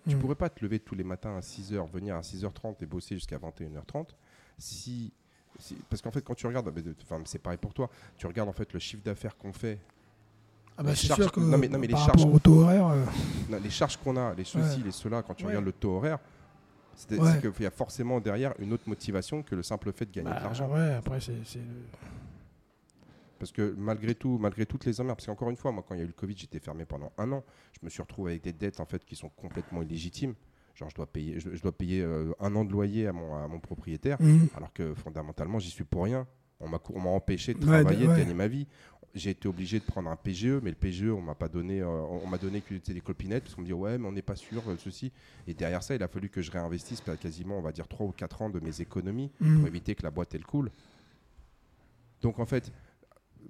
Tu 0.09 0.15
Mm. 0.15 0.19
pourrais 0.19 0.35
pas 0.35 0.49
te 0.49 0.63
lever 0.65 0.79
tous 0.79 0.95
les 0.95 1.03
matins 1.03 1.37
à 1.37 1.41
6h, 1.41 1.85
venir 1.91 2.15
à 2.15 2.21
6h30 2.23 2.81
et 2.81 2.85
bosser 2.87 3.15
jusqu'à 3.15 3.37
21h30 3.37 4.15
si, 4.57 4.75
si- 4.75 5.13
parce 5.89 6.01
qu'en 6.01 6.11
fait 6.11 6.21
quand 6.21 6.35
tu 6.35 6.47
regardes, 6.47 6.71
ah, 6.75 6.89
enfin, 7.03 7.21
c'est 7.25 7.39
pareil 7.39 7.57
pour 7.59 7.73
toi, 7.73 7.89
tu 8.17 8.27
regardes 8.27 8.49
en 8.49 8.53
fait 8.53 8.71
le 8.73 8.79
chiffre 8.79 9.03
d'affaires 9.03 9.37
qu'on 9.37 9.53
fait, 9.53 9.79
Ah 10.77 10.83
bah 10.83 10.89
les 10.91 10.95
c'est 10.95 11.07
charges- 11.07 11.21
sûr 11.21 11.31
que 11.31 11.39
non, 11.39 11.57
mais- 11.57 11.67
non, 11.69 11.77
mais 11.79 11.87
les 11.87 11.93
charges- 11.95 12.21
rapport 12.21 12.33
au 12.33 12.39
taux 12.39 12.61
horaire, 12.61 12.87
euh, 12.87 13.03
non, 13.49 13.59
les 13.63 13.69
charges 13.69 13.97
qu'on 13.97 14.17
a, 14.17 14.33
les 14.33 14.43
ceci, 14.43 14.77
Ouais. 14.79 14.83
les 14.85 14.91
cela, 14.91 15.21
quand 15.21 15.33
tu 15.35 15.43
Ouais. 15.43 15.49
regardes 15.49 15.65
le 15.65 15.71
taux 15.71 15.95
horaire, 15.97 16.19
c'est 16.95 17.17
Ouais. 17.19 17.39
qu'il 17.41 17.63
y 17.63 17.65
a 17.67 17.71
forcément 17.71 18.19
derrière 18.19 18.53
une 18.59 18.73
autre 18.73 18.87
motivation 18.87 19.41
que 19.43 19.55
le 19.55 19.63
simple 19.63 19.91
fait 19.93 20.05
de 20.05 20.11
gagner 20.11 20.29
bah, 20.29 20.39
de 20.39 20.43
l'argent. 20.43 20.69
ouais, 20.71 20.93
après 20.95 21.19
c'est 21.19 21.33
Parce 23.39 23.51
que 23.51 23.75
malgré 23.77 24.15
tout, 24.15 24.37
malgré 24.39 24.65
toutes 24.65 24.85
les 24.85 25.01
emmerdes, 25.01 25.17
parce 25.17 25.25
qu'encore 25.25 25.49
une 25.49 25.57
fois, 25.57 25.71
moi 25.71 25.83
quand 25.87 25.95
il 25.95 25.97
y 25.97 26.01
a 26.01 26.03
eu 26.05 26.07
le 26.07 26.13
Covid, 26.13 26.35
j'étais 26.37 26.59
fermé 26.59 26.85
pendant 26.85 27.11
un 27.17 27.31
an, 27.33 27.43
je 27.73 27.85
me 27.85 27.89
suis 27.89 28.01
retrouvé 28.01 28.31
avec 28.31 28.43
des 28.43 28.53
dettes 28.53 28.79
en 28.79 28.85
fait 28.85 29.03
qui 29.03 29.15
sont 29.15 29.29
complètement 29.29 29.81
illégitimes. 29.81 30.33
Genre 30.75 30.89
je 30.89 30.95
dois 30.95 31.05
payer, 31.07 31.39
je, 31.39 31.53
je 31.55 31.61
dois 31.61 31.71
payer 31.71 32.01
euh, 32.01 32.31
un 32.39 32.55
an 32.55 32.65
de 32.65 32.71
loyer 32.71 33.07
à 33.07 33.13
mon, 33.13 33.35
à 33.35 33.47
mon 33.47 33.59
propriétaire. 33.59 34.21
Mm. 34.21 34.47
alors 34.57 34.73
que 34.73 34.93
fondamentalement 34.95 35.59
j'y 35.59 35.69
suis 35.69 35.83
pour 35.83 36.03
rien. 36.05 36.27
On 36.59 36.69
m'a 36.69 37.09
empêché 37.09 37.53
de 37.53 37.59
Ouais, 37.59 37.81
travailler, 37.83 38.07
de 38.07 38.15
gagner 38.15 38.33
ma 38.33 38.47
vie. 38.47 38.67
J'ai 39.15 39.29
été 39.31 39.47
obligé 39.47 39.79
de 39.79 39.83
prendre 39.83 40.09
un 40.09 40.15
PGE, 40.15 40.59
mais 40.63 40.71
le 40.71 40.75
PGE 40.75 41.09
on 41.09 41.21
m'a 41.21 41.35
pas 41.35 41.47
donné, 41.49 41.81
euh, 41.81 41.87
on 41.87 42.25
m'a 42.25 42.37
donné 42.39 42.61
que 42.61 42.73
des 42.73 43.01
clopinettes 43.01 43.43
parce 43.43 43.53
qu'on 43.53 43.61
me 43.61 43.67
dit 43.67 43.73
ouais 43.73 43.97
mais 43.99 44.07
on 44.07 44.11
n'est 44.11 44.23
pas 44.23 44.35
sûr 44.35 44.63
euh, 44.67 44.75
ceci. 44.77 45.11
Et 45.45 45.53
derrière 45.53 45.83
ça 45.83 45.93
il 45.93 46.01
a 46.01 46.07
fallu 46.07 46.29
que 46.29 46.41
je 46.41 46.49
réinvestisse 46.49 47.03
bah, 47.05 47.15
quasiment 47.17 47.59
on 47.59 47.61
va 47.61 47.71
dire 47.71 47.87
3 47.87 48.07
ou 48.07 48.11
4 48.11 48.41
ans 48.41 48.49
de 48.49 48.59
mes 48.59 48.81
économies 48.81 49.29
Mm. 49.39 49.57
pour 49.59 49.67
éviter 49.67 49.93
que 49.93 50.01
la 50.03 50.09
boîte 50.09 50.33
elle 50.33 50.45
coule. 50.45 50.71
Donc 52.21 52.39
en 52.39 52.45
fait 52.45 52.71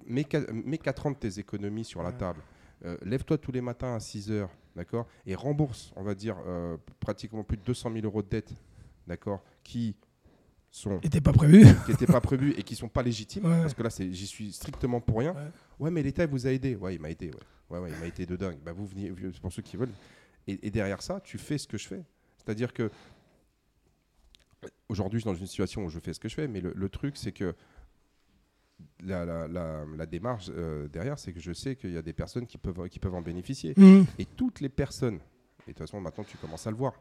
mets, 0.06 0.24
qua- 0.24 0.50
mets 0.52 0.78
4 0.78 1.06
ans 1.06 1.10
de 1.12 1.16
tes 1.16 1.38
économies 1.38 1.84
sur 1.84 2.02
la 2.02 2.12
table. 2.12 2.40
Euh, 2.84 2.96
Lève-toi 3.02 3.38
tous 3.38 3.52
les 3.52 3.60
matins 3.62 3.94
à 3.94 4.00
6 4.00 4.30
heures, 4.30 4.50
d'accord 4.76 5.06
Et 5.26 5.34
rembourse, 5.34 5.92
on 5.96 6.02
va 6.02 6.14
dire, 6.14 6.36
euh, 6.46 6.76
pratiquement 7.00 7.44
plus 7.44 7.56
de 7.56 7.62
200 7.62 7.92
000 7.92 8.04
euros 8.06 8.22
de 8.22 8.28
dettes, 8.28 8.52
d'accord 9.06 9.42
Qui 9.62 9.96
sont 10.70 10.98
était 11.02 11.20
pas 11.20 11.32
prévu. 11.32 11.64
qui 11.84 11.90
n'étaient 11.92 12.06
pas 12.06 12.20
prévus 12.20 12.52
et 12.58 12.62
qui 12.62 12.74
sont 12.74 12.88
pas 12.88 13.02
légitimes, 13.02 13.44
Ouais. 13.46 13.60
parce 13.60 13.74
que 13.74 13.82
là, 13.82 13.90
j'y 13.90 14.26
suis 14.26 14.52
strictement 14.52 15.00
pour 15.00 15.18
rien. 15.18 15.32
Ouais. 15.34 15.50
Ouais, 15.78 15.90
mais 15.90 16.02
l'État 16.02 16.24
il 16.24 16.28
vous 16.30 16.46
a 16.46 16.50
aidé. 16.50 16.74
Ouais, 16.76 16.94
il 16.96 17.00
m'a 17.00 17.10
aidé. 17.10 17.30
Ouais, 17.70 17.78
ouais, 17.78 17.90
il 17.90 17.96
m'a 17.98 18.06
aidé 18.06 18.26
de 18.26 18.36
dingue. 18.36 18.58
Bah, 18.64 18.72
vous 18.72 18.86
venez, 18.86 19.12
c'est 19.32 19.40
pour 19.40 19.52
ceux 19.52 19.62
qui 19.62 19.76
veulent. 19.76 19.92
Et, 20.46 20.66
et 20.66 20.70
derrière 20.70 21.00
ça, 21.02 21.20
tu 21.20 21.38
fais 21.38 21.58
ce 21.58 21.66
que 21.68 21.78
je 21.78 21.86
fais. 21.88 22.02
C'est-à-dire 22.36 22.72
que 22.74 22.90
aujourd'hui, 24.88 25.18
je 25.18 25.22
suis 25.22 25.30
dans 25.30 25.38
une 25.38 25.46
situation 25.46 25.84
où 25.84 25.90
je 25.90 25.98
fais 25.98 26.12
ce 26.12 26.20
que 26.20 26.28
je 26.28 26.34
fais, 26.34 26.48
mais 26.48 26.60
le, 26.60 26.72
le 26.74 26.88
truc, 26.88 27.16
c'est 27.16 27.32
que 27.32 27.54
la, 29.00 29.24
la- 29.24 29.48
la- 29.48 29.84
la 29.96 30.06
démarche 30.06 30.50
euh, 30.50 30.88
derrière, 30.88 31.18
c'est 31.18 31.32
que 31.32 31.40
je 31.40 31.52
sais 31.52 31.76
qu'il 31.76 31.92
y 31.92 31.96
a 31.96 32.02
des 32.02 32.12
personnes 32.12 32.46
qui 32.46 32.58
peuvent, 32.58 32.88
qui 32.88 32.98
peuvent 32.98 33.14
en 33.14 33.22
bénéficier. 33.22 33.74
Mm. 33.76 34.04
Et 34.18 34.24
toutes 34.24 34.60
les 34.60 34.68
personnes, 34.68 35.16
et 35.16 35.18
de 35.18 35.72
toute 35.72 35.78
façon 35.78 36.00
maintenant 36.00 36.24
tu 36.24 36.36
commences 36.38 36.66
à 36.66 36.70
le 36.70 36.76
voir. 36.76 36.94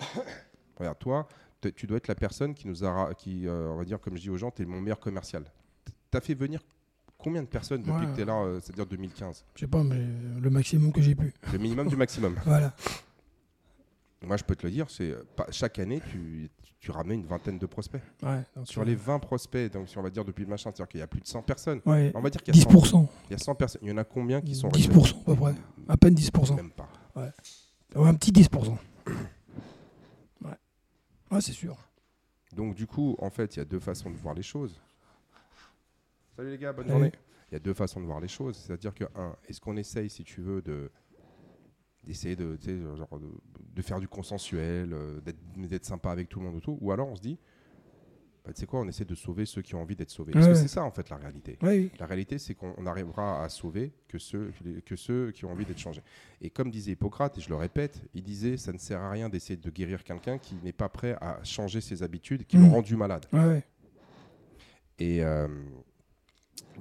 Regarde, 0.76 0.98
toi, 0.98 1.28
tu 1.76 1.86
dois 1.86 1.98
être 1.98 2.08
la 2.08 2.14
personne 2.14 2.54
qui 2.54 2.66
nous 2.66 2.82
a, 2.84 3.14
qui, 3.14 3.46
euh, 3.46 3.68
on 3.70 3.76
va 3.76 3.84
dire, 3.84 4.00
comme 4.00 4.16
je 4.16 4.22
dis 4.22 4.30
aux 4.30 4.36
gens, 4.38 4.50
tu 4.50 4.62
es 4.62 4.64
mon 4.64 4.80
meilleur 4.80 4.98
commercial. 4.98 5.44
Tu 6.10 6.18
as 6.18 6.20
fait 6.20 6.34
venir 6.34 6.60
combien 7.18 7.42
de 7.42 7.46
personnes 7.48 7.82
depuis 7.82 7.92
Ouais. 8.04 8.06
que 8.10 8.16
tu 8.16 8.22
es 8.22 8.24
là, 8.24 8.42
euh, 8.42 8.58
c'est-à-dire 8.60 8.86
2015 8.86 9.44
Je 9.54 9.60
sais 9.60 9.66
pas, 9.68 9.84
mais 9.84 10.04
le 10.40 10.50
maximum 10.50 10.92
que 10.92 11.00
j'ai 11.00 11.14
pu. 11.14 11.32
Le 11.52 11.58
minimum 11.58 11.88
du 11.88 11.96
maximum. 11.96 12.34
Voilà. 12.44 12.74
Moi, 14.24 14.36
je 14.36 14.44
peux 14.44 14.54
te 14.56 14.64
le 14.66 14.72
dire, 14.72 14.88
c'est 14.88 15.14
chaque 15.50 15.78
année, 15.80 16.00
tu, 16.10 16.48
tu, 16.82 16.90
ramènes 16.90 17.20
une 17.20 17.26
vingtaine 17.26 17.58
de 17.58 17.66
prospects. 17.66 18.02
Ouais, 18.22 18.42
donc, 18.56 18.66
Sur 18.66 18.82
euh, 18.82 18.84
les 18.84 18.94
20 18.94 19.20
prospects, 19.20 19.72
donc 19.72 19.88
si 19.88 19.96
on 19.98 20.02
va 20.02 20.10
dire 20.10 20.24
depuis 20.24 20.44
le 20.44 20.50
machin, 20.50 20.70
c'est-à-dire 20.70 20.88
qu'il 20.88 21.00
y 21.00 21.02
a 21.02 21.06
plus 21.06 21.20
de 21.20 21.26
100 21.26 21.42
personnes. 21.42 21.80
Ouais, 21.86 22.10
On 22.14 22.20
va 22.20 22.28
dire 22.28 22.42
qu'il 22.42 22.54
y, 22.54 22.58
a 22.58 22.62
100 22.62 22.70
10%. 22.70 23.08
il 23.30 23.32
y 23.32 23.34
a 23.34 23.38
100 23.38 23.54
personnes. 23.54 23.80
Il 23.84 23.88
y 23.88 23.92
en 23.92 23.96
a 23.98 24.04
combien 24.04 24.40
qui 24.40 24.54
sont 24.54 24.68
10% 24.68 25.20
à 25.20 25.24
peu 25.24 25.36
près. 25.36 25.54
À 25.88 25.96
peine 25.96 26.14
10%. 26.14 26.56
Même 26.56 26.70
pas. 26.70 26.88
Ouais, 27.14 27.30
un 27.94 28.14
petit 28.14 28.32
10%. 28.32 28.76
Ouais, 30.44 30.50
ouais 31.30 31.40
c'est 31.40 31.52
sûr. 31.52 31.76
Donc 32.54 32.74
du 32.74 32.86
coup, 32.86 33.16
en 33.20 33.30
fait, 33.30 33.56
il 33.56 33.60
y 33.60 33.62
a 33.62 33.64
deux 33.64 33.80
façons 33.80 34.10
de 34.10 34.16
voir 34.16 34.34
les 34.34 34.42
choses. 34.42 34.80
Salut 36.36 36.50
les 36.50 36.58
gars, 36.58 36.72
bonne 36.72 36.88
journée. 36.88 37.12
Il 37.50 37.54
y 37.54 37.56
a 37.56 37.60
deux 37.60 37.74
façons 37.74 38.00
de 38.00 38.06
voir 38.06 38.20
les 38.20 38.28
choses. 38.28 38.56
C'est-à-dire 38.56 38.94
que, 38.94 39.04
un, 39.14 39.36
est-ce 39.46 39.60
qu'on 39.60 39.76
essaye, 39.76 40.08
si 40.08 40.24
tu 40.24 40.40
veux, 40.40 40.62
de 40.62 40.90
d'essayer 42.04 42.36
de, 42.36 42.56
genre 42.96 43.18
de, 43.20 43.28
de 43.74 43.82
faire 43.82 44.00
du 44.00 44.08
consensuel, 44.08 44.92
euh, 44.92 45.20
d'être, 45.56 45.84
sympa 45.84 46.10
avec 46.10 46.28
tout 46.28 46.40
le 46.40 46.46
monde 46.46 46.56
et 46.56 46.60
tout, 46.60 46.76
ou 46.80 46.90
alors 46.92 47.08
on 47.08 47.16
se 47.16 47.20
dit, 47.20 47.38
bah, 48.44 48.52
tu 48.52 48.60
sais 48.60 48.66
quoi, 48.66 48.80
on 48.80 48.88
essaie 48.88 49.04
de 49.04 49.14
sauver 49.14 49.46
ceux 49.46 49.62
qui 49.62 49.76
ont 49.76 49.82
envie 49.82 49.94
d'être 49.94 50.10
sauvés. 50.10 50.32
Parce 50.32 50.46
Ouais, 50.46 50.52
que 50.52 50.58
c'est 50.58 50.66
ça 50.66 50.82
en 50.82 50.90
fait 50.90 51.08
la 51.10 51.16
réalité. 51.16 51.58
Ouais. 51.62 51.90
La 52.00 52.06
réalité, 52.06 52.38
c'est 52.38 52.54
qu'on 52.56 52.74
on 52.76 52.86
arrivera 52.86 53.44
à 53.44 53.48
sauver 53.48 53.92
que 54.08 54.18
ceux, 54.18 54.52
que 54.84 54.96
ceux 54.96 55.30
qui 55.30 55.44
ont 55.44 55.52
envie 55.52 55.64
d'être 55.64 55.78
changés. 55.78 56.02
Et 56.40 56.50
comme 56.50 56.68
disait 56.70 56.92
Hippocrate, 56.92 57.38
et 57.38 57.40
je 57.40 57.48
le 57.48 57.54
répète, 57.54 58.02
il 58.14 58.24
disait 58.24 58.56
ça 58.56 58.72
ne 58.72 58.78
sert 58.78 59.00
à 59.00 59.10
rien 59.12 59.28
d'essayer 59.28 59.56
de 59.56 59.70
guérir 59.70 60.02
quelqu'un 60.02 60.38
qui 60.38 60.56
n'est 60.64 60.72
pas 60.72 60.88
prêt 60.88 61.16
à 61.20 61.38
changer 61.44 61.80
ses 61.80 62.02
habitudes, 62.02 62.44
qui 62.46 62.58
Mm. 62.58 62.62
l'ont 62.62 62.70
rendu 62.70 62.96
malade. 62.96 63.26
Ouais. 63.32 63.64
Et 64.98 65.22
euh, 65.24 65.46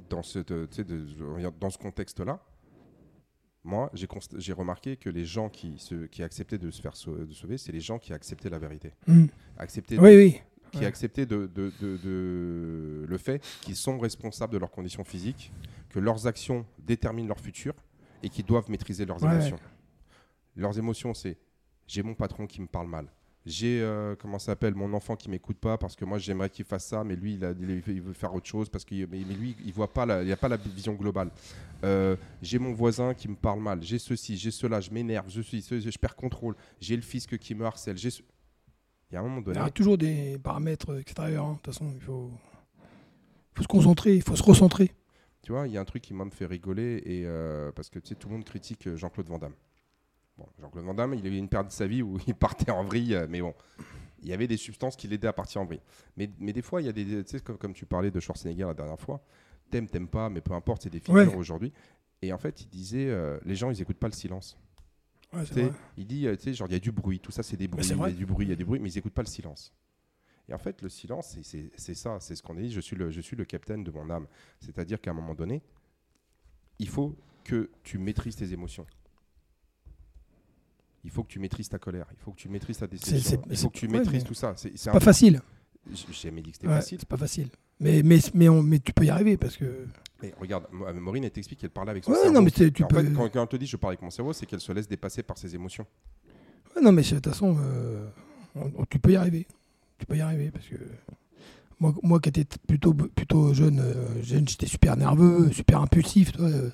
dans 0.09 0.23
ce, 0.23 0.39
de- 0.39 0.67
dans 1.59 1.69
ce 1.69 1.77
contexte-là, 1.77 2.39
moi, 3.63 3.89
j'ai 3.93 4.07
const- 4.07 4.39
j'ai 4.39 4.53
remarqué 4.53 4.97
que 4.97 5.09
les 5.09 5.25
gens 5.25 5.49
qui, 5.49 5.77
se, 5.77 6.05
qui 6.07 6.23
acceptaient 6.23 6.57
de 6.57 6.71
se 6.71 6.81
faire 6.81 6.93
de 6.93 7.33
sauver, 7.33 7.57
c'est 7.57 7.71
les 7.71 7.79
gens 7.81 7.99
qui 7.99 8.11
acceptaient 8.13 8.49
la 8.49 8.59
vérité. 8.59 8.93
Mm. 9.07 9.25
Acceptaient 9.57 9.99
Oui, 9.99 10.15
oui. 10.15 10.41
qui 10.71 10.79
Ouais. 10.79 10.85
acceptaient 10.85 11.25
de, 11.25 11.47
de- 11.53 11.71
de- 11.81 11.97
de- 11.97 13.05
le 13.07 13.17
fait 13.17 13.43
qu'ils 13.61 13.75
sont 13.75 13.99
responsables 13.99 14.53
de 14.53 14.57
leurs 14.57 14.71
conditions 14.71 15.03
physiques, 15.03 15.51
que 15.89 15.99
leurs 15.99 16.27
actions 16.27 16.65
déterminent 16.79 17.27
leur 17.27 17.39
futur 17.39 17.73
et 18.23 18.29
qu'ils 18.29 18.45
doivent 18.45 18.69
maîtriser 18.71 19.05
leurs 19.05 19.21
Ouais. 19.21 19.31
émotions. 19.33 19.59
Leurs 20.55 20.77
émotions, 20.79 21.13
c'est 21.13 21.37
j'ai 21.87 22.03
mon 22.03 22.13
patron 22.15 22.47
qui 22.47 22.61
me 22.61 22.67
parle 22.67 22.87
mal. 22.87 23.07
J'ai, 23.43 23.81
euh, 23.81 24.15
comment 24.19 24.37
ça 24.37 24.47
s'appelle, 24.47 24.75
mon 24.75 24.93
enfant 24.93 25.15
qui 25.15 25.27
m'écoute 25.27 25.57
pas 25.57 25.75
parce 25.75 25.95
que 25.95 26.05
moi 26.05 26.19
j'aimerais 26.19 26.51
qu'il 26.51 26.63
fasse 26.63 26.85
ça, 26.85 27.03
mais 27.03 27.15
lui 27.15 27.33
il, 27.33 27.43
a- 27.43 27.53
il 27.59 27.81
il 27.87 28.01
veut 28.01 28.13
faire 28.13 28.35
autre 28.35 28.45
chose 28.45 28.69
parce 28.69 28.85
que 28.85 28.93
mais, 28.93 29.23
mais 29.27 29.33
lui 29.33 29.55
il 29.65 29.73
voit 29.73 29.91
pas, 29.91 30.05
la- 30.05 30.21
il 30.21 30.27
n'y 30.27 30.31
a 30.31 30.37
pas 30.37 30.47
la 30.47 30.57
vision 30.57 30.93
globale. 30.93 31.31
Euh, 31.83 32.15
j'ai 32.43 32.59
mon 32.59 32.71
voisin 32.71 33.15
qui 33.15 33.27
me 33.27 33.35
parle 33.35 33.59
mal, 33.59 33.81
j'ai 33.81 33.97
ceci, 33.97 34.37
j'ai 34.37 34.51
cela, 34.51 34.79
je 34.79 34.91
m'énerve, 34.91 35.27
je 35.29 35.41
suis, 35.41 35.63
ce- 35.63 35.79
je 35.79 35.97
perds 35.97 36.15
contrôle, 36.15 36.55
j'ai 36.79 36.95
le 36.95 37.01
fisc 37.01 37.35
qui 37.39 37.55
me 37.55 37.65
harcèle, 37.65 37.97
j'ai 37.97 38.11
ce- 38.11 38.21
Il 39.11 39.15
y 39.15 39.17
a 39.17 39.21
un 39.21 39.23
moment 39.23 39.39
Il 39.39 39.43
donné, 39.45 39.57
y 39.59 39.61
a 39.63 39.69
toujours 39.71 39.97
des 39.97 40.37
paramètres 40.37 40.99
extérieurs. 40.99 41.45
hein. 41.45 41.53
De 41.53 41.55
toute 41.57 41.65
façon, 41.73 41.91
il 41.95 42.01
faut, 42.01 42.29
faut 43.55 43.63
se 43.63 43.67
concentrer, 43.67 44.15
il 44.17 44.21
faut 44.21 44.35
se 44.35 44.43
recentrer. 44.43 44.91
Tu 45.41 45.51
vois, 45.51 45.67
il 45.67 45.73
y 45.73 45.77
a 45.77 45.81
un 45.81 45.85
truc 45.85 46.03
qui 46.03 46.13
m'a 46.13 46.23
me 46.25 46.29
fait 46.29 46.45
rigoler 46.45 47.01
et 47.05 47.23
euh, 47.25 47.71
parce 47.71 47.89
que 47.89 47.97
tu 47.97 48.09
sais, 48.09 48.15
tout 48.15 48.27
le 48.29 48.35
monde 48.35 48.45
critique 48.45 48.85
euh, 48.87 48.95
Jean-Claude 48.95 49.27
Van 49.27 49.39
Damme. 49.39 49.55
Bon, 50.37 50.47
Jean-Claude 50.59 50.85
Van 50.85 50.93
Damme, 50.93 51.13
il 51.13 51.25
a 51.25 51.29
eu 51.29 51.37
une 51.37 51.49
période 51.49 51.67
de 51.67 51.73
sa 51.73 51.87
vie 51.87 52.01
où 52.01 52.17
il 52.27 52.35
partait 52.35 52.71
en 52.71 52.83
vrille, 52.83 53.15
euh, 53.15 53.27
mais 53.29 53.41
bon, 53.41 53.53
il 54.23 54.29
y 54.29 54.33
avait 54.33 54.47
des 54.47 54.57
substances 54.57 54.95
qui 54.95 55.07
l'aidaient 55.07 55.27
à 55.27 55.33
partir 55.33 55.61
en 55.61 55.65
vrille. 55.65 55.81
Mais, 56.17 56.29
mais 56.39 56.53
des 56.53 56.61
fois, 56.61 56.81
il 56.81 56.85
y 56.85 56.89
a 56.89 56.93
des, 56.93 57.05
tu 57.23 57.23
sais, 57.25 57.39
comme, 57.41 57.57
comme 57.57 57.73
tu 57.73 57.85
parlais 57.85 58.11
de 58.11 58.19
Schwarzenegger 58.19 58.65
la 58.65 58.73
dernière 58.73 58.99
fois, 58.99 59.23
t'aimes, 59.69 59.87
t'aimes 59.87 60.07
pas, 60.07 60.29
mais 60.29 60.41
peu 60.41 60.53
importe, 60.53 60.83
c'est 60.83 60.89
des 60.89 60.99
figures 60.99 61.15
Ouais. 61.15 61.35
aujourd'hui. 61.35 61.71
Et 62.21 62.31
en 62.33 62.37
fait, 62.37 62.61
il 62.61 62.67
disait, 62.69 63.09
euh, 63.09 63.39
les 63.45 63.55
gens, 63.55 63.71
ils 63.71 63.81
écoutent 63.81 63.97
pas 63.99 64.07
le 64.07 64.13
silence. 64.13 64.57
Ouais, 65.33 65.43
vrai. 65.43 65.71
il 65.97 66.05
dit, 66.05 66.27
euh, 66.27 66.35
tu 66.35 66.43
sais, 66.43 66.53
genre, 66.53 66.67
il 66.67 66.73
y 66.73 66.75
a 66.75 66.79
du 66.79 66.91
bruit, 66.91 67.19
tout 67.19 67.31
ça, 67.31 67.41
c'est 67.41 67.55
des 67.57 67.67
bruits, 67.67 67.85
il 67.85 67.97
y 67.97 68.03
a 68.03 68.11
du 68.11 68.25
bruit, 68.25 68.45
il 68.45 68.49
y 68.49 68.53
a 68.53 68.55
du 68.55 68.65
bruit, 68.65 68.79
mais 68.79 68.89
ils 68.91 68.95
n'écoutent 68.95 69.13
pas 69.13 69.21
le 69.23 69.27
silence. 69.27 69.73
Et 70.49 70.53
en 70.53 70.57
fait, 70.57 70.81
le 70.81 70.89
silence, 70.89 71.37
c'est 71.41 71.93
ça, 71.95 72.17
c'est 72.19 72.35
ce 72.35 72.43
qu'on 72.43 72.57
a 72.57 72.61
dit, 72.61 72.71
je 72.71 72.81
suis, 72.81 72.95
le, 72.97 73.09
je 73.11 73.21
suis 73.21 73.37
le 73.37 73.45
capitaine 73.45 73.83
de 73.85 73.91
mon 73.91 74.09
âme. 74.09 74.27
C'est-à-dire 74.59 74.99
qu'à 74.99 75.11
un 75.11 75.13
moment 75.13 75.33
donné, 75.35 75.61
il 76.79 76.89
faut 76.89 77.15
que 77.45 77.69
tu 77.83 77.97
maîtrises 77.97 78.35
tes 78.35 78.51
émotions. 78.51 78.85
Il 81.03 81.09
faut 81.11 81.23
que 81.23 81.29
tu 81.29 81.39
maîtrises 81.39 81.69
ta 81.69 81.79
colère, 81.79 82.05
il 82.11 82.17
faut 82.19 82.31
que 82.31 82.37
tu 82.37 82.49
maîtrises 82.49 82.77
ta 82.77 82.87
déception, 82.87 83.41
il 83.49 83.57
faut 83.57 83.69
que 83.69 83.77
tu 83.77 83.87
maîtrises 83.87 84.23
mais 84.23 84.27
tout 84.27 84.33
ça. 84.33 84.53
C'est 84.55 84.89
un 84.89 84.93
pas 84.93 84.99
facile. 84.99 85.41
J'ai 85.91 86.13
jamais 86.13 86.41
dit 86.41 86.51
que 86.51 86.57
c'était 86.57 86.67
Ouais, 86.67 86.75
facile. 86.75 86.97
c'est 86.99 87.07
pas 87.09 87.17
facile. 87.17 87.49
Mais, 87.79 88.03
mais, 88.03 88.19
mais, 88.35 88.47
on- 88.49 88.61
mais 88.61 88.77
tu 88.79 88.93
peux 88.93 89.03
y 89.05 89.09
arriver 89.09 89.35
parce 89.37 89.57
que. 89.57 89.87
Mais 90.21 90.31
regarde, 90.39 90.65
Mo- 90.71 90.85
Maureen, 90.93 91.23
elle 91.23 91.31
t'explique 91.31 91.59
qu'elle 91.59 91.71
parlait 91.71 91.89
avec 91.89 92.03
son 92.03 92.11
Ouais, 92.11 92.17
cerveau. 92.17 92.33
non, 92.35 92.41
mais 92.43 92.51
tu 92.51 92.83
en 92.83 92.87
peux. 92.87 93.01
fait, 93.03 93.11
quand, 93.13 93.27
quand 93.29 93.41
elle 93.41 93.47
te 93.47 93.55
dit 93.55 93.65
je 93.65 93.77
parle 93.77 93.93
avec 93.93 94.03
mon 94.03 94.11
cerveau, 94.11 94.31
c'est 94.33 94.45
qu'elle 94.45 94.59
se 94.61 94.71
laisse 94.71 94.87
dépasser 94.87 95.23
par 95.23 95.39
ses 95.39 95.55
émotions. 95.55 95.87
Ouais, 96.75 96.81
non, 96.83 96.91
mais 96.91 97.01
de 97.01 97.09
toute 97.09 97.25
façon, 97.25 97.57
euh, 97.59 98.07
on- 98.55 98.71
on- 98.77 98.85
tu 98.85 98.99
peux 98.99 99.11
y 99.11 99.15
arriver. 99.15 99.47
Tu 99.97 100.05
peux 100.05 100.17
y 100.17 100.21
arriver 100.21 100.51
parce 100.51 100.67
que. 100.67 100.75
Moi, 101.79 101.95
moi 102.03 102.19
qui 102.19 102.29
étais 102.29 102.45
plutôt, 102.67 102.93
plutôt 102.93 103.55
jeune, 103.55 103.79
euh, 103.79 104.21
jeune 104.21 104.47
j'étais 104.47 104.67
super 104.67 104.95
nerveux, 104.97 105.51
super 105.51 105.81
impulsif, 105.81 106.31
toi. 106.33 106.45
euh, 106.45 106.69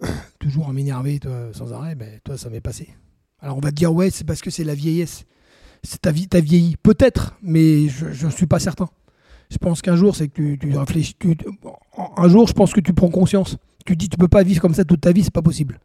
toujours 0.38 0.68
à 0.68 0.72
m'énerver, 0.72 1.18
toi, 1.18 1.48
sans 1.52 1.72
arrêt, 1.72 1.96
ben, 1.96 2.20
toi, 2.22 2.38
ça 2.38 2.48
m'est 2.50 2.60
passé. 2.60 2.88
Alors 3.40 3.56
on 3.56 3.60
va 3.60 3.70
te 3.70 3.76
dire, 3.76 3.92
ouais, 3.92 4.10
c'est 4.10 4.24
parce 4.24 4.40
que 4.40 4.50
c'est 4.50 4.64
la 4.64 4.74
vieillesse. 4.74 5.24
T'as 6.00 6.40
vieilli. 6.40 6.76
Peut-être, 6.82 7.36
mais 7.42 7.88
je 7.88 8.26
ne 8.26 8.30
suis 8.30 8.46
pas 8.46 8.58
certain. 8.58 8.88
Je 9.50 9.58
pense 9.58 9.82
qu'un 9.82 9.96
jour, 9.96 10.16
c'est 10.16 10.28
que 10.28 10.56
tu, 10.56 10.76
réfléchis. 10.76 11.14
un 12.16 12.28
jour, 12.28 12.48
je 12.48 12.52
pense 12.52 12.72
que 12.72 12.80
tu 12.80 12.92
prends 12.92 13.10
conscience. 13.10 13.56
Tu 13.84 13.94
dis, 13.94 14.08
tu 14.08 14.16
peux 14.16 14.28
pas 14.28 14.42
vivre 14.42 14.60
comme 14.60 14.74
ça 14.74 14.84
toute 14.84 15.00
ta 15.00 15.12
vie, 15.12 15.22
c'est 15.22 15.32
pas 15.32 15.42
possible. 15.42 15.78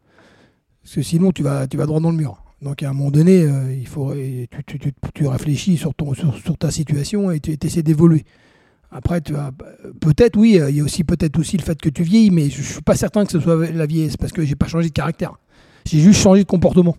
Parce 0.82 0.96
que 0.96 1.02
sinon, 1.04 1.32
tu 1.32 1.44
vas, 1.44 1.68
tu 1.68 1.78
vas 1.78 1.86
droit 1.86 2.00
dans 2.00 2.10
le 2.10 2.18
mur. 2.18 2.44
Donc, 2.62 2.82
à 2.82 2.90
un 2.90 2.94
moment 2.94 3.12
donné, 3.12 3.44
euh, 3.44 3.74
il 3.74 3.88
faut, 3.88 4.14
tu, 4.14 4.80
tu, 4.80 4.94
tu- 5.14 5.28
réfléchis 5.28 5.78
sur, 5.78 5.94
ton, 5.94 6.14
sur, 6.14 6.58
ta 6.58 6.72
situation 6.72 7.32
et 7.32 7.40
tu 7.40 7.56
essaies 7.64 7.84
d'évoluer. 7.84 8.24
Après, 8.92 9.22
peut-être, 9.22 10.38
oui, 10.38 10.60
euh, 10.60 10.70
il 10.70 10.78
y 10.78 10.80
a 10.80 10.84
aussi 10.84 11.04
peut-être 11.04 11.40
aussi 11.40 11.58
le 11.58 11.64
fait 11.64 11.80
que 11.80 11.90
tu 11.90 12.04
vieillis, 12.04 12.32
mais 12.32 12.50
je, 12.50 12.62
je 12.62 12.74
suis 12.74 12.82
pas 12.82 12.96
certain 12.96 13.26
que 13.26 13.32
ce 13.32 13.40
soit 13.40 13.72
la 13.72 13.86
vieillesse 13.86 14.18
parce 14.18 14.32
que 14.32 14.44
j'ai 14.44 14.56
pas 14.56 14.68
changé 14.68 14.90
de 14.90 14.94
caractère. 14.94 15.34
J'ai 15.86 16.00
juste 16.00 16.20
changé 16.20 16.44
de 16.44 16.48
comportement. 16.48 16.98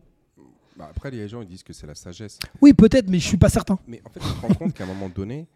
Bah, 0.83 0.89
après, 0.91 1.11
les 1.13 1.29
gens 1.29 1.41
ils 1.43 1.47
disent 1.49 1.63
que 1.63 1.73
c'est 1.73 1.87
la 1.87 1.95
sagesse. 1.95 2.39
Oui, 2.61 2.73
peut-être, 2.75 3.09
mais 3.09 3.19
je 3.21 3.27
suis 3.29 3.37
pas 3.37 3.49
certain. 3.49 3.79
Mais 3.87 4.03
en 4.05 4.11
fait, 4.11 4.19
tu 4.21 4.27
te 4.27 4.41
rends 4.47 4.55
compte 4.55 4.75
qu'à 4.75 4.83
un 4.85 4.89
moment 4.89 5.09
donné, 5.09 5.47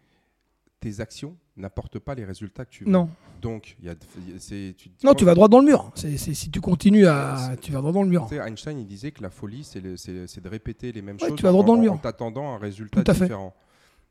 tes 0.79 0.99
actions 1.01 1.35
n'apportent 1.57 1.99
pas 1.99 2.15
les 2.15 2.23
résultats 2.23 2.63
que 2.63 2.69
tu 2.71 2.85
veux. 2.85 2.91
Non, 2.91 3.09
Donc, 3.41 3.75
y 3.83 3.89
a, 3.89 3.95
c'est- 4.39 4.73
tu, 4.77 4.89
non, 5.03 5.13
tu 5.15 5.25
vas 5.25 5.33
droit 5.33 5.47
dans 5.49 5.59
le 5.59 5.65
mur. 5.65 5.91
C'est 5.95 6.15
c'est- 6.17 6.33
si 6.33 6.49
tu 6.49 6.61
continues 6.61 7.07
à, 7.07 7.55
tu 7.61 7.71
vas 7.73 7.79
droit 7.79 7.91
dans 7.91 8.03
le 8.03 8.09
mur. 8.09 8.25
Tu 8.29 8.35
sais, 8.35 8.47
Einstein, 8.47 8.79
il 8.79 8.85
disait 8.87 9.11
que 9.11 9.21
la 9.21 9.29
folie, 9.29 9.63
c'est 9.65 9.81
le- 9.81 9.97
c'est 9.97 10.27
c'est 10.27 10.39
de 10.41 10.47
répéter 10.49 10.91
les 10.93 11.01
mêmes 11.01 11.17
Ouais, 11.21 11.27
choses 11.29 11.37
tu 11.37 11.43
vas 11.43 11.51
droit 11.51 11.65
dans 11.65 11.73
le 11.73 11.79
en, 11.79 11.83
mur. 11.83 11.93
en 11.93 11.97
t'attendant 11.97 12.53
un 12.53 12.57
résultat 12.57 13.03
Tout 13.03 13.11
à 13.11 13.13
fait. 13.13 13.25
différent. 13.25 13.53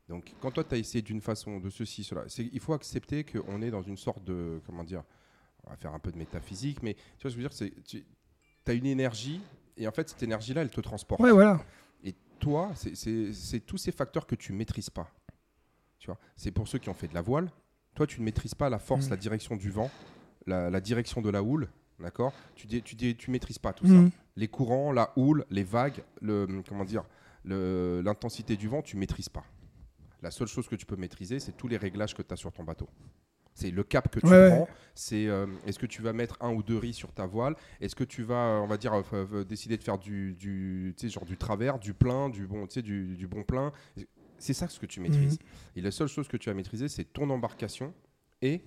Donc, 0.09 0.33
quand 0.39 0.51
toi, 0.51 0.63
tu 0.63 0.75
as 0.75 0.77
essayé 0.77 1.01
d'une 1.01 1.19
façon, 1.21 1.59
de 1.59 1.69
ceci, 1.69 2.03
cela, 2.03 2.23
c'est- 2.27 2.49
il 2.53 2.59
faut 2.59 2.73
accepter 2.73 3.23
qu'on 3.23 3.61
est 3.61 3.71
dans 3.71 3.81
une 3.81 3.97
sorte 3.97 4.23
de. 4.23 4.61
Comment 4.65 4.83
dire 4.83 5.03
On 5.65 5.69
va 5.71 5.75
faire 5.77 5.93
un 5.93 5.99
peu 5.99 6.11
de 6.13 6.17
métaphysique, 6.17 6.81
mais 6.83 6.93
tu 6.93 6.99
vois 7.01 7.15
ce 7.17 7.23
que 7.23 7.29
je 7.31 7.35
veux 7.37 7.41
dire 7.41 7.53
c'est 7.53 7.73
Tu 7.89 8.71
as 8.71 8.73
une 8.73 8.85
énergie, 8.85 9.41
et 9.77 9.87
en 9.87 9.91
fait, 9.91 10.09
cette 10.09 10.23
énergie-là, 10.23 10.61
elle 10.61 10.69
te 10.69 10.81
transporte. 10.81 11.21
Ouais, 11.21 11.31
voilà. 11.31 11.59
Et 12.03 12.13
toi, 12.39 12.71
c'est- 12.75 13.59
tous 13.65 13.77
ces 13.77 13.91
facteurs 13.91 14.25
que 14.27 14.35
tu 14.35 14.53
maîtrises 14.53 14.89
pas. 14.89 15.09
Tu 15.99 16.07
vois, 16.07 16.17
c'est 16.35 16.51
pour 16.51 16.67
ceux 16.67 16.79
qui 16.79 16.89
ont 16.89 16.93
fait 16.93 17.07
de 17.07 17.13
la 17.13 17.21
voile. 17.21 17.49
Toi, 17.95 18.05
tu 18.07 18.19
ne 18.19 18.25
maîtrises 18.25 18.53
pas 18.55 18.69
la 18.69 18.79
force, 18.79 19.07
Mm. 19.07 19.09
la 19.11 19.17
direction 19.17 19.55
du 19.55 19.71
vent, 19.71 19.89
la, 20.45 20.69
la 20.69 20.79
direction 20.81 21.21
de 21.21 21.29
la 21.29 21.41
houle, 21.41 21.67
d'accord? 21.99 22.33
Tu 22.55 22.67
dis, 22.67 22.81
tu 22.83 22.95
tu 23.15 23.31
maîtrises 23.31 23.57
pas 23.59 23.73
tout 23.73 23.87
Mhm. 23.87 24.09
ça. 24.09 24.15
Les 24.35 24.47
courants, 24.47 24.91
la 24.91 25.11
houle, 25.15 25.45
les 25.49 25.63
vagues, 25.63 26.03
le 26.21 26.61
comment 26.67 26.85
dire, 26.85 27.03
l'intensité 27.45 28.55
du 28.55 28.67
vent, 28.67 28.81
tu 28.81 28.97
maîtrises 28.97 29.29
pas. 29.29 29.43
La 30.21 30.31
seule 30.31 30.47
chose 30.47 30.67
que 30.67 30.75
tu 30.75 30.85
peux 30.85 30.95
maîtriser, 30.95 31.39
c'est 31.39 31.55
tous 31.55 31.67
les 31.67 31.77
réglages 31.77 32.13
que 32.15 32.21
tu 32.21 32.33
as 32.33 32.37
sur 32.37 32.51
ton 32.51 32.63
bateau. 32.63 32.87
C'est 33.57 33.71
le 33.71 33.83
cap 33.83 34.07
que 34.11 34.19
tu 34.19 34.27
Ouais, 34.27 34.31
ouais. 34.33 34.49
prends. 34.49 34.69
C'est 34.93 35.25
euh, 35.27 35.47
est-ce 35.65 35.79
que 35.79 35.87
tu 35.87 36.03
vas 36.03 36.13
mettre 36.13 36.37
un 36.41 36.53
ou 36.53 36.61
deux 36.61 36.77
riz 36.77 36.93
sur 36.93 37.11
ta 37.11 37.25
voile? 37.25 37.55
Est-ce 37.81 37.95
que 37.95 38.03
tu 38.03 38.21
vas, 38.21 38.61
on 38.63 38.67
va 38.67 38.77
dire, 38.77 38.93
euh, 38.93 39.01
euh, 39.13 39.43
décider 39.43 39.77
de 39.77 39.83
faire 39.83 39.97
du, 39.97 40.33
du, 40.35 40.93
genre 41.05 41.25
du 41.25 41.37
travers, 41.37 41.79
du 41.79 41.95
plein, 41.95 42.29
du 42.29 42.45
bon, 42.45 42.67
tu 42.67 42.75
sais, 42.75 42.81
du, 42.83 43.15
du 43.15 43.25
bon 43.27 43.41
plein? 43.43 43.71
C'est 44.37 44.53
ça 44.53 44.67
ce 44.67 44.79
que 44.79 44.85
tu 44.85 44.99
maîtrises. 44.99 45.39
Et 45.75 45.81
la 45.81 45.89
seule 45.89 46.07
chose 46.07 46.27
que 46.27 46.37
tu 46.37 46.51
as 46.51 46.53
maîtrisé, 46.53 46.87
c'est 46.87 47.05
ton 47.05 47.27
embarcation 47.31 47.95
et, 48.43 48.61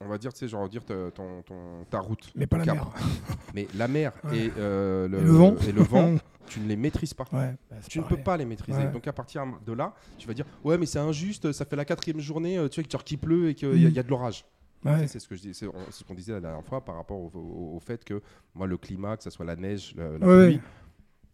on 0.00 0.08
va 0.08 0.18
dire, 0.18 0.32
tu 0.32 0.38
sais, 0.40 0.48
genre 0.48 0.68
dire 0.68 0.84
ta, 0.84 1.10
ton, 1.10 1.42
ton- 1.42 1.84
ta 1.90 2.00
route. 2.00 2.30
Mais 2.34 2.46
pas 2.46 2.58
la 2.58 2.72
mer. 2.74 2.86
Mais 3.54 3.66
la 3.74 3.88
mer 3.88 4.12
Ouais. 4.24 4.38
et, 4.46 4.52
euh, 4.58 5.08
le, 5.08 5.18
Et 5.18 5.22
le 5.22 5.30
vent. 5.30 5.56
et 5.66 5.72
le 5.72 5.82
vent, 5.82 6.14
tu 6.46 6.60
ne 6.60 6.68
les 6.68 6.76
maîtrises 6.76 7.14
pas. 7.14 7.24
Ouais, 7.32 7.54
bah, 7.70 7.76
Tu 7.88 7.98
ne 7.98 8.04
peux 8.04 8.16
pas 8.16 8.36
les 8.36 8.44
maîtriser. 8.44 8.78
Ouais. 8.78 8.90
Donc 8.92 9.06
à 9.08 9.12
partir 9.12 9.44
de 9.64 9.72
là, 9.72 9.94
tu 10.16 10.26
vas 10.28 10.34
dire 10.34 10.46
ouais 10.64 10.78
mais 10.78 10.86
c'est 10.86 10.98
injuste, 11.00 11.50
ça 11.52 11.64
fait 11.64 11.76
la 11.76 11.84
quatrième 11.84 12.20
journée, 12.20 12.58
euh, 12.58 12.68
tu 12.68 12.82
sais 12.82 12.86
qu'il 12.88 13.18
pleut 13.18 13.48
et 13.50 13.54
qu'il 13.54 13.68
y, 13.68 13.84
a- 13.84 13.88
Mm. 13.88 13.90
il 13.90 13.96
y 13.96 13.98
a 13.98 14.02
de 14.02 14.08
l'orage. 14.10 14.44
Ouais. 14.84 15.08
C'est 15.08 15.18
ce 15.18 15.26
que 15.26 15.34
je 15.34 15.40
dis, 15.42 15.54
c'est 15.54 15.66
ce 15.90 16.04
qu'on 16.04 16.14
disait 16.14 16.32
la 16.34 16.40
dernière 16.40 16.64
fois 16.64 16.84
par 16.84 16.94
rapport 16.94 17.18
au, 17.18 17.30
au- 17.34 17.76
au 17.76 17.80
fait 17.80 18.04
que 18.04 18.22
moi 18.54 18.66
le 18.68 18.76
climat, 18.76 19.16
que 19.16 19.24
ce 19.24 19.30
soit 19.30 19.44
la 19.44 19.56
neige, 19.56 19.92
le- 19.96 20.16
la 20.18 20.26
pluie, 20.46 20.60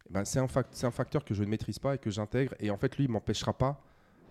ben, 0.08 0.24
c'est 0.24 0.38
un, 0.38 0.44
un 0.46 0.90
facteur 0.90 1.22
que 1.24 1.34
je 1.34 1.42
ne 1.44 1.48
maîtrise 1.50 1.78
pas 1.78 1.94
et 1.94 1.98
que 1.98 2.10
j'intègre. 2.10 2.54
Et 2.58 2.70
en 2.70 2.78
fait 2.78 2.96
lui 2.96 3.04
il 3.04 3.10
m'empêchera 3.10 3.52
pas 3.52 3.78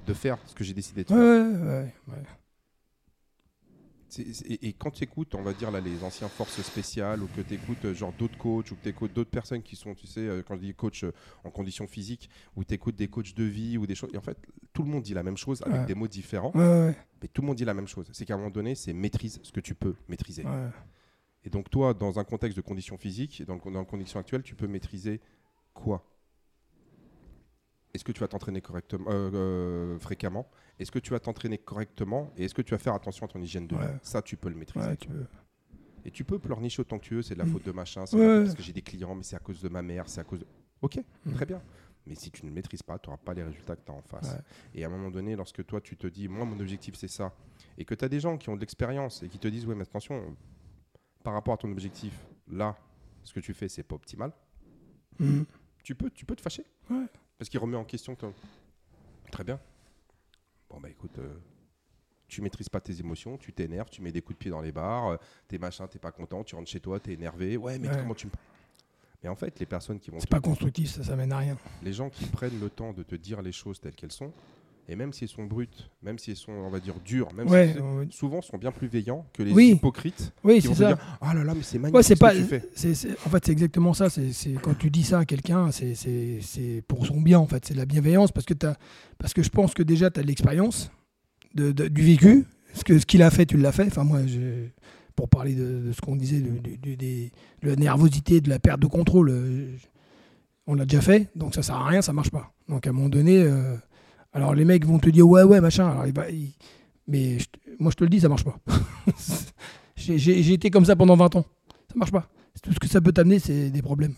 de 0.08 0.14
faire 0.14 0.38
ce 0.48 0.56
que 0.56 0.64
j'ai 0.64 0.74
décidé 0.74 1.04
de 1.04 1.14
Ouais, 1.14 1.20
faire. 1.20 1.62
ouais, 1.62 1.68
ouais, 1.68 1.94
ouais. 2.18 2.24
C'est- 3.66 3.70
c'est- 3.70 4.03
Et, 4.20 4.68
et 4.68 4.74
quand 4.74 4.92
tu 4.92 5.04
écoutes, 5.04 5.36
on 5.36 5.44
va 5.44 5.54
dire 5.54 5.72
là, 5.72 5.82
les 5.82 6.04
anciens 6.04 6.30
forces 6.30 6.62
spéciales, 6.62 7.24
ou 7.24 7.28
que 7.28 7.42
tu 7.42 7.54
écoutes 7.54 7.94
genre 7.94 8.14
d'autres 8.14 8.38
coachs, 8.38 8.72
ou 8.72 8.76
que 8.76 8.82
tu 8.82 8.90
écoutes 8.90 9.14
d'autres 9.14 9.30
personnes 9.32 9.62
qui 9.64 9.76
sont, 9.76 9.94
tu 9.96 10.08
sais, 10.08 10.22
euh, 10.22 10.44
quand 10.46 10.56
je 10.56 10.62
dis 10.62 10.74
coach 10.74 11.04
euh, 11.04 11.12
en 11.44 11.50
conditions 11.52 11.88
physiques, 11.88 12.30
ou 12.56 12.64
tu 12.64 12.74
écoutes 12.74 12.96
des 12.96 13.08
coachs 13.08 13.34
de 13.34 13.44
vie, 13.44 13.78
ou 13.78 13.86
des 13.88 13.96
choses. 13.96 14.10
Et 14.14 14.18
en 14.18 14.22
fait, 14.22 14.38
tout 14.74 14.84
le 14.84 14.90
monde 14.90 15.04
dit 15.04 15.14
la 15.14 15.24
même 15.24 15.38
chose 15.38 15.62
avec 15.64 15.82
Ouais. 15.82 15.86
des 15.86 15.96
mots 15.96 16.08
différents, 16.08 16.52
Ouais, 16.56 16.62
ouais, 16.88 16.98
mais 17.22 17.28
tout 17.28 17.42
le 17.42 17.48
monde 17.48 17.58
dit 17.58 17.66
la 17.66 17.74
même 17.74 17.88
chose. 17.88 18.08
C'est 18.14 18.26
qu'à 18.26 18.34
un 18.36 18.38
moment 18.38 18.50
donné, 18.50 18.76
c'est 18.76 18.94
maîtrise 18.94 19.40
ce 19.44 19.52
que 19.52 19.60
tu 19.60 19.76
peux 19.76 19.96
maîtriser. 20.08 20.46
Et 21.46 21.50
donc, 21.50 21.70
toi, 21.70 21.94
dans 21.94 22.20
un 22.20 22.24
contexte 22.24 22.56
de 22.56 22.62
conditions 22.62 22.98
physiques, 22.98 23.44
dans, 23.46 23.56
le, 23.56 23.62
dans 23.72 23.80
la 23.80 23.86
condition 23.86 24.20
actuelle, 24.20 24.44
tu 24.44 24.56
peux 24.56 24.68
maîtriser 24.68 25.20
quoi? 25.74 26.06
Est-ce 27.94 28.04
que 28.04 28.12
tu 28.12 28.22
vas 28.22 28.28
t'entraîner 28.28 28.60
correctement, 28.62 29.06
euh, 29.12 29.32
euh, 29.34 30.00
fréquemment? 30.00 30.50
Est-ce 30.80 30.92
que 30.92 30.98
tu 31.00 31.12
vas 31.12 31.20
t'entraîner 31.20 31.60
correctement? 31.60 32.34
Et 32.38 32.46
est-ce 32.46 32.56
que 32.56 32.64
tu 32.64 32.72
vas 32.72 32.80
faire 32.80 32.96
attention 32.96 33.26
à 33.28 33.30
ton 33.30 33.40
hygiène 33.40 33.68
de 33.68 33.76
vie? 33.76 33.84
Ouais. 33.84 34.00
Ça, 34.02 34.22
tu 34.24 34.36
peux 34.36 34.50
le 34.50 34.56
maîtriser. 34.56 34.88
Ouais, 34.90 34.98
tu 34.98 35.08
peux. 35.10 35.26
Et 36.06 36.12
tu 36.12 36.24
peux 36.24 36.40
pleurnicher 36.40 36.82
autant 36.82 36.98
que 36.98 37.06
tu 37.06 37.16
veux, 37.16 37.22
c'est 37.22 37.36
de 37.36 37.40
la 37.40 37.46
Mm. 37.46 37.50
faute 37.50 37.64
de 37.66 37.72
machin, 37.72 38.06
c'est 38.06 38.18
Ouais, 38.18 38.44
parce 38.44 38.56
que 38.56 38.64
j'ai 38.64 38.74
des 38.74 38.82
clients, 38.82 39.14
mais 39.16 39.24
c'est 39.24 39.36
à 39.36 39.40
cause 39.40 39.62
de 39.62 39.70
ma 39.70 39.82
mère, 39.82 40.10
c'est 40.10 40.20
à 40.20 40.24
cause 40.24 40.40
de... 40.40 40.48
Ok, 40.82 41.00
Mm. 41.26 41.34
très 41.34 41.46
bien. 41.46 41.62
Mais 42.06 42.16
si 42.16 42.32
tu 42.32 42.44
ne 42.44 42.50
le 42.50 42.56
maîtrises 42.56 42.84
pas, 42.84 42.98
tu 43.00 43.10
n'auras 43.10 43.22
pas 43.24 43.34
les 43.34 43.44
résultats 43.44 43.76
que 43.78 43.86
tu 43.86 43.92
as 43.92 43.96
en 43.96 44.02
face. 44.02 44.36
Et 44.74 44.84
à 44.84 44.88
un 44.88 44.90
moment 44.90 45.10
donné, 45.12 45.36
lorsque 45.38 45.64
toi, 45.66 45.80
tu 45.80 45.96
te 45.96 46.08
dis, 46.08 46.28
moi, 46.28 46.44
mon 46.46 46.60
objectif, 46.60 46.96
c'est 46.96 47.08
ça, 47.08 47.34
et 47.78 47.86
que 47.86 47.94
tu 47.96 48.04
as 48.04 48.10
des 48.10 48.20
gens 48.20 48.38
qui 48.38 48.50
ont 48.50 48.56
de 48.56 48.60
l'expérience 48.60 49.22
et 49.24 49.30
qui 49.30 49.38
te 49.40 49.48
disent, 49.48 49.66
ouais, 49.68 49.76
mais 49.76 49.84
attention, 49.84 50.36
par 51.24 51.34
rapport 51.34 51.54
à 51.54 51.58
ton 51.58 51.72
objectif, 51.72 52.20
là, 52.50 52.76
ce 53.24 53.32
que 53.34 53.40
tu 53.40 53.54
fais, 53.54 53.70
c'est 53.70 53.84
pas 53.84 53.96
optimal, 53.96 54.34
Mhm. 55.20 55.46
tu 55.84 55.96
peux, 55.96 56.10
tu 56.10 56.26
peux 56.26 56.36
te 56.36 56.42
fâcher. 56.42 56.66
Ouais. 56.90 57.06
Parce 57.44 57.50
qu'il 57.50 57.60
remet 57.60 57.76
en 57.76 57.84
question 57.84 58.16
ton... 58.16 58.34
Très 59.30 59.44
bien. 59.44 59.60
Bon, 60.70 60.80
bah 60.80 60.90
écoute, 60.90 61.18
euh, 61.20 61.34
tu 62.30 62.42
maîtrises 62.42 62.70
pas 62.70 62.80
tes 62.80 62.98
émotions, 63.02 63.38
tu 63.38 63.52
t'énerves, 63.52 63.90
tu 63.90 64.02
mets 64.02 64.14
des 64.14 64.22
coups 64.22 64.38
de 64.38 64.40
pied 64.40 64.50
dans 64.50 64.62
les 64.62 64.72
bars, 64.72 65.08
euh, 65.10 65.18
t'es 65.50 65.58
machin, 65.58 65.86
t'es 65.88 66.00
pas 66.00 66.14
content, 66.14 66.46
tu 66.46 66.56
rentres 66.56 66.70
chez 66.70 66.80
toi, 66.80 67.02
t'es 67.02 67.12
énervé. 67.12 67.58
Ouais, 67.58 67.78
mais 67.80 67.90
Ouais. 67.90 67.98
comment 67.98 68.14
tu 68.16 68.28
me. 68.28 68.32
Mais 69.22 69.28
en 69.28 69.36
fait, 69.36 69.60
les 69.60 69.66
personnes 69.66 70.00
qui 70.00 70.10
vont. 70.10 70.22
C'est 70.22 70.28
te- 70.28 70.32
pas 70.32 70.40
constructif, 70.40 70.90
ça, 70.92 71.04
ça 71.04 71.18
mène 71.18 71.34
à 71.34 71.40
rien. 71.40 71.58
Les 71.82 71.92
gens 71.92 72.10
qui 72.10 72.24
prennent 72.28 72.62
le 72.62 72.70
temps 72.70 72.94
de 72.94 73.04
te 73.04 73.16
dire 73.16 73.42
les 73.42 73.52
choses 73.52 73.82
telles 73.82 73.96
qu'elles 73.96 74.14
sont, 74.14 74.32
et 74.90 74.96
même 74.96 75.14
si 75.14 75.24
elles 75.24 75.30
sont 75.30 75.46
brutes, 75.46 75.90
même 76.02 76.18
si 76.20 76.32
elles 76.32 76.38
sont, 76.38 76.52
on 76.52 76.70
va 76.70 76.80
dire, 76.80 76.96
dures, 77.06 77.32
même 77.34 77.48
Ouais, 77.48 77.74
si 77.74 77.80
ouais. 77.80 78.08
souvent 78.12 78.42
sont 78.42 78.58
bien 78.58 78.72
plus 78.72 78.88
veillants 78.88 79.26
que 79.34 79.42
les 79.44 79.52
Oui. 79.54 79.72
hypocrites 79.72 80.34
oui, 80.44 80.62
c'est 80.62 80.74
ça. 80.74 80.98
Ah 81.22 81.34
là 81.34 81.44
là, 81.44 81.54
mais 81.56 81.64
c'est 81.64 81.80
magnifique 81.80 81.96
Ouais, 81.96 82.04
c'est 82.04 82.16
ce 82.16 82.20
pas. 82.20 82.34
que 82.34 82.40
tu 82.40 82.44
fais. 82.44 83.16
en 83.26 83.30
fait, 83.30 83.46
c'est 83.46 83.52
exactement 83.52 83.94
ça. 83.94 84.10
C'est 84.10 84.54
quand 84.62 84.74
tu 84.78 84.90
dis 84.90 85.04
ça 85.04 85.20
à 85.20 85.26
quelqu'un, 85.26 85.72
c'est- 85.72 86.84
pour 86.88 87.06
son 87.06 87.22
bien. 87.22 87.40
En 87.40 87.48
fait, 87.48 87.66
c'est 87.66 87.74
de 87.74 87.80
la 87.80 87.86
bienveillance 87.86 88.32
parce 88.32 88.46
que 88.46 88.54
t'as- 88.54 88.78
parce 89.18 89.34
que 89.34 89.42
je 89.44 89.50
pense 89.50 89.74
que 89.74 89.84
déjà 89.84 90.10
tu 90.12 90.20
as 90.20 90.24
de 90.24 90.28
l'expérience, 90.28 90.92
de, 91.56 91.72
de- 91.72 91.88
du 91.88 92.02
vécu. 92.02 92.46
Ce 92.76 92.84
que 92.84 92.98
ce 92.98 93.06
qu'il 93.06 93.22
a 93.22 93.30
fait, 93.30 93.46
tu 93.46 93.58
l'as 93.58 93.72
fait. 93.72 93.86
Enfin, 93.86 94.04
moi, 94.04 94.26
je- 94.26 94.68
pour 95.16 95.30
parler 95.30 95.54
de, 95.54 95.80
de 95.88 95.92
ce 95.92 96.02
qu'on 96.02 96.16
disait, 96.16 96.42
de 96.42 97.30
la 97.62 97.76
nervosité, 97.76 98.42
de 98.42 98.50
la 98.50 98.60
perte 98.60 98.80
de 98.80 98.88
contrôle, 98.88 99.30
euh, 99.30 99.68
on 100.68 100.74
l'a 100.76 100.86
déjà 100.86 101.02
fait. 101.02 101.30
Donc 101.36 101.54
ça 101.54 101.62
sert 101.62 101.76
à 101.76 101.86
rien, 101.88 102.02
ça 102.02 102.14
marche 102.14 102.32
pas. 102.32 102.52
Donc 102.68 102.88
à 102.88 102.90
un 102.90 102.94
moment 102.94 103.10
donné, 103.10 103.38
euh, 103.44 103.76
alors 104.34 104.54
les 104.56 104.66
mecs 104.66 104.86
vont 104.86 105.00
te 105.00 105.10
dire 105.10 105.28
ouais, 105.28 105.44
ouais, 105.44 105.62
machin. 105.62 105.88
Alors, 105.90 106.06
il- 106.30 106.54
mais 107.08 107.40
je 107.40 107.46
moi, 107.80 107.92
je 107.92 107.96
te 107.98 108.04
le 108.04 108.10
dis, 108.10 108.20
ça 108.20 108.30
marche 108.30 108.44
pas. 108.46 108.58
J'ai- 109.96 110.54
été 110.54 110.70
comme 110.70 110.86
ça 110.86 110.96
pendant 110.96 111.16
20 111.16 111.36
ans. 111.36 111.46
Ça 111.90 111.96
marche 111.96 112.12
pas. 112.12 112.28
Tout 112.62 112.72
ce 112.74 112.80
que 112.80 112.88
ça 112.88 113.02
peut 113.02 113.12
t'amener, 113.12 113.40
c'est 113.40 113.70
des 113.70 113.82
problèmes. 113.82 114.16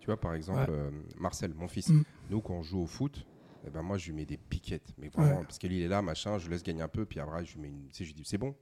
Tu 0.00 0.06
vois, 0.06 0.18
par 0.18 0.34
exemple, 0.34 0.60
Ouais. 0.60 0.66
euh, 0.70 0.90
Marcel, 1.18 1.52
mon 1.54 1.68
fils, 1.68 1.88
Mm. 1.88 2.02
nous, 2.30 2.40
quand 2.40 2.54
on 2.54 2.62
joue 2.62 2.80
au 2.80 2.86
foot, 2.86 3.26
eh 3.66 3.70
ben, 3.70 3.82
moi, 3.82 3.98
je 3.98 4.06
lui 4.06 4.12
mets 4.14 4.24
des 4.24 4.36
piquettes. 4.36 4.94
Mais 4.98 5.08
vraiment, 5.08 5.38
Ouais. 5.38 5.42
parce 5.44 5.58
qu'il 5.58 5.72
est 5.72 5.88
là, 5.88 6.00
machin, 6.02 6.38
je 6.38 6.46
le 6.46 6.52
laisse 6.52 6.62
gagner 6.62 6.82
un 6.82 6.88
peu, 6.88 7.04
puis 7.04 7.20
après, 7.20 7.44
je 7.44 7.54
lui 7.54 7.60
mets 7.62 7.68
une. 7.68 7.88
Tu 7.88 7.94
sais, 7.98 8.04
je 8.04 8.10
lui 8.10 8.14
dis, 8.14 8.22
c'est 8.24 8.38
bon. 8.38 8.54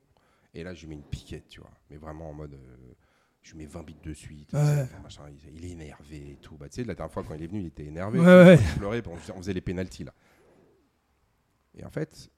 Et 0.55 0.63
là, 0.65 0.75
je 0.75 0.81
lui 0.83 0.89
mets 0.89 0.95
une 0.95 1.03
piquette, 1.03 1.49
tu 1.49 1.61
vois. 1.61 1.71
Mais 1.91 1.97
vraiment 1.97 2.31
en 2.31 2.35
mode. 2.35 2.55
euh, 2.55 2.77
je 3.43 3.53
lui 3.53 3.59
mets 3.59 3.67
20 3.67 3.83
bits 3.83 3.97
de 4.03 4.15
suite. 4.15 4.53
Ouais. 4.55 4.87
machin, 5.03 5.23
il, 5.29 5.57
il 5.59 5.65
est 5.67 5.71
énervé 5.73 6.31
et 6.33 6.39
tout. 6.41 6.57
Bah, 6.57 6.67
tu 6.69 6.77
sais, 6.77 6.85
la 6.85 6.95
dernière 6.95 7.13
fois, 7.13 7.23
quand 7.29 7.35
il 7.35 7.43
est 7.43 7.47
venu, 7.47 7.61
il 7.61 7.67
était 7.67 7.85
énervé. 7.85 8.19
Pleurait, 8.79 9.03
on 9.07 9.17
faisait, 9.17 9.33
on 9.35 9.39
faisait 9.39 9.53
les 9.53 9.61
pénalties, 9.61 10.05
là. 10.05 10.15
Et 11.77 11.85
en 11.85 11.91
fait, 11.91 12.31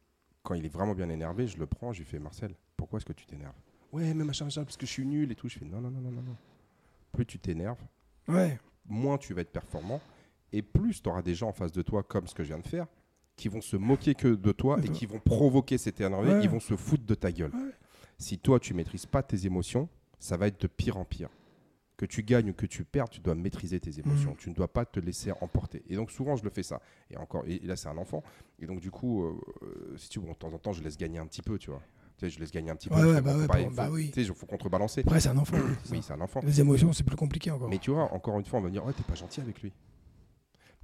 quand 0.43 0.55
il 0.55 0.65
est 0.65 0.69
vraiment 0.71 0.95
bien 0.95 1.09
énervé, 1.09 1.47
je 1.47 1.59
le 1.59 1.67
prends, 1.67 1.93
je 1.93 1.99
lui 2.01 2.07
fais, 2.07 2.19
Marcel, 2.19 2.55
pourquoi 2.77 2.99
est-ce 2.99 3.05
que 3.07 3.13
tu 3.13 3.27
t'énerves? 3.27 3.55
Ouais, 3.93 4.13
mais 4.15 4.25
machin, 4.25 4.45
machin, 4.45 4.65
parce 4.65 4.77
que 4.77 4.87
je 4.87 4.91
suis 4.93 5.07
nul 5.07 5.31
et 5.31 5.35
tout. 5.35 5.49
Je 5.49 5.59
fais, 5.59 5.65
non, 5.65 5.81
non, 5.81 5.91
non, 5.91 6.01
non, 6.01 6.11
non. 6.11 6.23
non. 6.23 6.37
Plus 7.13 7.27
tu 7.27 7.39
t'énerves, 7.39 7.81
Ouais. 8.29 8.59
moins 8.87 9.17
tu 9.19 9.33
vas 9.35 9.41
être 9.43 9.53
performant 9.53 10.01
et 10.53 10.63
plus 10.63 11.03
tu 11.03 11.09
auras 11.09 11.23
des 11.23 11.35
gens 11.35 11.49
en 11.49 11.53
face 11.53 11.73
de 11.73 11.83
toi, 11.83 12.03
comme 12.03 12.27
ce 12.27 12.35
que 12.35 12.43
je 12.43 12.49
viens 12.49 12.59
de 12.59 12.67
faire, 12.67 12.87
qui 13.37 13.49
vont 13.49 13.61
se 13.61 13.77
moquer 13.77 14.15
que 14.15 14.29
de 14.29 14.53
toi 14.53 14.79
et 14.83 14.89
qui 14.89 15.07
vont 15.07 15.21
provoquer 15.21 15.79
cet 15.79 16.01
énervé, 16.01 16.33
Ouais. 16.35 16.41
ils 16.43 16.49
vont 16.51 16.61
se 16.61 16.77
foutre 16.77 17.05
de 17.05 17.15
ta 17.15 17.31
gueule. 17.33 17.55
Ouais. 17.55 17.73
Si 18.19 18.39
toi, 18.39 18.59
tu 18.59 18.73
maîtrises 18.75 19.07
pas 19.07 19.23
tes 19.23 19.47
émotions, 19.47 19.89
ça 20.19 20.37
va 20.37 20.47
être 20.47 20.61
de 20.61 20.67
pire 20.67 20.97
en 20.97 21.05
pire. 21.05 21.29
Que 21.97 22.05
tu 22.05 22.23
gagnes 22.23 22.51
ou 22.51 22.53
que 22.53 22.67
tu 22.67 22.85
perds, 22.85 23.09
tu 23.09 23.21
dois 23.21 23.35
maîtriser 23.35 23.81
tes 23.81 23.99
émotions. 24.01 24.33
Mhm. 24.33 24.37
Tu 24.37 24.51
ne 24.51 24.55
dois 24.55 24.69
pas 24.71 24.85
te 24.85 25.01
laisser 25.01 25.33
emporter. 25.41 25.83
Et 25.89 25.97
donc 25.97 26.11
souvent, 26.11 26.37
je 26.37 26.45
le 26.45 26.51
fais 26.51 26.63
ça. 26.63 26.81
Et 27.11 27.17
encore, 27.17 27.45
et 27.47 27.59
là, 27.61 27.75
c'est 27.75 27.89
un 27.89 27.97
enfant. 27.97 28.23
Et 28.59 28.67
donc 28.67 28.81
du 28.81 28.91
coup, 28.91 29.25
euh, 29.25 29.35
euh, 29.63 29.97
si 29.97 30.11
tu 30.11 30.21
bon, 30.21 30.33
de 30.33 30.37
temps 30.37 30.53
en 30.53 30.59
temps, 30.59 30.73
je 30.75 30.83
laisse 30.83 30.99
gagner 30.99 31.19
un 31.19 31.27
petit 31.27 31.41
peu, 31.41 31.59
tu 31.59 31.71
vois. 31.71 31.81
Tu 32.19 32.27
sais, 32.27 32.31
je 32.31 32.39
laisse 32.39 32.51
gagner 32.51 32.71
un 32.71 32.77
petit 32.77 32.91
Ouais, 32.91 33.01
peu. 33.01 33.15
ouais, 33.15 33.21
bah 33.23 33.33
faut 33.33 33.71
bah 33.71 33.89
oui. 33.91 34.09
Tu 34.09 34.21
sais, 34.23 34.27
il 34.29 34.35
faut 34.35 34.47
contrebalancer. 34.47 35.01
Après, 35.03 35.21
c'est 35.21 35.29
un 35.31 35.39
enfant. 35.39 35.57
Oui, 35.91 36.01
c'est 36.03 36.13
un 36.13 36.21
enfant. 36.21 36.41
Les 36.45 36.61
émotions, 36.61 36.93
c'est 36.93 37.05
plus 37.05 37.17
compliqué 37.17 37.51
encore. 37.51 37.69
Mais 37.69 37.79
tu 37.79 37.91
vois, 37.91 38.13
encore 38.13 38.39
une 38.39 38.45
fois, 38.45 38.59
on 38.59 38.63
va 38.63 38.69
me 38.69 38.73
dire, 38.73 38.85
ouais, 38.85 38.93
t'es 38.93 39.03
pas 39.03 39.15
gentil 39.15 39.41
avec 39.41 39.63
lui. 39.63 39.73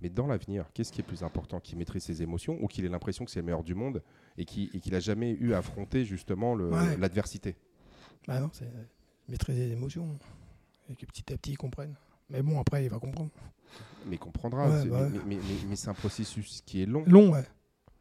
Mais 0.00 0.08
dans 0.08 0.26
l'avenir, 0.26 0.66
qu'est-ce 0.74 0.90
qui 0.92 1.00
est 1.00 1.04
plus 1.04 1.22
important 1.22 1.60
Qu'il 1.60 1.78
maîtrise 1.78 2.02
ses 2.02 2.22
émotions 2.22 2.58
ou 2.60 2.66
qu'il 2.66 2.84
ait 2.84 2.88
l'impression 2.88 3.24
que 3.24 3.30
c'est 3.30 3.38
le 3.40 3.46
meilleur 3.46 3.62
du 3.62 3.74
monde 3.74 4.02
et 4.36 4.44
qu'il 4.44 4.68
et 4.74 4.80
qu'il 4.80 4.94
a 4.94 5.00
jamais 5.00 5.30
eu 5.30 5.52
à 5.52 5.58
affronter 5.58 6.04
justement 6.04 6.54
l'adversité? 6.56 7.54
Bah 8.26 8.40
non, 8.40 8.50
c'est 8.52 8.68
maîtriser 9.28 9.66
les 9.66 9.72
émotions. 9.72 10.18
Et 10.90 10.94
que 10.96 11.06
petit 11.06 11.32
à 11.32 11.36
petit, 11.36 11.52
ils 11.52 11.56
comprennent. 11.58 11.94
Mais 12.30 12.42
bon, 12.42 12.58
après, 12.60 12.84
il 12.84 12.90
va 12.90 12.98
comprendre. 12.98 13.30
Mais 14.06 14.16
il 14.16 14.18
comprendra. 14.18 14.68
Ouais, 14.68 14.86
bah 14.86 15.08
mais 15.10 15.18
mais- 15.26 15.36
mais- 15.36 15.68
mais 15.70 15.76
c'est 15.76 15.88
un 15.88 15.94
processus 15.94 16.62
qui 16.66 16.82
est 16.82 16.86
long. 16.86 17.04
Long, 17.06 17.32
ouais. 17.32 17.44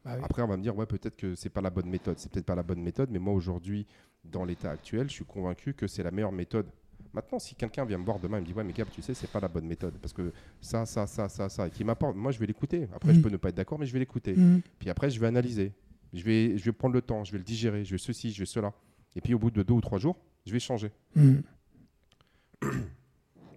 Bah 0.04 0.14
oui. 0.16 0.22
Après, 0.24 0.42
on 0.42 0.48
va 0.48 0.56
me 0.56 0.62
dire, 0.62 0.76
ouais, 0.76 0.86
peut-être 0.86 1.16
que 1.16 1.34
c'est 1.34 1.48
pas 1.50 1.60
la 1.60 1.70
bonne 1.70 1.88
méthode. 1.88 2.18
C'est 2.18 2.30
peut-être 2.30 2.46
pas 2.46 2.54
la 2.56 2.62
bonne 2.62 2.82
méthode, 2.82 3.10
mais 3.10 3.18
moi, 3.18 3.32
aujourd'hui, 3.34 3.86
dans 4.24 4.44
l'état 4.44 4.70
actuel, 4.70 5.08
je 5.08 5.14
suis 5.14 5.24
convaincu 5.24 5.74
que 5.74 5.86
c'est 5.86 6.02
la 6.02 6.10
meilleure 6.10 6.32
méthode. 6.32 6.66
Maintenant, 7.14 7.38
si 7.38 7.54
quelqu'un 7.54 7.84
vient 7.84 7.98
me 7.98 8.04
voir 8.04 8.18
demain 8.18 8.38
et 8.38 8.40
me 8.40 8.46
dit, 8.46 8.52
ouais, 8.54 8.64
mais 8.64 8.72
Gab, 8.72 8.88
tu 8.90 9.02
sais, 9.02 9.14
c'est 9.14 9.30
pas 9.30 9.40
la 9.40 9.48
bonne 9.48 9.66
méthode. 9.66 9.94
Parce 9.98 10.12
que 10.14 10.32
ça, 10.60 10.86
ça, 10.86 11.06
ça, 11.06 11.28
ça, 11.28 11.48
ça, 11.48 11.66
et 11.68 11.70
qui 11.70 11.84
m'apporte, 11.84 12.16
moi, 12.16 12.32
je 12.32 12.38
vais 12.38 12.46
l'écouter. 12.46 12.88
Après, 12.94 13.12
je 13.12 13.18
Mhm. 13.18 13.22
peux 13.22 13.30
ne 13.30 13.36
pas 13.36 13.50
être 13.50 13.54
d'accord, 13.56 13.78
mais 13.78 13.86
je 13.86 13.92
vais 13.92 13.98
l'écouter. 13.98 14.34
Mhm. 14.34 14.62
Puis 14.78 14.88
après, 14.90 15.10
je 15.10 15.20
vais 15.20 15.26
analyser. 15.26 15.72
Je 16.14 16.22
vais, 16.24 16.56
je 16.58 16.64
vais 16.64 16.72
prendre 16.72 16.94
le 16.94 17.02
temps, 17.02 17.22
je 17.24 17.32
vais 17.32 17.38
le 17.38 17.44
digérer, 17.44 17.84
je 17.84 17.92
vais 17.92 17.98
ceci, 17.98 18.32
je 18.32 18.40
vais 18.40 18.46
cela. 18.46 18.72
Et 19.14 19.20
puis, 19.20 19.34
au 19.34 19.38
bout 19.38 19.50
de 19.50 19.62
deux 19.62 19.74
ou 19.74 19.80
trois 19.80 19.98
jours, 19.98 20.16
je 20.46 20.52
vais 20.52 20.58
changer. 20.60 20.90
Mhm. 21.14 21.42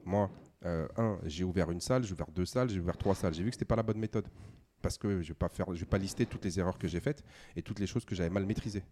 Moi, 0.06 0.30
euh, 0.66 0.88
un, 0.98 1.18
j'ai 1.26 1.44
ouvert 1.44 1.72
une 1.72 1.82
salle, 1.82 2.04
j'ai 2.04 2.14
ouvert 2.14 2.30
deux 2.32 2.46
salles, 2.46 2.70
j'ai 2.70 2.80
ouvert 2.80 2.98
trois 2.98 3.16
salles. 3.16 3.34
J'ai 3.34 3.44
vu 3.44 3.50
que 3.50 3.56
c'était 3.56 3.66
pas 3.66 3.76
la 3.76 3.84
bonne 3.84 3.98
méthode. 4.00 4.28
Parce 4.82 4.98
que 5.00 5.22
je 5.22 5.30
vais 5.30 5.34
pas 5.34 5.50
faire, 5.50 5.66
je 5.74 5.80
vais 5.80 5.86
pas 5.86 5.98
lister 5.98 6.26
toutes 6.28 6.46
les 6.46 6.60
erreurs 6.60 6.78
que 6.78 6.88
j'ai 6.88 7.00
faites 7.00 7.24
et 7.56 7.64
toutes 7.64 7.80
les 7.80 7.88
choses 7.88 8.06
que 8.06 8.14
j'avais 8.14 8.30
mal 8.30 8.46
maîtrisées. 8.46 8.84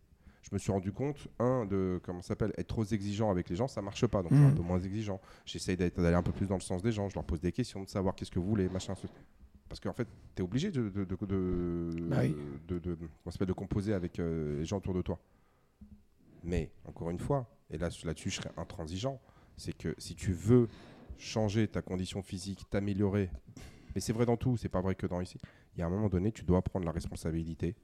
Je 0.41 0.49
me 0.51 0.57
suis 0.57 0.71
rendu 0.71 0.91
compte, 0.91 1.27
un, 1.39 1.65
de 1.65 2.01
comment 2.03 2.21
s'appelle, 2.21 2.51
être 2.57 2.67
trop 2.67 2.83
exigeant 2.83 3.29
avec 3.29 3.47
les 3.49 3.55
gens, 3.55 3.67
ça 3.67 3.81
marche 3.81 4.05
pas. 4.07 4.23
Donc, 4.23 4.31
je 4.31 4.37
suis 4.37 4.45
un 4.45 4.49
Mhm. 4.49 4.55
peu 4.55 4.61
moins 4.63 4.79
exigeant. 4.79 5.21
J'essaye 5.45 5.77
d'aller 5.77 6.15
un 6.15 6.23
peu 6.23 6.31
plus 6.31 6.47
dans 6.47 6.55
le 6.55 6.61
sens 6.61 6.81
des 6.81 6.91
gens. 6.91 7.07
Je 7.09 7.15
leur 7.15 7.23
pose 7.23 7.39
des 7.39 7.51
questions, 7.51 7.83
de 7.83 7.89
savoir 7.89 8.15
qu'est-ce 8.15 8.31
que 8.31 8.39
vous 8.39 8.47
voulez, 8.49 8.67
machin. 8.69 8.95
ce- 8.95 9.07
Parce 9.69 9.79
qu'en 9.79 9.93
fait, 9.93 10.07
tu 10.35 10.41
es 10.41 10.45
obligé 10.45 10.71
de, 10.71 10.89
de, 10.89 11.03
de, 11.05 11.15
de, 11.25 11.89
Bah 12.09 12.17
oui. 12.21 12.35
de 12.67 13.53
composer 13.53 13.93
avec 13.93 14.19
euh, 14.19 14.57
les 14.59 14.65
gens 14.65 14.77
autour 14.77 14.93
de 14.93 15.01
toi. 15.01 15.19
Mais, 16.43 16.71
encore 16.85 17.09
une 17.09 17.19
fois, 17.19 17.47
et 17.69 17.77
là, 17.77 17.89
là-dessus, 18.03 18.29
je 18.29 18.35
serais 18.35 18.51
intransigeant, 18.57 19.21
c'est 19.57 19.73
que 19.77 19.93
si 19.97 20.15
tu 20.15 20.33
veux 20.33 20.67
changer 21.17 21.67
ta 21.67 21.81
condition 21.81 22.21
physique, 22.21 22.63
t'améliorer, 22.69 23.29
mais 23.95 24.01
c'est 24.01 24.13
vrai 24.13 24.25
dans 24.25 24.37
tout, 24.37 24.57
c'est 24.57 24.69
pas 24.69 24.81
vrai 24.81 24.95
que 24.95 25.07
dans 25.07 25.21
ici, 25.21 25.37
il 25.75 25.79
y 25.79 25.83
a 25.83 25.85
un 25.85 25.89
moment 25.89 26.09
donné, 26.09 26.31
tu 26.31 26.43
dois 26.43 26.61
prendre 26.61 26.85
la 26.85 26.91
responsabilité 26.91 27.75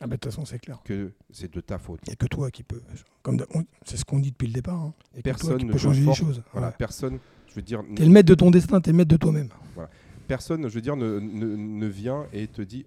Ah, 0.00 0.06
bah 0.06 0.16
de 0.16 0.20
toute 0.20 0.24
façon, 0.32 0.44
c'est 0.44 0.58
clair. 0.58 0.80
que 0.84 1.12
c'est 1.30 1.52
de 1.52 1.60
ta 1.60 1.78
faute. 1.78 2.00
Il 2.06 2.10
n'y 2.10 2.12
a 2.14 2.16
que 2.16 2.26
toi 2.26 2.50
qui 2.50 2.62
peux. 2.62 2.82
Comme 3.22 3.38
c'est 3.84 3.96
ce 3.96 4.04
qu'on 4.04 4.18
dit 4.18 4.32
depuis 4.32 4.48
le 4.48 4.52
départ. 4.54 4.80
hein. 4.80 4.94
Il 5.12 5.16
y 5.16 5.18
a 5.18 5.22
que 5.22 5.22
toi 5.22 5.32
Personne 5.50 5.58
qui 5.58 5.64
ne 5.66 5.72
peut 5.72 5.78
changer 5.78 6.04
les 6.04 6.14
choses. 6.14 6.42
Voilà, 6.52 6.68
Ouais. 6.68 6.74
personne, 6.78 7.18
je 7.48 7.54
veux 7.54 7.62
dire, 7.62 7.82
T'es 7.94 8.04
le 8.04 8.10
maître 8.10 8.28
de 8.28 8.34
ton 8.34 8.50
destin, 8.50 8.80
t'es 8.80 8.90
le 8.90 8.96
maître 8.96 9.10
de 9.10 9.16
toi-même. 9.16 9.48
personne, 10.26 10.68
je 10.68 10.74
veux 10.74 10.80
dire, 10.80 10.96
ne, 10.96 11.18
ne- 11.20 11.56
ne 11.56 11.86
vient 11.86 12.26
et 12.32 12.46
te 12.48 12.62
dit, 12.62 12.86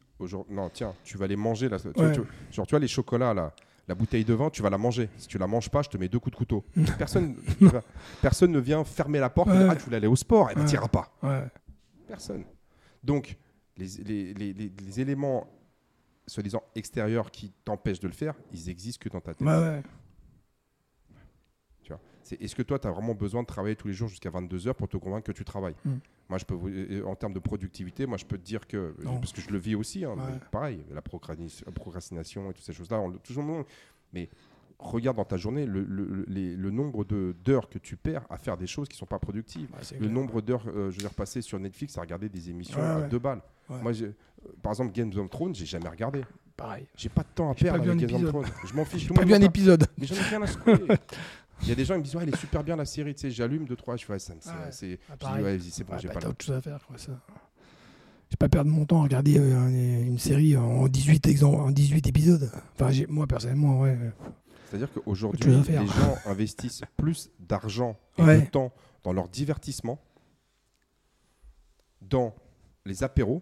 non, 0.49 0.69
tiens, 0.73 0.93
tu 1.03 1.17
vas 1.17 1.28
les 1.28 1.36
manger 1.36 1.69
là. 1.69 1.78
tu- 1.80 1.88
Ouais. 1.89 2.11
tu- 2.11 2.21
genre, 2.51 2.65
tu 2.65 2.71
vois, 2.71 2.80
les 2.80 2.88
chocolats 2.88 3.34
là, 3.34 3.53
la 3.88 3.95
bouteille 3.95 4.25
de 4.25 4.33
vin, 4.33 4.49
tu 4.49 4.61
vas 4.61 4.69
la 4.69 4.77
manger. 4.77 5.09
Si 5.17 5.27
tu 5.27 5.38
la 5.38 5.47
manges 5.47 5.69
pas, 5.69 5.81
je 5.81 5.89
te 5.89 5.97
mets 5.97 6.09
deux 6.09 6.19
coups 6.19 6.33
de 6.33 6.38
couteau. 6.38 6.63
personne, 6.97 7.35
personne 8.21 8.51
ne 8.51 8.59
vient 8.59 8.83
fermer 8.83 9.19
la 9.19 9.29
porte. 9.29 9.49
et 9.49 9.51
Ouais. 9.51 9.57
dire, 9.59 9.69
ah, 9.71 9.75
tu 9.75 9.83
voulais 9.83 9.97
aller 9.97 10.07
au 10.07 10.15
sport, 10.15 10.51
et 10.51 10.55
ben 10.55 10.61
Ouais. 10.61 10.67
t'iras 10.67 10.88
pas. 10.89 11.09
Ouais. 11.23 11.43
Personne. 12.07 12.43
Donc, 13.03 13.38
les, 13.77 13.88
les- 14.03 14.33
les- 14.33 14.53
les- 14.53 14.71
les 14.85 14.99
éléments, 14.99 15.47
soi-disant 16.25 16.63
extérieurs, 16.75 17.31
qui 17.31 17.53
t'empêchent 17.63 17.99
de 18.01 18.07
le 18.07 18.13
faire, 18.13 18.33
ils 18.51 18.69
existent 18.69 19.01
que 19.03 19.09
dans 19.09 19.21
ta 19.21 19.33
tête. 19.33 19.47
Tu 21.83 21.89
vois. 21.93 22.01
C'est, 22.23 22.41
est-ce 22.41 22.55
que 22.55 22.63
toi, 22.63 22.77
tu 22.79 22.88
as 22.88 22.91
vraiment 22.91 23.13
besoin 23.15 23.41
de 23.43 23.47
travailler 23.47 23.75
tous 23.77 23.88
les 23.88 23.93
jours 23.93 24.09
jusqu'à 24.09 24.29
22 24.29 24.67
heures 24.67 24.75
pour 24.75 24.89
te 24.89 24.97
convaincre 24.97 25.27
que 25.27 25.31
tu 25.31 25.45
travailles? 25.45 25.75
Mm. 25.85 25.91
Moi, 26.30 26.38
je 26.38 26.45
peux 26.45 26.53
vous- 26.55 26.67
euh, 26.69 27.03
en 27.05 27.15
termes 27.15 27.34
de 27.34 27.39
productivité, 27.39 28.05
moi, 28.05 28.17
je 28.17 28.25
peux 28.25 28.38
te 28.38 28.43
dire 28.43 28.67
que, 28.67 28.93
Non. 29.03 29.19
parce 29.19 29.32
que 29.32 29.39
je 29.41 29.49
le 29.49 29.57
vis 29.57 29.75
aussi, 29.75 30.03
hein, 30.03 30.15
Ouais. 30.15 30.39
pareil, 30.51 30.84
la 30.93 31.01
procrastination, 31.01 32.49
et 32.49 32.53
toutes 32.53 32.65
ces 32.65 32.73
choses-là, 32.73 32.99
on 32.99 33.07
le- 33.09 33.19
toujours 33.19 33.43
le 33.43 33.49
monde. 33.49 33.65
Mais 34.13 34.30
regarde 34.80 35.17
dans 35.17 35.25
ta 35.25 35.38
journée 35.38 35.65
le, 35.65 35.84
le- 35.84 36.05
le- 36.05 36.25
les- 36.28 36.55
le 36.55 36.69
nombre 36.69 37.03
d'heures 37.05 37.69
que 37.69 37.80
tu 37.80 37.95
perds 37.95 38.25
à 38.30 38.38
faire 38.38 38.57
des 38.57 38.67
choses 38.67 38.88
qui 38.89 38.97
sont 38.97 39.05
pas 39.05 39.19
productives. 39.19 39.69
Ouais, 39.71 39.80
Le 39.93 39.97
clair. 39.99 40.11
nombre 40.11 40.41
d'heures, 40.41 40.63
euh, 40.67 40.91
je 40.91 40.95
veux 40.97 41.01
dire, 41.01 41.13
passées 41.13 41.41
sur 41.41 41.59
Netflix 41.59 41.97
à 41.97 42.01
regarder 42.01 42.30
des 42.30 42.49
émissions 42.49 42.80
Ouais, 42.80 42.86
à 42.86 42.99
ouais. 42.99 43.07
deux 43.07 43.19
balles. 43.19 43.41
Moi, 43.69 43.91
euh, 44.01 44.11
par 44.61 44.71
exemple, 44.73 44.91
Game 44.93 45.11
of 45.17 45.30
Thrones, 45.30 45.55
j'ai 45.55 45.65
jamais 45.65 45.89
regardé. 45.89 46.21
Pareil. 46.55 46.88
J'ai 46.95 47.09
pas 47.09 47.21
de 47.23 47.28
temps 47.36 47.51
à 47.51 47.53
perdre 47.53 47.89
avec 47.89 48.05
Game 48.07 48.23
of. 48.25 48.30
Thrones. 48.30 48.45
Je 48.65 48.73
m'en 48.75 48.86
fiche. 48.86 49.07
J'ai 49.07 49.13
pas 49.13 49.23
vu 49.25 49.34
un 49.34 49.41
épisode. 49.41 49.86
Mais 49.97 50.07
j'en 50.07 50.15
ai 50.15 50.19
rien 50.21 50.41
à 50.41 50.47
secouer. 50.47 50.73
Il 51.61 51.69
y 51.69 51.71
a 51.71 51.75
des 51.75 51.85
gens 51.85 51.95
qui 51.95 51.99
me 51.99 52.03
disent 52.05 52.15
ouais, 52.15 52.23
elle 52.23 52.29
est 52.33 52.37
super 52.37 52.63
bien 52.63 52.75
la 52.75 52.85
série, 52.85 53.15
tu 53.15 53.21
sais, 53.21 53.31
j'allume 53.31 53.65
deux 53.65 53.75
trois, 53.75 53.97
je 53.97 54.05
fais 54.05 54.13
ouais, 54.13 54.19
ça 54.19 54.35
me 54.35 54.39
c'est- 54.41 54.49
Ouais. 54.49 54.55
c'est 54.71 54.99
Ah, 55.21 55.41
ouais, 55.41 55.57
c'est 55.59 55.83
bon, 55.83 55.93
Ouais, 55.93 55.99
j'ai 55.99 56.07
pas 56.07 56.13
t'as 56.15 56.19
le 56.21 56.27
autre 56.29 56.45
chose 56.45 56.55
à 56.55 56.61
faire. 56.61 56.85
Quoi, 56.85 56.97
ça. 56.97 57.11
Je 58.29 58.33
vais 58.33 58.37
pas 58.39 58.49
perdre 58.49 58.69
mon 58.69 58.85
temps 58.85 58.99
à 58.99 59.03
regarder 59.03 59.39
euh, 59.39 59.57
un- 59.57 59.69
une 59.69 60.19
série 60.19 60.55
en 60.57 60.87
18, 60.87 61.25
exemples, 61.27 61.61
en 61.61 61.71
18 61.71 62.05
épisodes. 62.07 62.51
Enfin, 62.79 62.91
moi, 63.09 63.25
personnellement, 63.25 63.79
ouais. 63.81 63.97
C'est-à-dire 64.69 64.89
qu'aujourd'hui, 64.93 65.49
les 65.49 65.87
gens 65.87 66.17
investissent 66.25 66.81
plus 66.97 67.29
d'argent 67.39 67.97
et 68.17 68.41
de 68.41 68.45
temps 68.45 68.73
dans 69.03 69.13
leur 69.13 69.29
divertissement, 69.29 69.99
dans 72.01 72.35
les 72.85 73.03
apéros, 73.03 73.41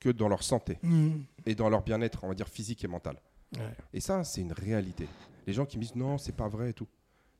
que 0.00 0.08
dans 0.10 0.28
leur 0.28 0.42
santé 0.42 0.78
Mhm. 0.82 1.24
et 1.46 1.54
dans 1.54 1.68
leur 1.68 1.82
bien-être, 1.82 2.24
on 2.24 2.28
va 2.28 2.34
dire 2.34 2.48
physique 2.48 2.82
et 2.84 2.88
mental. 2.88 3.16
Ouais. 3.56 3.62
Et 3.92 4.00
ça, 4.00 4.24
c'est 4.24 4.40
une 4.40 4.52
réalité. 4.52 5.06
Les 5.46 5.52
gens 5.52 5.64
qui 5.66 5.76
me 5.78 5.82
disent 5.82 5.96
non, 5.96 6.18
c'est 6.18 6.36
pas 6.36 6.48
vrai 6.48 6.70
et 6.70 6.74
tout. 6.74 6.86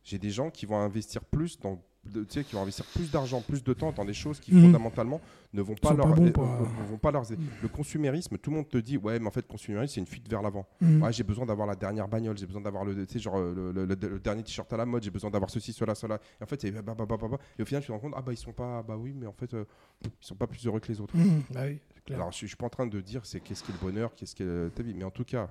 J'ai 0.05 0.19
des 0.19 0.31
gens 0.31 0.51
qui 0.51 0.67
vont 0.67 0.79
investir 0.79 1.25
plus 1.25 1.61
dans, 1.61 1.81
de- 2.05 2.25
tu 2.25 2.33
sais, 2.33 2.43
qui 2.45 2.57
vont 2.57 2.63
investir 2.63 2.85
plus 2.87 3.09
d'argent, 3.13 3.41
plus 3.41 3.63
de 3.63 3.73
temps 3.73 3.93
dans 3.93 4.05
des 4.05 4.13
choses 4.15 4.41
qui 4.41 4.53
Mhm. 4.53 4.63
fondamentalement 4.65 5.21
ne 5.53 5.63
vont 5.63 5.77
pas 5.77 5.95
leur, 5.95 6.09
pas 6.13 6.21
euh, 6.21 6.33
euh, 6.37 6.85
vont 6.91 6.99
pas 6.99 7.13
leur. 7.13 7.23
Le 7.63 7.69
consumérisme, 7.69 8.37
tout 8.39 8.51
le 8.51 8.57
monde 8.57 8.69
te 8.69 8.79
dit 8.79 8.97
ouais, 8.97 9.21
mais 9.21 9.29
en 9.29 9.31
fait, 9.31 9.43
le 9.43 9.47
consumérisme, 9.53 9.95
c'est 9.95 10.01
une 10.01 10.09
fuite 10.09 10.29
vers 10.29 10.43
l'avant. 10.43 10.67
Mhm. 10.81 11.03
Ouais, 11.03 11.13
j'ai 11.13 11.23
besoin 11.23 11.47
d'avoir 11.47 11.69
la 11.69 11.77
dernière 11.77 12.09
bagnole, 12.09 12.37
j'ai 12.37 12.47
besoin 12.47 12.63
d'avoir 12.63 12.85
le, 12.85 13.07
tu 13.07 13.13
sais, 13.13 13.19
genre, 13.21 13.37
euh, 13.39 13.55
le, 13.55 13.71
le- 13.71 13.85
le- 13.95 14.09
le 14.09 14.19
dernier 14.19 14.43
t-shirt 14.43 14.73
à 14.73 14.77
la 14.77 14.85
mode, 14.87 15.05
j'ai 15.05 15.11
besoin 15.13 15.31
d'avoir 15.31 15.51
ceci, 15.51 15.73
cela, 15.73 15.95
cela. 15.95 16.19
Et 16.41 16.43
en 16.43 16.47
fait, 16.47 16.61
c'est 16.61 16.73
bah, 16.73 16.83
bah, 16.83 17.07
bah, 17.09 17.17
bah, 17.17 17.29
bah. 17.31 17.39
et 17.57 17.63
au 17.63 17.65
final, 17.65 17.83
tu 17.83 17.87
te 17.87 17.93
rends 17.93 18.01
compte, 18.01 18.15
ah 18.17 18.23
bah 18.23 18.33
ils 18.33 18.37
sont 18.37 18.53
pas, 18.53 18.83
bah 18.83 18.97
oui, 18.97 19.15
mais 19.17 19.27
en 19.29 19.33
fait, 19.33 19.55
euh, 19.55 19.65
ils 20.05 20.11
sont 20.21 20.35
pas 20.35 20.49
plus 20.49 20.67
heureux 20.67 20.81
que 20.81 20.89
les 20.89 21.01
autres. 21.01 21.17
Mhm. 21.17 21.45
Bah 21.51 21.61
oui, 21.67 21.79
c'est 21.95 22.03
clair. 22.03 22.19
Alors, 22.19 22.33
je, 22.33 22.41
je 22.41 22.47
suis 22.49 22.57
pas 22.57 22.67
en 22.67 22.71
train 22.71 22.89
de 22.89 23.01
dire 23.01 23.25
c'est 23.25 23.39
qu'est-ce 23.39 23.63
qui 23.63 23.71
est 23.71 23.75
le 23.75 23.81
bonheur, 23.81 24.13
qu'est-ce 24.17 24.35
qui 24.35 24.43
est 24.43 24.71
ta 24.75 24.83
vie, 24.83 24.95
mais 24.95 25.05
en 25.05 25.13
tout 25.13 25.25
cas, 25.25 25.49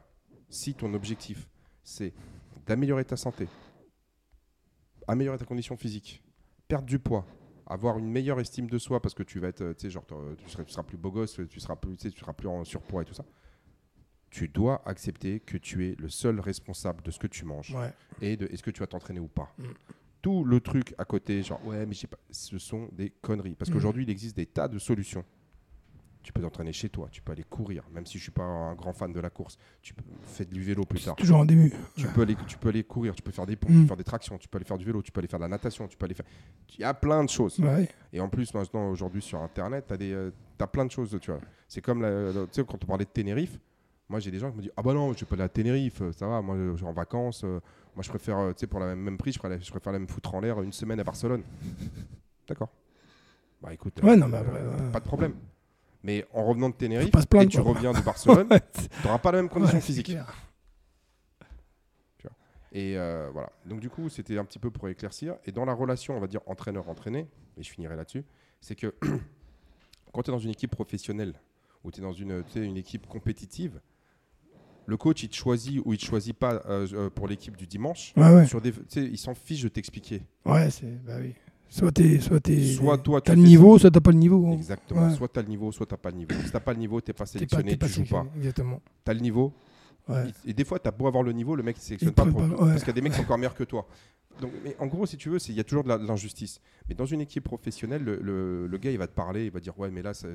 si 0.49 0.73
ton 0.73 0.93
objectif 0.93 1.47
c'est 1.83 2.11
d'améliorer 2.65 3.05
ta 3.05 3.15
santé, 3.17 3.47
améliorer 5.07 5.37
ta 5.37 5.45
condition 5.45 5.75
physique, 5.77 6.23
perdre 6.67 6.85
du 6.85 6.99
poids, 6.99 7.25
avoir 7.67 7.97
une 7.97 8.09
meilleure 8.09 8.39
estime 8.39 8.67
de 8.69 8.77
soi 8.77 9.01
parce 9.01 9.13
que 9.13 9.23
tu 9.23 9.39
vas 9.39 9.47
être, 9.49 9.61
euh, 9.61 9.73
tu 9.73 9.81
sais, 9.81 9.89
genre, 9.89 10.05
t'auras- 10.05 10.35
tu 10.37 10.49
seras, 10.49 10.63
tu 10.63 10.71
seras 10.71 10.83
plus 10.83 10.97
beau 10.97 11.11
gosse, 11.11 11.39
tu 11.49 11.59
seras 11.59 11.75
plus, 11.75 11.97
tu 11.97 12.09
sais, 12.11 12.17
seras 12.17 12.33
plus 12.33 12.47
en 12.47 12.63
surpoids 12.63 13.01
et 13.01 13.05
tout 13.05 13.13
ça. 13.13 13.25
Tu 14.29 14.47
dois 14.47 14.81
accepter 14.87 15.39
que 15.41 15.57
tu 15.57 15.87
es 15.89 15.95
le 15.97 16.09
seul 16.09 16.39
responsable 16.39 17.01
de 17.03 17.11
ce 17.11 17.19
que 17.19 17.27
tu 17.27 17.43
manges 17.45 17.73
Ouais. 17.75 17.93
et 18.21 18.37
de 18.37 18.45
est-ce 18.47 18.63
que 18.63 18.71
tu 18.71 18.79
vas 18.79 18.87
t'entraîner 18.87 19.19
ou 19.19 19.27
pas. 19.27 19.53
Mm. 19.57 19.63
Tout 20.21 20.43
le 20.45 20.59
truc 20.61 20.93
à 20.97 21.03
côté, 21.05 21.41
genre 21.43 21.65
ouais, 21.65 21.85
mais 21.85 21.93
j'ai 21.93 22.07
pas, 22.07 22.19
ce 22.29 22.57
sont 22.57 22.87
des 22.93 23.09
conneries. 23.09 23.55
Parce 23.55 23.69
Mm. 23.69 23.73
qu'aujourd'hui, 23.73 24.03
il 24.03 24.09
existe 24.09 24.35
des 24.37 24.45
tas 24.45 24.67
de 24.67 24.79
solutions. 24.79 25.25
Tu 26.23 26.31
peux 26.31 26.41
t'entraîner 26.41 26.71
chez 26.71 26.87
toi, 26.89 27.07
tu 27.11 27.19
peux 27.21 27.31
aller 27.31 27.43
courir, 27.43 27.83
même 27.91 28.05
si 28.05 28.17
je 28.19 28.23
suis 28.23 28.31
pas 28.31 28.43
un 28.43 28.75
grand 28.75 28.93
fan 28.93 29.11
de 29.11 29.19
la 29.19 29.31
course. 29.31 29.57
Tu 29.81 29.93
peux 29.95 30.03
faire 30.21 30.45
du 30.45 30.61
vélo 30.61 30.83
plus 30.85 31.03
tard. 31.03 31.15
Toujours 31.15 31.39
en 31.39 31.45
début. 31.45 31.73
Tu 31.95 32.07
peux 32.07 32.21
aller, 32.21 32.35
tu 32.47 32.57
peux 32.59 32.69
aller 32.69 32.83
courir, 32.83 33.15
tu 33.15 33.23
peux 33.23 33.31
faire 33.31 33.47
des 33.47 33.55
pompes, 33.55 33.71
Mm. 33.71 33.73
tu 33.75 33.81
peux 33.81 33.87
faire 33.87 33.97
des 33.97 34.03
tractions, 34.03 34.37
tu 34.37 34.47
peux 34.47 34.57
aller 34.57 34.65
faire 34.65 34.77
du 34.77 34.85
vélo, 34.85 35.01
tu 35.01 35.11
peux 35.11 35.19
aller 35.19 35.27
faire 35.27 35.39
de 35.39 35.45
la 35.45 35.49
natation, 35.49 35.87
tu 35.87 35.97
peux 35.97 36.05
aller 36.05 36.13
faire. 36.13 36.25
Il 36.77 36.81
y 36.81 36.83
a 36.83 36.93
plein 36.93 37.23
de 37.23 37.29
choses. 37.29 37.59
Ouais. 37.59 37.89
Et 38.13 38.19
en 38.19 38.29
plus, 38.29 38.53
maintenant, 38.53 38.89
aujourd'hui, 38.91 39.21
sur 39.23 39.41
Internet, 39.41 39.85
tu 39.87 39.93
as, 39.93 39.97
des, 39.97 40.13
euh, 40.13 40.31
t'as 40.59 40.67
plein 40.67 40.85
de 40.85 40.91
choses. 40.91 41.17
Tu 41.19 41.31
vois. 41.31 41.41
C'est 41.67 41.81
comme, 41.81 42.01
la- 42.03 42.31
la- 42.31 42.45
quand 42.63 42.83
on 42.83 42.87
parlait 42.87 43.05
de 43.05 43.09
Tenerife, 43.09 43.59
moi, 44.07 44.19
j'ai 44.19 44.29
des 44.29 44.37
gens 44.39 44.51
qui 44.51 44.57
me 44.57 44.61
disent 44.63 44.73
Ah 44.77 44.81
bah 44.83 44.93
non, 44.93 45.13
je 45.13 45.19
vais 45.21 45.25
pas 45.25 45.35
aller 45.35 45.43
à 45.45 45.49
Tenerife, 45.49 46.01
euh, 46.01 46.11
ça 46.11 46.27
va, 46.27 46.41
moi, 46.41 46.55
je 46.55 46.75
suis 46.77 46.85
en 46.85 46.93
vacances. 46.93 47.43
euh, 47.45 47.59
moi, 47.95 48.03
je 48.03 48.09
préfère, 48.09 48.37
tu 48.49 48.59
sais, 48.59 48.67
pour 48.67 48.79
le 48.79 48.85
même, 48.87 48.99
même 48.99 49.17
prix, 49.17 49.31
je 49.31 49.39
préfère, 49.39 49.59
je 49.59 49.71
préfère 49.71 49.99
me 49.99 50.05
foutre 50.07 50.35
en 50.35 50.39
l'air 50.41 50.61
une 50.61 50.71
semaine 50.73 50.99
à 50.99 51.03
Barcelone. 51.03 51.41
D'accord. 52.47 52.69
Bah 53.61 53.73
écoute, 53.73 53.99
Ouais, 54.03 54.11
euh, 54.11 54.15
non, 54.15 54.27
mais 54.27 54.37
après, 54.37 54.59
euh, 54.59 54.85
ouais. 54.85 54.91
pas 54.91 54.99
de 54.99 55.05
problème. 55.05 55.33
Mais 56.03 56.25
en 56.33 56.45
revenant 56.45 56.69
de 56.69 56.75
Tenerife, 56.75 57.13
et 57.15 57.47
tu 57.47 57.59
reviens 57.59 57.93
de 57.93 58.01
Barcelone, 58.01 58.49
tu 58.73 59.05
n'auras 59.05 59.19
pas 59.19 59.31
la 59.31 59.37
même 59.39 59.49
condition 59.49 59.77
ouais, 59.77 59.81
physique. 59.81 60.15
Et 62.71 62.97
euh, 62.97 63.29
voilà. 63.33 63.51
Donc 63.65 63.81
du 63.81 63.89
coup, 63.89 64.09
c'était 64.09 64.37
un 64.37 64.45
petit 64.45 64.59
peu 64.59 64.71
pour 64.71 64.87
éclaircir. 64.87 65.35
Et 65.45 65.51
dans 65.51 65.65
la 65.65 65.73
relation, 65.73 66.15
on 66.15 66.19
va 66.19 66.27
dire 66.27 66.41
entraîneur-entraîné, 66.45 67.27
et 67.57 67.63
je 67.63 67.69
finirai 67.69 67.95
là-dessus, 67.95 68.23
C'est 68.61 68.75
que 68.75 68.95
quand 70.13 70.23
tu 70.23 70.31
es 70.31 70.33
dans 70.33 70.39
une 70.39 70.51
équipe 70.51 70.71
professionnelle 70.71 71.33
ou 71.83 71.91
tu 71.91 71.99
es 71.99 72.03
dans 72.03 72.13
une, 72.13 72.43
une 72.55 72.77
équipe 72.77 73.07
compétitive, 73.07 73.81
le 74.85 74.97
coach, 74.97 75.23
il 75.23 75.29
te 75.29 75.35
choisit 75.35 75.81
ou 75.85 75.93
il 75.93 75.99
te 75.99 76.05
choisit 76.05 76.35
pas 76.35 76.61
euh, 76.65 76.87
euh, 76.93 77.09
pour 77.09 77.27
l'équipe 77.27 77.55
du 77.55 77.67
dimanche. 77.67 78.13
Ouais, 78.17 78.33
ouais. 78.33 78.47
Sur 78.47 78.61
des, 78.61 78.71
tu 78.71 78.79
sais, 78.87 79.03
il 79.03 79.17
s'en 79.17 79.35
fiche 79.35 79.61
de 79.61 79.69
t'expliquer. 79.69 80.23
Ouais, 80.45 80.69
c'est. 80.69 81.03
Bah 81.03 81.17
oui. 81.19 81.35
Soit 81.73 81.91
t'es. 81.93 82.19
Soit 82.19 82.39
t'es. 82.41 82.61
Soit 82.73 82.97
toi, 82.97 83.21
tu 83.21 83.27
T'as 83.27 83.35
le 83.35 83.41
fais- 83.41 83.47
niveau, 83.47 83.79
soit 83.79 83.89
t'as 83.89 84.01
pas 84.01 84.11
le 84.11 84.17
niveau. 84.17 84.53
Exactement. 84.53 85.07
Ouais. 85.07 85.15
Soit 85.15 85.27
tu 85.29 85.39
as 85.39 85.41
le 85.41 85.47
niveau, 85.47 85.71
soit 85.71 85.85
tu 85.85 85.95
pas 85.95 86.11
le 86.11 86.17
niveau. 86.17 86.33
Si 86.45 86.51
tu 86.51 86.59
pas 86.59 86.73
le 86.73 86.79
niveau, 86.79 86.99
tu 86.99 87.05
T'es 87.05 87.13
pas, 87.13 87.25
sélectionné, 87.25 87.77
pas 87.77 87.87
tu 87.87 87.93
joues 87.93 88.03
pas. 88.05 88.25
Exactement. 88.37 88.81
Tu 89.05 89.11
as 89.11 89.13
le 89.13 89.19
niveau. 89.21 89.53
Ouais. 90.09 90.23
il- 90.45 90.49
Et 90.49 90.53
des 90.53 90.65
fois, 90.65 90.79
tu 90.79 90.87
as 90.87 90.91
beau 90.91 91.07
avoir 91.07 91.23
le 91.23 91.31
niveau, 91.31 91.55
le 91.55 91.63
mec 91.63 91.77
ne 91.77 91.81
sélectionne 91.81 92.11
pas 92.13 92.25
pour- 92.25 92.41
ouais. 92.41 92.49
parce 92.57 92.79
qu'il 92.79 92.87
y 92.87 92.89
a 92.89 92.93
des 92.93 93.01
mecs 93.01 93.13
qui 93.13 93.17
sont 93.19 93.23
encore 93.23 93.37
meilleurs 93.37 93.55
que 93.55 93.63
toi. 93.63 93.87
Donc, 94.41 94.51
mais 94.65 94.75
en 94.79 94.87
gros, 94.87 95.05
si 95.05 95.15
tu 95.15 95.29
veux, 95.29 95.37
il 95.47 95.55
y 95.55 95.59
a 95.59 95.63
toujours 95.63 95.83
de 95.83 95.89
la- 95.89 95.97
de 95.97 96.05
l'injustice. 96.05 96.59
Mais 96.89 96.95
dans 96.95 97.05
une 97.05 97.21
équipe 97.21 97.43
professionnelle, 97.45 98.03
le, 98.03 98.17
le- 98.21 98.67
le 98.67 98.77
gars, 98.77 98.91
il 98.91 98.97
va 98.97 99.07
te 99.07 99.15
parler, 99.15 99.45
il 99.45 99.51
va 99.51 99.59
dire 99.61 99.77
Ouais, 99.79 99.89
mais 99.91 100.01
là, 100.01 100.13
ça- 100.13 100.27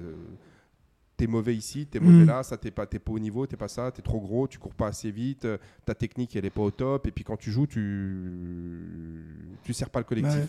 t'es 1.19 1.27
mauvais 1.27 1.57
ici, 1.57 1.87
t'es 1.87 1.99
mauvais 2.01 2.25
Mm. 2.25 2.27
là, 2.27 2.43
ça 2.43 2.57
t'es 2.57 2.71
pas, 2.71 2.87
t'es 2.87 2.99
pas 2.99 3.13
au 3.13 3.19
niveau, 3.19 3.47
t'es 3.47 3.57
pas 3.57 3.69
ça, 3.69 3.91
t'es 3.91 4.03
trop 4.03 4.21
gros, 4.21 4.47
tu 4.49 4.59
cours 4.59 4.75
pas 4.75 4.89
assez 4.89 5.11
vite, 5.11 5.45
euh, 5.47 5.57
ta 5.85 5.95
technique, 5.95 6.35
elle 6.37 6.45
est 6.45 6.51
pas 6.51 6.61
au 6.63 6.71
top. 6.71 7.07
Et 7.07 7.11
puis 7.11 7.25
quand 7.25 7.37
tu 7.37 7.51
joues, 7.51 7.67
tu 7.67 9.57
tu 9.65 9.73
sers 9.73 9.91
pas 9.91 9.99
le 10.01 10.05
collectif. 10.05 10.35
Ouais. 10.35 10.49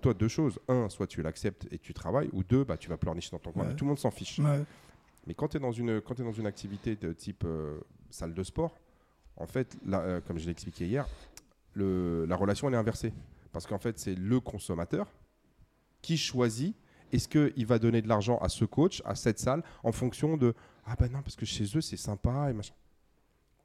Toi, 0.00 0.14
deux 0.14 0.28
choses. 0.28 0.58
Un, 0.68 0.88
soit 0.88 1.06
tu 1.06 1.22
l'acceptes 1.22 1.66
et 1.70 1.78
tu 1.78 1.92
travailles, 1.94 2.30
ou 2.32 2.44
deux, 2.44 2.64
bah, 2.64 2.76
tu 2.76 2.88
vas 2.88 2.96
pleurnicher 2.96 3.30
dans 3.30 3.38
ton 3.38 3.52
coin. 3.52 3.66
Ouais. 3.66 3.74
Tout 3.74 3.84
le 3.84 3.88
monde 3.88 3.98
s'en 3.98 4.10
fiche. 4.10 4.38
Ouais. 4.38 4.64
Mais 5.26 5.34
quand 5.34 5.48
tu 5.48 5.56
es 5.56 5.60
dans 5.60 5.72
une, 5.72 6.00
quand 6.00 6.18
es 6.18 6.22
dans 6.22 6.32
une 6.32 6.46
activité 6.46 6.96
de 6.96 7.12
type 7.12 7.44
euh, 7.44 7.80
salle 8.10 8.34
de 8.34 8.42
sport, 8.42 8.76
en 9.36 9.46
fait, 9.46 9.76
là, 9.84 10.00
euh, 10.00 10.20
comme 10.20 10.38
je 10.38 10.46
l'ai 10.46 10.52
expliqué 10.52 10.86
hier, 10.86 11.06
le, 11.74 12.24
la 12.26 12.36
relation 12.36 12.68
elle 12.68 12.74
est 12.74 12.78
inversée. 12.78 13.12
Parce 13.52 13.66
qu'en 13.66 13.78
fait, 13.78 13.98
c'est 13.98 14.14
le 14.14 14.40
consommateur 14.40 15.06
qui 16.02 16.16
choisit 16.16 16.76
est-ce 17.12 17.28
qu'il 17.28 17.66
va 17.66 17.78
donner 17.78 18.02
de 18.02 18.08
l'argent 18.08 18.38
à 18.38 18.48
ce 18.48 18.64
coach, 18.64 19.02
à 19.04 19.14
cette 19.14 19.38
salle, 19.38 19.62
en 19.82 19.92
fonction 19.92 20.36
de 20.36 20.54
Ah 20.86 20.94
ben 20.98 21.10
non, 21.10 21.22
parce 21.22 21.36
que 21.36 21.46
chez 21.46 21.64
eux, 21.76 21.80
c'est 21.80 21.96
sympa 21.96 22.50
et 22.50 22.52
machin. 22.52 22.74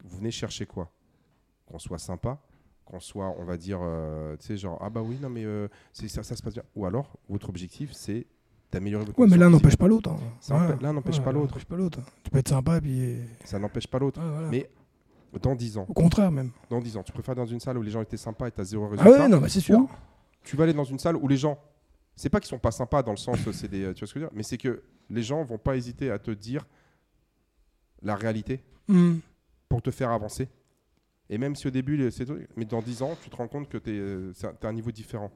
Vous 0.04 0.18
venez 0.18 0.32
chercher 0.32 0.66
quoi? 0.66 0.92
Qu'on 1.66 1.80
soit 1.80 1.98
sympa, 2.00 2.40
qu'on 2.86 3.00
soit, 3.00 3.34
on 3.40 3.46
va 3.46 3.58
dire, 3.58 3.80
euh, 3.82 4.36
tu 4.38 4.48
sais, 4.48 4.58
genre 4.58 4.78
Ah 4.82 4.90
bah 4.90 5.02
oui, 5.02 5.18
non, 5.22 5.30
mais 5.30 5.46
euh, 5.46 5.68
c'est 5.92 6.08
ça, 6.08 6.24
ça 6.24 6.36
se 6.36 6.42
passe 6.44 6.54
bien. 6.54 6.64
Ou 6.76 6.86
alors, 6.86 7.18
votre 7.30 7.50
objectif, 7.50 7.92
c'est 7.94 8.26
d'améliorer 8.72 9.06
votre 9.06 9.20
Ouais, 9.20 9.28
mais 9.28 9.38
l'un 9.38 9.50
n'empêche 9.50 9.78
pas 9.78 9.88
l'autre. 9.88 10.10
hein. 10.12 10.18
Ça 10.40 10.56
Voilà. 10.58 10.76
empê- 10.76 10.82
l'un 10.82 10.94
n'empêche 10.94 11.20
Ouais, 11.20 11.24
pas 11.26 11.32
l'autre. 11.32 11.48
n'empêche 11.52 11.66
pas 11.66 11.76
l'autre. 11.76 12.00
Tu 12.24 12.30
peux 12.32 12.40
être 12.40 12.50
sympa 12.50 12.78
et 12.78 12.82
puis. 12.82 13.18
Ça 13.46 13.60
n'empêche 13.60 13.88
pas 13.88 14.00
l'autre. 14.00 14.20
Ouais, 14.22 14.30
voilà. 14.30 14.50
Mais 14.50 14.70
dans 15.42 15.56
10 15.56 15.78
ans, 15.78 15.86
Au 15.88 15.94
contraire, 15.94 16.32
même. 16.32 16.52
dans 16.70 16.80
10 16.82 16.98
ans, 16.98 17.04
tu 17.04 17.12
préfères 17.12 17.36
dans 17.36 17.46
une 17.46 17.60
salle 17.60 17.78
où 17.78 17.82
les 17.82 17.92
gens 17.92 18.02
étaient 18.02 18.18
sympas 18.18 18.48
et 18.48 18.52
tu 18.52 18.62
as 18.62 18.66
zéro 18.66 18.86
Ah 18.86 18.90
résultat 18.90 19.12
ouais, 19.24 19.28
non, 19.30 19.38
bah 19.40 19.50
c'est 19.50 19.60
sûr. 19.62 19.80
Ou 19.80 19.90
Tu 20.44 20.56
vas 20.58 20.64
aller 20.66 20.74
dans 20.74 20.84
une 20.84 21.00
salle 21.00 21.16
où 21.16 21.28
les 21.28 21.38
gens, 21.38 21.58
c'est 22.16 22.30
pas 22.30 22.40
qu'ils 22.40 22.50
sont 22.50 22.60
pas 22.60 22.72
sympas 22.72 23.02
dans 23.02 23.12
le 23.12 23.18
sens, 23.18 23.38
euh, 23.48 23.52
c'est 23.54 23.68
des, 23.68 23.94
tu 23.94 24.00
vois 24.02 24.08
ce 24.08 24.14
que 24.14 24.20
je 24.20 24.26
veux 24.26 24.30
dire, 24.30 24.36
mais 24.36 24.44
c'est 24.44 24.58
que 24.58 24.84
les 25.10 25.24
gens 25.24 25.42
vont 25.44 25.58
pas 25.58 25.76
hésiter 25.78 26.12
à 26.12 26.20
te 26.20 26.32
dire 26.32 26.68
la 28.02 28.16
réalité 28.16 28.64
Hmm. 28.88 29.20
pour 29.70 29.82
te 29.82 29.90
faire 29.92 30.12
avancer. 30.12 30.50
Et 31.30 31.38
même 31.38 31.56
si 31.56 31.68
au 31.68 31.72
début, 31.72 32.12
c'est 32.12 32.28
mais 32.56 32.66
dans 32.66 32.82
10 32.82 33.02
ans, 33.02 33.18
tu 33.24 33.30
te 33.30 33.36
rends 33.36 33.48
compte 33.48 33.70
que 33.70 33.78
tu 33.78 33.92
es, 33.92 34.66
un 34.68 34.74
niveau 34.74 34.92
différent. 34.92 35.32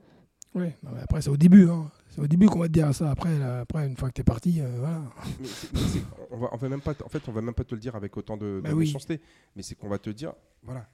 Non, 0.56 0.64
mais 0.94 1.02
après, 1.02 1.22
c'est 1.22 1.30
au 1.30 1.38
début. 1.38 1.70
hein. 1.70 1.92
C'est 2.10 2.22
au 2.22 2.28
début 2.28 2.48
qu'on 2.48 2.60
va 2.60 2.68
te 2.68 2.74
dire 2.74 2.94
ça. 2.94 3.12
Après, 3.12 3.38
là, 3.38 3.60
après 3.62 3.86
une 3.88 3.96
fois 3.96 4.08
que 4.10 4.14
t'es 4.14 4.24
parti, 4.24 4.60
euh, 4.60 4.76
voilà. 4.80 5.04
Mais 5.40 5.80
on 6.32 6.38
va, 6.38 6.50
on 6.52 6.58
va 6.58 6.70
même 6.70 6.82
pas, 6.82 6.94
en 7.06 7.10
fait, 7.10 7.22
on 7.28 7.32
va 7.32 7.42
même 7.42 7.54
pas 7.54 7.64
te 7.64 7.76
le 7.76 7.82
dire 7.82 7.96
avec 7.96 8.18
autant 8.18 8.38
de, 8.38 8.60
Bah 8.64 8.70
de 8.70 8.74
oui. 8.74 8.86
méchanceté, 8.86 9.22
mais 9.56 9.62
c'est 9.62 9.76
qu'on 9.76 9.88
va 9.90 10.00
te 10.00 10.10
dire, 10.10 10.34
voilà, 10.64 10.90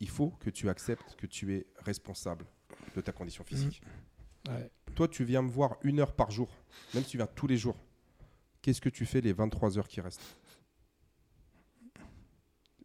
il 0.00 0.08
faut 0.08 0.30
que 0.40 0.50
tu 0.50 0.68
acceptes 0.68 1.14
que 1.16 1.26
tu 1.26 1.54
es 1.54 1.66
responsable 1.84 2.44
de 2.96 3.00
ta 3.00 3.12
condition 3.12 3.44
physique. 3.44 3.80
Ouais. 4.48 4.70
Toi, 4.96 5.06
tu 5.08 5.24
viens 5.24 5.42
me 5.42 5.50
voir 5.50 5.76
une 5.82 6.00
heure 6.00 6.12
par 6.12 6.30
jour, 6.32 6.48
même 6.94 7.04
si 7.04 7.10
tu 7.10 7.16
viens 7.16 7.28
tous 7.28 7.46
les 7.46 7.56
jours. 7.56 7.76
Qu'est-ce 8.60 8.80
que 8.80 8.88
tu 8.88 9.06
fais 9.06 9.20
les 9.20 9.32
23 9.32 9.78
heures 9.78 9.88
qui 9.88 10.00
restent? 10.00 10.36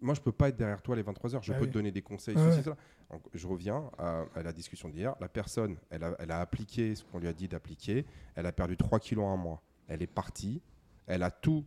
Moi, 0.02 0.14
je 0.16 0.22
peux 0.22 0.32
pas 0.32 0.50
être 0.50 0.56
derrière 0.58 0.82
toi 0.82 0.96
les 0.96 1.02
23 1.02 1.36
heures. 1.36 1.44
Je 1.44 1.52
Ah 1.52 1.56
peux 1.58 1.64
oui. 1.64 1.68
te 1.70 1.74
donner 1.74 1.92
des 1.92 2.02
conseils. 2.02 2.36
Ah 2.38 2.42
ceci, 2.46 2.58
ouais. 2.58 2.64
cela. 2.64 2.78
Donc, 3.12 3.22
je 3.34 3.48
reviens 3.48 3.90
à, 3.98 4.24
à 4.36 4.44
la 4.44 4.54
discussion 4.54 4.88
d'hier. 4.90 5.16
La 5.20 5.28
personne, 5.28 5.76
elle 5.90 6.04
a, 6.04 6.16
elle 6.20 6.32
a 6.32 6.40
appliqué 6.40 6.96
ce 6.96 7.04
qu'on 7.04 7.20
lui 7.20 7.28
a 7.28 7.34
dit 7.34 7.48
d'appliquer. 7.48 8.06
Elle 8.36 8.46
a 8.46 8.52
perdu 8.52 8.78
3 8.78 9.00
kilos 9.00 9.26
en 9.26 9.34
un 9.34 9.38
mois. 9.38 9.62
Elle 9.88 10.02
est 10.02 10.08
partie. 10.08 10.62
Elle 11.08 11.24
a 11.24 11.32
tout 11.32 11.66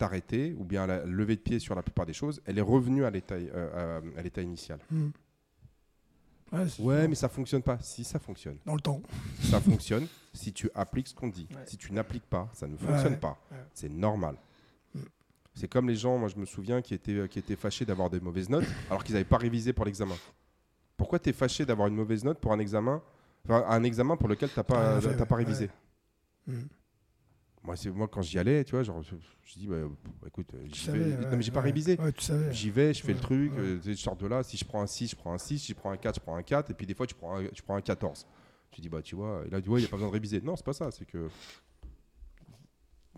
arrêté 0.00 0.54
ou 0.58 0.64
bien 0.64 0.84
elle 0.84 0.90
a 0.90 1.04
levé 1.06 1.36
de 1.36 1.40
pied 1.40 1.58
sur 1.58 1.74
la 1.74 1.82
plupart 1.82 2.04
des 2.06 2.12
choses. 2.12 2.42
Elle 2.44 2.58
est 2.58 2.62
revenue 2.62 3.04
à 3.04 3.10
l'état 3.10 3.36
euh, 3.36 4.00
à- 4.16 4.18
à 4.18 4.22
l'état 4.22 4.42
initial. 4.42 4.78
Hmm. 4.90 5.08
Ouais, 6.78 7.08
mais 7.08 7.14
ça 7.14 7.28
fonctionne 7.28 7.62
pas. 7.62 7.78
Si 7.80 8.04
ça 8.04 8.18
fonctionne. 8.18 8.58
Dans 8.64 8.74
le 8.74 8.80
temps. 8.80 9.00
Ça 9.42 9.60
fonctionne 9.60 10.06
si 10.32 10.52
tu 10.52 10.70
appliques 10.74 11.08
ce 11.08 11.14
qu'on 11.14 11.28
dit. 11.28 11.48
Ouais. 11.50 11.62
Si 11.66 11.76
tu 11.76 11.92
n'appliques 11.92 12.26
pas, 12.28 12.48
ça 12.52 12.66
ne 12.68 12.76
fonctionne 12.76 13.18
pas. 13.18 13.38
C'est 13.72 13.88
normal. 13.88 14.36
Mm. 15.54 15.58
C'est 15.60 15.68
comme 15.68 15.88
les 15.88 15.96
gens, 15.96 16.18
moi 16.18 16.28
je 16.28 16.36
me 16.36 16.44
souviens, 16.46 16.82
qui 16.82 16.94
étaient, 16.94 17.12
euh, 17.12 17.26
qui 17.26 17.38
étaient 17.38 17.56
fâchés 17.56 17.84
d'avoir 17.84 18.10
des 18.10 18.20
mauvaises 18.20 18.48
notes 18.48 18.64
alors 18.90 19.04
qu'ils 19.04 19.14
n'avaient 19.14 19.24
pas 19.24 19.38
révisé 19.38 19.72
pour 19.72 19.84
l'examen. 19.84 20.16
Pourquoi 20.96 21.18
tu 21.18 21.30
es 21.30 21.32
fâché 21.32 21.64
d'avoir 21.64 21.88
une 21.88 21.94
mauvaise 21.96 22.24
note 22.24 22.38
pour 22.38 22.52
un 22.52 22.58
examen, 22.58 23.02
enfin, 23.44 23.64
un 23.68 23.82
examen 23.82 24.16
pour 24.16 24.28
lequel 24.28 24.48
tu 24.50 24.58
n'as 24.58 24.62
pas, 24.64 24.94
Ouais, 24.96 25.00
fait, 25.00 25.16
t'as 25.16 25.26
pas 25.26 25.36
ouais. 25.36 25.44
révisé? 25.44 25.70
Hmm. 26.46 26.62
moi, 27.62 27.74
c'est, 27.76 27.90
moi, 27.90 28.06
quand 28.06 28.20
j'y 28.22 28.38
allais, 28.38 28.62
tu 28.64 28.72
vois, 28.72 28.82
genre, 28.82 29.02
je, 29.02 29.14
je 29.44 29.54
dis, 29.54 29.66
bah, 29.66 29.76
écoute, 30.26 30.52
euh, 30.54 30.64
j'y 30.70 30.90
vais. 30.90 31.16
non, 31.16 31.36
mais 31.36 31.42
j'ai 31.42 31.50
pas 31.50 31.62
révisé. 31.62 31.98
J'y 32.50 32.70
vais, 32.70 32.92
je 32.92 33.02
fais 33.02 33.12
le 33.14 33.18
truc, 33.20 33.52
euh, 33.56 33.80
je 33.82 33.92
sors 33.94 34.14
de 34.16 34.26
là, 34.26 34.42
si 34.42 34.56
je 34.56 34.64
prends 34.64 34.82
un 34.82 34.86
6, 34.86 35.08
je 35.12 35.16
prends 35.16 35.32
un 35.32 35.38
6, 35.38 35.58
si 35.58 35.72
je 35.72 35.74
prends 35.74 35.90
un 35.90 35.96
4, 35.96 36.16
je 36.16 36.20
prends 36.20 36.36
un 36.36 36.42
4, 36.42 36.70
et 36.70 36.74
puis 36.74 36.86
des 36.86 36.94
fois 36.94 37.06
tu 37.06 37.14
prends 37.14 37.36
un, 37.38 37.46
tu 37.46 37.62
prends 37.62 37.76
un 37.76 37.80
14. 37.80 38.26
Tu 38.70 38.80
dis, 38.80 38.88
bah 38.88 39.00
tu 39.02 39.14
vois, 39.14 39.42
et 39.46 39.50
là 39.50 39.60
tu 39.62 39.68
vois, 39.68 39.78
il 39.78 39.82
n'y 39.82 39.86
a 39.86 39.90
pas 39.90 39.96
besoin 39.96 40.08
de 40.10 40.14
réviser. 40.14 40.40
Non, 40.42 40.54
c'est 40.56 40.64
pas 40.66 40.72
ça, 40.74 40.90
c'est 40.90 41.06
que. 41.06 41.28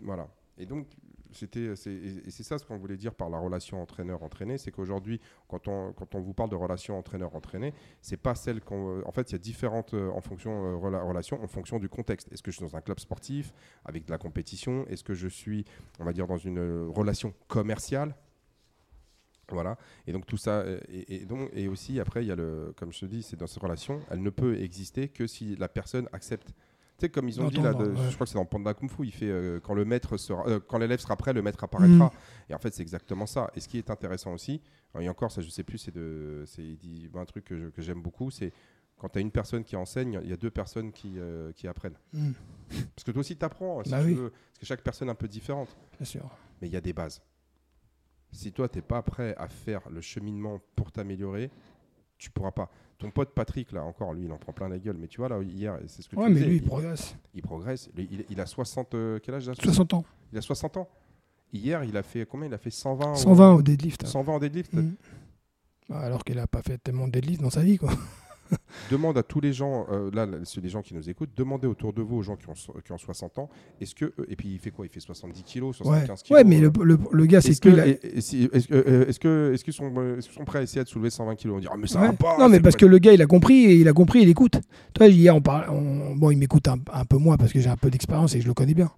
Voilà. 0.01 0.27
Et 0.57 0.65
donc, 0.65 0.87
c'était, 1.31 1.75
c'est, 1.75 1.91
et 1.91 2.29
c'est 2.29 2.43
ça 2.43 2.57
ce 2.57 2.65
qu'on 2.65 2.77
voulait 2.77 2.97
dire 2.97 3.13
par 3.13 3.29
la 3.29 3.37
relation 3.37 3.81
entraîneur-entraîné, 3.81 4.57
c'est 4.57 4.71
qu'aujourd'hui, 4.71 5.19
quand 5.47 5.67
on, 5.67 5.93
quand 5.93 6.15
on 6.15 6.21
vous 6.21 6.33
parle 6.33 6.49
de 6.49 6.55
relation 6.55 6.97
entraîneur-entraîné, 6.97 7.73
c'est 8.01 8.17
pas 8.17 8.35
celle 8.35 8.61
qu'on. 8.61 9.01
En 9.05 9.11
fait, 9.11 9.29
il 9.31 9.33
y 9.33 9.35
a 9.35 9.39
différentes 9.39 9.93
euh, 9.93 10.09
en 10.11 10.21
fonction, 10.21 10.65
euh, 10.65 10.75
rela- 10.75 11.05
relations 11.07 11.41
en 11.43 11.47
fonction 11.47 11.79
du 11.79 11.89
contexte. 11.89 12.31
Est-ce 12.31 12.43
que 12.43 12.51
je 12.51 12.57
suis 12.57 12.65
dans 12.65 12.75
un 12.75 12.81
club 12.81 12.99
sportif, 12.99 13.53
avec 13.85 14.05
de 14.05 14.11
la 14.11 14.17
compétition? 14.17 14.85
Est-ce 14.87 15.03
que 15.03 15.13
je 15.13 15.27
suis, 15.27 15.65
on 15.99 16.03
va 16.03 16.13
dire, 16.13 16.27
dans 16.27 16.37
une 16.37 16.59
euh, 16.59 16.87
relation 16.89 17.33
commerciale? 17.47 18.15
Voilà. 19.49 19.77
Et 20.05 20.11
donc 20.11 20.25
tout 20.25 20.35
ça, 20.35 20.59
euh, 20.59 20.79
et, 20.89 21.25
donc, 21.25 21.49
et 21.53 21.69
aussi 21.69 21.99
après, 22.01 22.23
il 22.23 22.27
y 22.27 22.31
a 22.31 22.35
le, 22.35 22.73
comme 22.75 22.91
je 22.91 22.99
te 22.99 23.05
dis, 23.05 23.23
c'est 23.23 23.37
dans 23.37 23.47
cette 23.47 23.63
relation, 23.63 24.01
elle 24.11 24.21
ne 24.21 24.29
peut 24.29 24.59
exister 24.59 25.07
que 25.07 25.25
si 25.25 25.55
la 25.55 25.69
personne 25.69 26.09
accepte. 26.11 26.53
Tu 26.97 27.05
sais, 27.05 27.09
comme 27.09 27.29
ils 27.29 27.39
ont 27.39 27.47
dit 27.47 27.57
là, 27.57 27.73
D'entendre, 27.73 27.91
de- 27.91 27.95
ouais. 27.95 28.09
je 28.09 28.15
crois 28.15 28.25
que 28.25 28.31
c'est 28.31 28.39
dans 28.39 28.45
Panda 28.45 28.73
Kung 28.73 28.89
Fu, 28.89 29.05
il 29.05 29.11
fait 29.11 29.29
euh, 29.29 29.59
quand 29.59 29.75
le 29.75 29.85
maître 29.85 30.17
sera, 30.17 30.47
euh, 30.47 30.59
quand 30.59 30.79
l'élève 30.79 30.99
sera 30.99 31.15
prêt, 31.15 31.31
le 31.31 31.43
maître 31.43 31.63
apparaîtra. 31.63 32.11
Et 32.49 32.55
en 32.55 32.57
fait, 32.57 32.73
c'est 32.73 32.81
exactement 32.81 33.27
ça. 33.27 33.51
Et 33.55 33.59
ce 33.59 33.67
qui 33.67 33.77
est 33.77 33.91
intéressant 33.91 34.33
aussi, 34.33 34.61
alors, 34.93 35.03
et 35.03 35.09
encore, 35.09 35.31
ça, 35.31 35.41
je 35.41 35.49
sais 35.49 35.63
plus, 35.63 35.77
c'est 35.77 35.93
de, 35.93 36.43
c'est 36.47 36.63
il 36.63 36.77
dit 36.77 37.07
un 37.13 37.25
truc 37.25 37.45
que, 37.45 37.71
j'aime 37.77 38.01
beaucoup, 38.01 38.31
c'est 38.31 38.51
quand 38.97 39.09
tu 39.09 39.19
as 39.19 39.21
une 39.21 39.29
personne 39.29 39.63
qui 39.63 39.75
enseigne, 39.75 40.19
il 40.23 40.29
y 40.29 40.33
a 40.33 40.37
deux 40.37 40.49
personnes 40.49 40.91
qui, 40.91 41.19
euh, 41.19 41.51
qui 41.51 41.67
apprennent. 41.67 41.99
Hmm. 42.13 42.31
Parce 42.95 43.03
que 43.03 43.11
toi 43.11 43.19
aussi, 43.19 43.37
tu 43.37 43.45
apprends, 43.45 43.83
si 43.83 43.91
Bah 43.91 43.99
tu 44.01 44.07
oui. 44.07 44.13
veux, 44.15 44.31
parce 44.31 44.59
que 44.59 44.65
chaque 44.65 44.81
personne 44.81 45.07
est 45.09 45.11
un 45.11 45.15
peu 45.15 45.27
différente 45.27 45.77
Bien 45.99 46.05
sûr. 46.05 46.27
mais 46.61 46.67
il 46.67 46.73
y 46.73 46.77
a 46.77 46.81
des 46.81 46.93
bases. 46.93 47.21
Si 48.31 48.51
toi, 48.51 48.67
tu 48.67 48.77
n'es 48.77 48.81
pas 48.81 49.03
prêt 49.03 49.35
à 49.37 49.47
faire 49.47 49.87
le 49.91 50.01
cheminement 50.01 50.59
pour 50.75 50.91
t'améliorer, 50.91 51.51
tu 52.17 52.29
pourras 52.31 52.51
pas. 52.51 52.69
Ton 52.97 53.11
pote 53.11 53.33
Patrick, 53.35 53.71
là, 53.73 53.83
encore, 53.83 54.13
lui, 54.13 54.25
il 54.25 54.31
en 54.31 54.37
prend 54.37 54.53
plein 54.53 54.67
la 54.69 54.79
gueule. 54.79 54.97
Mais 54.99 55.07
tu 55.07 55.19
vois, 55.19 55.29
là, 55.29 55.39
hier, 55.43 55.77
c'est 55.87 56.01
ce 56.01 56.09
que 56.09 56.15
Ouais, 56.15 56.23
tu 56.25 56.29
mais 56.29 56.35
disais, 56.39 56.47
lui, 56.47 56.55
il 56.57 56.61
il, 56.63 56.67
progresse. 56.67 57.15
il 57.35 57.41
progresse. 57.43 57.89
Il, 57.95 58.25
il 58.29 58.41
a 58.41 58.45
60... 58.47 58.93
euh, 58.95 59.19
quel 59.21 59.35
âge 59.35 59.47
là 59.47 59.53
60 59.53 59.93
ans. 59.93 60.03
Il 60.31 60.37
a 60.37 60.41
60 60.41 60.77
ans. 60.77 60.89
Hier, 61.53 61.83
il 61.83 61.95
a 61.95 62.01
fait 62.03 62.25
combien 62.25 62.47
Il 62.47 62.53
a 62.53 62.57
fait 62.57 62.71
120 62.71 63.11
au- 63.11 63.15
120 63.15 63.53
au 63.53 63.61
deadlift. 63.61 64.05
120 64.05 64.33
en 64.33 64.39
deadlift. 64.39 64.73
Hmm. 64.73 64.95
Bah, 65.89 65.99
Alors 65.99 66.23
qu'il 66.25 66.39
a 66.39 66.47
pas 66.47 66.61
fait 66.63 66.77
tellement 66.79 67.05
de 67.07 67.11
deadlift 67.11 67.41
dans 67.41 67.49
sa 67.51 67.61
vie, 67.61 67.77
quoi. 67.77 67.91
Demande 68.91 69.17
à 69.17 69.23
tous 69.23 69.39
les 69.41 69.53
gens, 69.53 69.85
euh, 69.91 70.09
là, 70.13 70.27
c'est 70.43 70.61
les 70.61 70.69
gens 70.69 70.81
qui 70.81 70.93
nous 70.93 71.09
écoutent, 71.09 71.31
demandez 71.35 71.67
autour 71.67 71.93
de 71.93 72.01
vous 72.01 72.17
aux 72.17 72.21
gens 72.21 72.35
qui 72.35 72.47
ont, 72.49 72.53
qui 72.53 72.91
ont 72.91 72.97
60 72.97 73.39
ans, 73.39 73.49
est-ce 73.81 73.95
que... 73.95 74.05
euh, 74.05 74.25
et 74.29 74.35
puis, 74.35 74.49
il 74.49 74.59
fait 74.59 74.71
quoi? 74.71 74.85
Il 74.85 74.89
fait 74.89 74.99
70 74.99 75.43
kilos, 75.43 75.79
Ouais. 75.81 75.85
75 76.05 76.23
kilos 76.23 76.37
ouais, 76.39 76.43
mais 76.47 76.61
euh, 76.63 76.69
le, 76.79 76.83
le, 76.85 76.99
le 77.11 77.25
gars, 77.25 77.41
c'est 77.41 77.49
Est-ce 77.51 77.61
que. 77.61 77.69
que- 77.69 78.17
est-ce 78.17 79.17
que- 79.19 79.27
euh, 79.27 79.53
est-ce 79.53 79.63
qu'ils 79.63 79.73
sont, 79.73 79.91
euh, 79.97 80.17
est-ce 80.17 80.27
qu'ils 80.29 80.37
sont 80.37 80.45
prêts 80.45 80.59
à 80.59 80.61
essayer 80.61 80.83
de 80.83 80.89
soulever 80.89 81.09
120 81.09 81.35
kilos? 81.35 81.57
On 81.57 81.59
dit 81.59 81.67
ah 81.71 81.75
mais 81.77 81.87
ça 81.87 81.99
Ouais. 82.01 82.07
va 82.07 82.13
pas. 82.13 82.37
non, 82.39 82.49
mais 82.49 82.59
parce 82.59 82.75
que 82.75 82.85
le 82.85 82.97
gars, 82.99 83.13
il 83.13 83.21
a 83.21 83.25
compris 83.27 83.65
et 83.65 83.75
il 83.75 83.87
a 83.87 83.93
compris, 83.93 84.21
il 84.21 84.29
écoute. 84.29 84.59
Toi, 84.93 85.07
hier, 85.07 85.35
on 85.35 85.41
parle, 85.41 85.69
on- 85.71 86.15
bon, 86.15 86.31
il 86.31 86.37
m'écoute 86.37 86.67
un, 86.67 86.77
un 86.93 87.05
peu 87.05 87.17
moins 87.17 87.37
parce 87.37 87.51
que 87.53 87.59
j'ai 87.59 87.69
un 87.69 87.77
peu 87.77 87.89
d'expérience 87.89 88.35
et 88.35 88.41
je 88.41 88.47
le 88.47 88.53
connais 88.53 88.73
bien. 88.73 88.91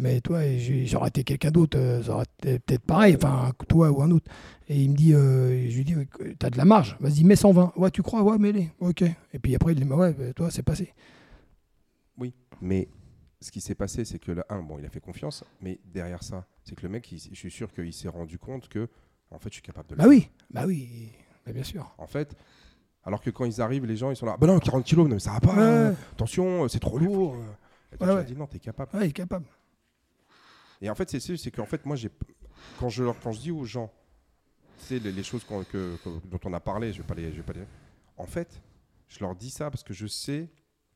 Mais 0.00 0.20
toi, 0.22 0.42
j'ai- 0.56 0.86
j'aurais 0.86 1.08
été 1.08 1.24
quelqu'un 1.24 1.50
d'autre, 1.50 1.78
euh, 1.78 2.02
ça 2.02 2.12
aurait 2.14 2.24
été 2.42 2.58
peut-être 2.58 2.82
pareil, 2.84 3.16
enfin, 3.16 3.52
toi 3.68 3.90
ou 3.90 4.00
un 4.02 4.10
autre. 4.10 4.30
Et 4.68 4.80
il 4.82 4.90
me 4.90 4.96
dit, 4.96 5.12
euh, 5.14 5.68
je 5.68 5.76
lui 5.76 5.84
dis, 5.84 5.94
t'as 6.38 6.48
de 6.50 6.56
la 6.56 6.64
marge, 6.64 6.96
vas-y, 7.00 7.22
mets 7.24 7.36
120. 7.36 7.72
Ouais, 7.76 7.90
tu 7.90 8.02
crois, 8.02 8.22
ouais, 8.22 8.38
mets-les. 8.38 8.70
Ok. 8.80 9.02
Et 9.02 9.38
puis 9.38 9.54
après, 9.54 9.72
il 9.72 9.76
dit, 9.76 9.84
bah 9.84 9.96
ouais, 9.96 10.32
toi, 10.32 10.50
c'est 10.50 10.62
passé. 10.62 10.94
Oui, 12.18 12.34
mais 12.60 12.88
ce 13.40 13.50
qui 13.50 13.60
s'est 13.60 13.74
passé, 13.74 14.04
c'est 14.04 14.18
que 14.18 14.32
le 14.32 14.42
1, 14.48 14.62
bon, 14.62 14.78
il 14.78 14.84
a 14.86 14.90
fait 14.90 15.00
confiance, 15.00 15.44
mais 15.60 15.78
derrière 15.84 16.22
ça, 16.22 16.46
c'est 16.64 16.74
que 16.74 16.82
le 16.82 16.88
mec, 16.88 17.10
il- 17.12 17.20
je 17.30 17.34
suis 17.38 17.50
sûr 17.50 17.72
qu'il 17.72 17.92
s'est 17.92 18.08
rendu 18.08 18.38
compte 18.38 18.68
que, 18.68 18.88
en 19.30 19.38
fait, 19.38 19.48
je 19.50 19.54
suis 19.54 19.62
capable 19.62 19.88
de 19.88 19.94
le 19.96 19.98
Bah 20.02 20.08
oui, 20.08 20.28
bah 20.50 20.64
oui, 20.66 21.10
bah 21.46 21.52
bien 21.52 21.62
sûr. 21.64 21.94
En 21.98 22.06
fait, 22.06 22.34
Alors 23.02 23.22
que 23.22 23.30
quand 23.30 23.46
ils 23.46 23.62
arrivent, 23.62 23.86
les 23.86 23.96
gens, 23.96 24.10
ils 24.10 24.16
sont 24.16 24.26
là. 24.26 24.36
Bah 24.38 24.46
non, 24.46 24.58
40 24.58 24.84
kilos, 24.84 25.08
non, 25.08 25.14
mais 25.14 25.20
ça 25.20 25.32
va 25.32 25.40
pas. 25.40 25.54
Ouais. 25.54 25.58
euh, 25.62 25.92
attention, 26.12 26.64
euh, 26.64 26.68
c'est 26.68 26.80
trop 26.80 26.98
lourd. 26.98 27.34
Et 27.92 27.96
toi, 27.96 28.06
Ouais, 28.08 28.12
tu 28.12 28.18
ouais. 28.18 28.24
te 28.26 28.32
dis 28.32 28.38
non, 28.38 28.46
t'es 28.46 28.58
capable. 28.58 28.90
Ouais, 28.94 29.06
il 29.06 29.08
est 29.08 29.12
capable. 29.14 29.46
Et 30.80 30.88
en 30.90 30.94
fait, 30.94 31.10
c'est 31.10 31.20
c'est 31.20 31.36
c'est 31.36 31.50
qu'en 31.50 31.66
fait, 31.66 31.84
moi, 31.86 31.96
j'ai 31.96 32.10
quand 32.78 32.88
je 32.88 33.04
quand 33.22 33.32
je 33.32 33.40
dis 33.40 33.50
aux 33.50 33.64
gens, 33.64 33.92
c'est 34.78 34.98
les, 34.98 35.12
les 35.12 35.22
choses 35.22 35.44
qu'on- 35.44 35.64
que- 35.64 35.96
que- 36.02 36.26
dont 36.26 36.40
on 36.44 36.52
a 36.52 36.60
parlé, 36.60 36.92
je 36.92 36.98
vais 36.98 37.06
pas 37.06 37.14
les, 37.14 37.30
je 37.32 37.36
vais 37.36 37.42
pas 37.42 37.52
les. 37.52 37.60
En 38.16 38.26
fait, 38.26 38.60
je 39.08 39.20
leur 39.20 39.34
dis 39.34 39.50
ça 39.50 39.70
parce 39.70 39.82
que 39.82 39.92
je 39.92 40.06
sais 40.06 40.48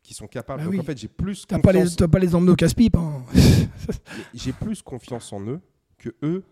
qu'ils 0.03 0.17
sont 0.17 0.27
capables. 0.27 0.59
Bah 0.61 0.65
Donc 0.65 0.73
oui. 0.75 0.81
en 0.81 0.85
fait, 0.85 0.97
j'ai 0.99 1.09
plus 1.09 1.47
T'as 1.47 1.59
pas, 1.59 1.73
les, 1.73 1.81
confiance, 1.81 1.97
t'as 1.97 2.09
pas 2.09 2.19
les 2.19 2.35
emmener 2.35 2.53
au 2.53 2.57
casse-pipe. 2.57 2.97
Hein. 2.97 3.23
j'ai 4.35 4.53
plus 4.53 4.83
confiance 4.83 5.33
en 5.33 5.41
eux 5.47 5.61
que 5.99 6.11
eux 6.23 6.43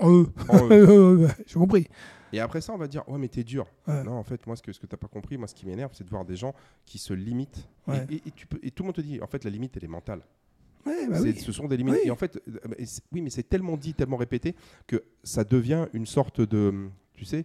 En 0.00 0.10
eux. 0.10 0.26
en 0.48 0.68
eux. 0.70 1.28
J'ai 1.46 1.54
compris. 1.54 1.88
Et 2.32 2.40
après 2.40 2.60
ça, 2.60 2.72
on 2.72 2.76
va 2.78 2.88
dire 2.88 3.08
ouais, 3.08 3.18
mais 3.18 3.28
t'es 3.28 3.44
dur. 3.44 3.66
Ouais. 3.86 4.02
Non, 4.04 4.12
en 4.14 4.22
fait, 4.24 4.44
moi, 4.46 4.56
ce 4.56 4.62
que 4.62 4.72
ce 4.72 4.80
que 4.80 4.86
t'as 4.86 4.96
pas 4.96 5.06
compris, 5.08 5.36
moi, 5.38 5.46
ce 5.48 5.54
qui 5.54 5.66
m'énerve, 5.66 5.92
c'est 5.94 6.04
de 6.04 6.10
voir 6.10 6.24
des 6.24 6.36
gens 6.36 6.54
qui 6.84 6.98
se 6.98 7.12
limitent. 7.14 7.68
Et- 7.88 7.90
Ouais. 7.90 8.06
Et, 8.10 8.16
et 8.26 8.30
tu 8.32 8.46
peux, 8.46 8.58
et 8.62 8.70
tout 8.72 8.82
le 8.82 8.86
monde 8.88 8.96
te 8.96 9.00
dit, 9.00 9.20
en 9.22 9.26
fait, 9.28 9.44
la 9.44 9.50
limite, 9.50 9.76
elle 9.76 9.84
est 9.84 9.88
mentale. 9.88 10.20
Ouais, 10.86 11.06
bah 11.08 11.18
oui. 11.20 11.34
Ce 11.38 11.52
sont 11.52 11.66
des 11.66 11.76
limites. 11.76 11.94
Oui. 11.94 12.00
Et 12.04 12.10
en 12.10 12.16
fait, 12.16 12.40
oui, 13.12 13.20
mais 13.20 13.30
c'est 13.30 13.42
tellement 13.48 13.76
dit, 13.76 13.92
tellement 13.94 14.16
répété 14.16 14.54
que 14.86 15.02
ça 15.24 15.44
devient 15.44 15.86
une 15.92 16.06
sorte 16.06 16.40
de, 16.40 16.88
tu 17.14 17.24
sais, 17.24 17.44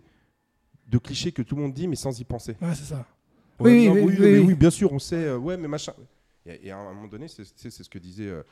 de 0.87 0.97
cliché 0.97 1.31
que 1.31 1.41
tout 1.41 1.55
le 1.55 1.61
monde 1.63 1.73
dit, 1.73 1.87
mais 1.87 1.95
sans 1.95 2.19
y 2.19 2.23
penser. 2.23 2.55
Ouais, 2.61 2.75
c'est 2.75 2.85
ça. 2.85 3.05
Ouais, 3.59 3.71
Oui, 3.71 3.87
non, 3.87 3.93
oui, 4.05 4.39
oui, 4.47 4.55
bien 4.55 4.69
sûr, 4.69 4.91
on 4.93 4.99
sait. 4.99 5.15
euh, 5.25 5.37
ouais, 5.37 5.57
mais 5.57 5.67
machin. 5.67 5.93
Et, 6.45 6.67
et 6.67 6.71
à 6.71 6.77
un 6.77 6.93
moment 6.93 7.07
donné, 7.07 7.27
c'est 7.27 7.43
ce 7.69 7.89
que 7.89 7.99
disait. 7.99 8.27
euh, 8.27 8.43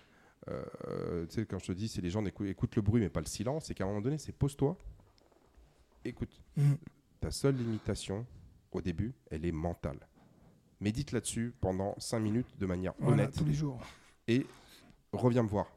euh, 0.49 1.25
tu 1.27 1.35
sais, 1.35 1.45
quand 1.45 1.59
je 1.59 1.65
te 1.67 1.71
dis, 1.73 1.87
c'est 1.87 2.01
les 2.01 2.09
gens 2.09 2.23
écoutent, 2.25 2.47
écoutent 2.47 2.75
le 2.75 2.81
bruit, 2.81 3.01
mais 3.01 3.09
pas 3.09 3.19
le 3.19 3.25
silence. 3.25 3.65
C'est 3.65 3.73
qu'à 3.73 3.83
un 3.83 3.87
moment 3.87 4.01
donné, 4.01 4.17
c'est 4.17 4.31
pose-toi, 4.31 4.77
écoute. 6.05 6.41
Mhm. 6.57 6.77
Ta 7.19 7.31
seule 7.31 7.55
limitation, 7.57 8.25
au 8.71 8.81
début, 8.81 9.13
elle 9.29 9.45
est 9.45 9.51
mentale. 9.51 9.99
Médite 10.79 11.11
là-dessus 11.11 11.53
pendant 11.59 11.93
5 11.99 12.19
minutes 12.19 12.47
de 12.57 12.65
manière 12.65 12.93
Voilà, 12.99 13.23
honnête 13.23 13.35
tous 13.35 13.43
les 13.43 13.53
jours. 13.53 13.81
et 14.27 14.45
reviens 15.14 15.43
me 15.43 15.47
voir. 15.47 15.68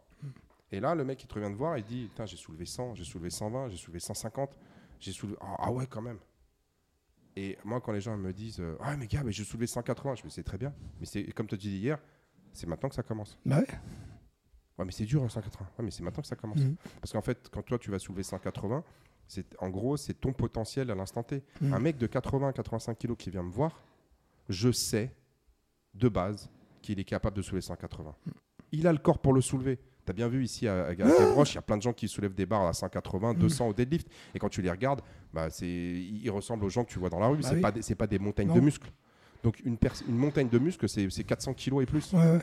Et 0.72 0.80
là, 0.80 0.94
le 0.94 1.04
mec, 1.04 1.22
il 1.22 1.26
te 1.26 1.34
revient 1.34 1.52
te 1.52 1.58
voir, 1.58 1.76
il 1.76 1.84
dit 1.84 2.06
Putain, 2.06 2.24
J'ai 2.24 2.36
soulevé 2.36 2.64
100, 2.64 2.94
j'ai 2.94 3.04
soulevé 3.04 3.30
120, 3.30 3.68
j'ai 3.68 3.76
soulevé 3.76 4.00
150, 4.00 4.58
j'ai 4.98 5.12
soulevé. 5.12 5.36
Ah, 5.40 5.56
ah 5.58 5.72
ouais, 5.72 5.86
quand 5.86 6.00
même. 6.00 6.18
Et 7.36 7.58
moi, 7.64 7.80
quand 7.80 7.92
les 7.92 8.00
gens 8.00 8.16
me 8.16 8.32
disent 8.32 8.60
euh, 8.60 8.76
Ah, 8.80 8.96
mais 8.96 9.06
gars, 9.06 9.22
mais 9.22 9.32
j'ai 9.32 9.44
soulevé 9.44 9.66
180, 9.66 10.16
je 10.16 10.22
me 10.22 10.28
dis 10.28 10.34
C'est 10.34 10.42
très 10.42 10.58
bien. 10.58 10.72
Mais 10.98 11.06
c'est 11.06 11.24
comme 11.32 11.46
tu 11.46 11.54
as 11.54 11.58
dit 11.58 11.76
hier, 11.76 11.98
c'est 12.52 12.66
maintenant 12.66 12.88
que 12.88 12.94
ça 12.94 13.02
commence. 13.02 13.38
Bah 13.44 13.58
ouais. 13.58 13.66
Ouais, 14.78 14.86
mais 14.86 14.92
c'est 14.92 15.04
dur, 15.04 15.30
180. 15.30 15.66
Ouais, 15.78 15.84
mais 15.84 15.90
c'est 15.90 16.02
maintenant 16.02 16.22
que 16.22 16.28
ça 16.28 16.36
commence. 16.36 16.60
Mhm. 16.60 16.76
Parce 17.00 17.12
qu'en 17.12 17.20
fait, 17.20 17.50
quand 17.50 17.62
toi, 17.62 17.78
tu 17.78 17.90
vas 17.90 17.98
soulever 17.98 18.22
180, 18.22 18.82
c'est 19.28 19.46
en 19.58 19.68
gros, 19.68 19.98
c'est 19.98 20.14
ton 20.14 20.32
potentiel 20.32 20.90
à 20.90 20.94
l'instant 20.94 21.22
T. 21.22 21.42
Mhm. 21.60 21.74
Un 21.74 21.78
mec 21.78 21.98
de 21.98 22.06
80-85 22.06 22.96
kilos 22.96 23.16
qui 23.18 23.30
vient 23.30 23.42
me 23.42 23.50
voir, 23.50 23.82
je 24.48 24.72
sais 24.72 25.14
de 25.94 26.08
base 26.08 26.50
qu'il 26.80 26.98
est 26.98 27.04
capable 27.04 27.36
de 27.36 27.42
soulever 27.42 27.60
180. 27.60 28.14
Il 28.72 28.86
a 28.86 28.92
le 28.92 28.98
corps 28.98 29.18
pour 29.18 29.32
le 29.32 29.40
soulever. 29.40 29.78
Tu 30.04 30.10
as 30.10 30.14
bien 30.14 30.26
vu 30.28 30.42
ici 30.44 30.66
à, 30.66 30.84
à, 30.86 30.88
à 30.88 30.94
Gavroche, 30.94 31.52
il 31.52 31.54
y 31.56 31.58
a 31.58 31.62
plein 31.62 31.76
de 31.76 31.82
gens 31.82 31.92
qui 31.92 32.08
soulèvent 32.08 32.34
des 32.34 32.46
barres 32.46 32.66
à 32.66 32.72
180, 32.72 33.34
200 33.34 33.68
au 33.68 33.72
deadlift. 33.72 34.08
Et 34.34 34.38
quand 34.40 34.48
tu 34.48 34.60
les 34.62 34.70
regardes, 34.70 35.00
bah, 35.32 35.48
c'est- 35.50 35.66
ils 35.68 36.30
ressemblent 36.30 36.64
aux 36.64 36.68
gens 36.70 36.82
que 36.84 36.90
tu 36.90 36.98
vois 36.98 37.08
dans 37.10 37.20
la 37.20 37.28
rue. 37.28 37.36
Bah 37.36 37.42
c'est 37.48 37.54
oui. 37.54 37.60
pas 37.60 37.70
des- 37.72 37.82
c'est 37.82 37.94
pas 37.94 38.06
des 38.08 38.18
montagnes 38.18 38.48
Non. 38.48 38.54
de 38.56 38.60
muscles. 38.60 38.90
Donc 39.44 39.60
une, 39.64 39.76
une 40.08 40.16
montagne 40.16 40.48
de 40.48 40.58
muscles, 40.58 40.88
c'est 40.88 41.08
c'est 41.10 41.24
400 41.24 41.54
kilos 41.54 41.82
et 41.82 41.86
plus. 41.86 42.12
Ouais, 42.12 42.18
ouais. 42.18 42.40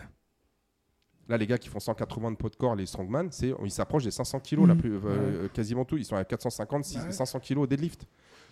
Là, 1.28 1.38
les 1.38 1.46
gars 1.48 1.58
qui 1.58 1.70
font 1.70 1.80
180 1.80 2.32
de 2.32 2.36
poids 2.38 2.50
de 2.50 2.56
corps, 2.56 2.76
les 2.76 2.86
strongman, 2.86 3.28
c'est 3.32 3.54
ils 3.64 3.72
s'approchent 3.72 4.06
des 4.06 4.12
500 4.12 4.40
kilos, 4.40 4.68
la 4.68 4.74
Mhm. 4.74 4.82
plus, 4.82 5.00
euh, 5.06 5.48
quasiment 5.50 5.86
tout. 5.86 5.98
Ils 5.98 6.06
sont 6.06 6.16
à 6.16 6.24
450, 6.24 6.86
six- 6.86 6.98
Bah 6.98 7.04
ouais. 7.06 7.12
500 7.12 7.40
kilos 7.40 7.66
au 7.66 7.68
deadlift. 7.68 8.06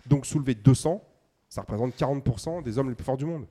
Donc 0.06 0.26
soulever 0.26 0.54
200, 0.54 1.02
ça 1.48 1.62
représente 1.62 1.96
40% 1.96 2.62
des 2.62 2.78
hommes 2.78 2.88
les 2.90 2.94
plus 2.94 3.04
forts 3.04 3.16
du 3.16 3.24
monde. 3.26 3.46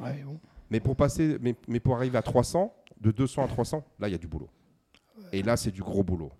Ouais, 0.00 0.22
bon. 0.24 0.38
Mais 0.70 0.80
pour 0.80 0.96
passer, 0.96 1.38
mais, 1.40 1.54
mais 1.68 1.80
pour 1.80 1.94
arriver 1.96 2.18
à 2.18 2.22
300, 2.22 2.74
de 3.00 3.10
200 3.10 3.44
à 3.44 3.48
300, 3.48 3.84
là, 4.00 4.08
il 4.08 4.12
y 4.12 4.14
a 4.14 4.18
du 4.18 4.26
boulot. 4.26 4.48
Et 5.32 5.42
là, 5.42 5.56
c'est 5.56 5.70
du 5.70 5.82
gros 5.82 6.02
boulot. 6.02 6.32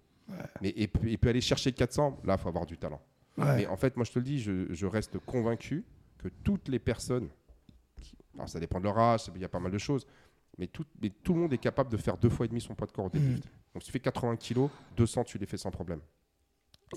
Mais, 0.60 0.72
et, 0.76 0.88
puis, 0.88 1.12
et 1.12 1.16
puis 1.18 1.30
aller 1.30 1.40
chercher 1.40 1.72
400, 1.72 2.20
là, 2.24 2.34
il 2.38 2.40
faut 2.40 2.48
avoir 2.48 2.66
du 2.66 2.76
talent. 2.78 3.00
Ouais. 3.38 3.56
Mais 3.56 3.66
en 3.66 3.76
fait, 3.76 3.96
moi, 3.96 4.04
je 4.04 4.12
te 4.12 4.18
le 4.18 4.24
dis, 4.24 4.40
je, 4.40 4.72
je 4.72 4.86
reste 4.86 5.18
convaincu 5.18 5.84
que 6.18 6.28
toutes 6.42 6.68
les 6.68 6.78
personnes, 6.78 7.28
qui- 8.00 8.16
alors 8.34 8.48
ça 8.48 8.58
dépend 8.58 8.78
de 8.78 8.84
leur 8.84 8.98
âge, 8.98 9.30
il 9.34 9.40
y 9.40 9.44
a 9.44 9.48
pas 9.48 9.60
mal 9.60 9.70
de 9.70 9.78
choses, 9.78 10.06
mais 10.58 10.66
tout, 10.66 10.84
mais 11.02 11.10
tout 11.10 11.34
le 11.34 11.40
monde 11.40 11.52
est 11.52 11.58
capable 11.58 11.90
de 11.90 11.96
faire 11.96 12.16
deux 12.16 12.30
fois 12.30 12.46
et 12.46 12.48
demi 12.48 12.60
son 12.60 12.74
poids 12.74 12.86
de 12.86 12.92
corps 12.92 13.04
au 13.06 13.10
deadlift. 13.10 13.44
Donc 13.74 13.82
si 13.82 13.86
tu 13.86 13.92
fais 13.92 14.00
80 14.00 14.36
kilos, 14.36 14.70
200, 14.96 15.24
tu 15.24 15.38
les 15.38 15.46
fais 15.46 15.58
sans 15.58 15.70
problème. 15.70 16.00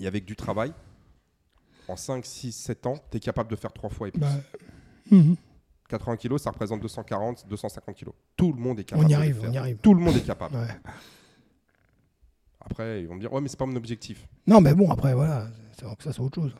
Et 0.00 0.06
avec 0.06 0.24
du 0.24 0.34
travail, 0.34 0.72
en 1.88 1.96
5, 1.96 2.24
6, 2.24 2.52
7 2.52 2.86
ans, 2.86 2.94
tu 3.10 3.18
es 3.18 3.20
capable 3.20 3.50
de 3.50 3.56
faire 3.56 3.72
trois 3.72 3.90
fois 3.90 4.08
et 4.08 4.10
plus. 4.12 4.20
Bah, 4.20 4.32
mhm. 5.10 5.36
80 5.90 6.16
kilos, 6.16 6.42
ça 6.42 6.50
représente 6.50 6.80
240, 6.80 7.46
250 7.48 7.94
kilos. 7.94 8.14
Tout 8.36 8.52
le 8.52 8.58
monde 8.60 8.78
est 8.80 8.84
capable. 8.84 9.06
On 9.06 9.08
y 9.08 9.12
de 9.12 9.16
le 9.16 9.22
arrive, 9.22 9.40
faire. 9.40 9.50
on 9.50 9.52
y 9.52 9.58
arrive. 9.58 9.76
Tout 9.78 9.94
le 9.94 10.00
monde 10.00 10.16
est 10.16 10.24
capable. 10.26 10.56
Ouais. 10.56 10.68
Après, 12.60 13.02
ils 13.02 13.08
vont 13.08 13.14
me 13.14 13.20
dire, 13.20 13.32
ouais, 13.32 13.40
mais 13.40 13.48
c'est 13.48 13.58
pas 13.58 13.66
mon 13.66 13.76
objectif. 13.76 14.26
Non, 14.46 14.60
mais 14.60 14.74
bon, 14.74 14.90
après, 14.90 15.14
voilà. 15.14 15.48
Ça, 15.78 16.12
c'est 16.12 16.20
autre 16.20 16.40
chose. 16.42 16.54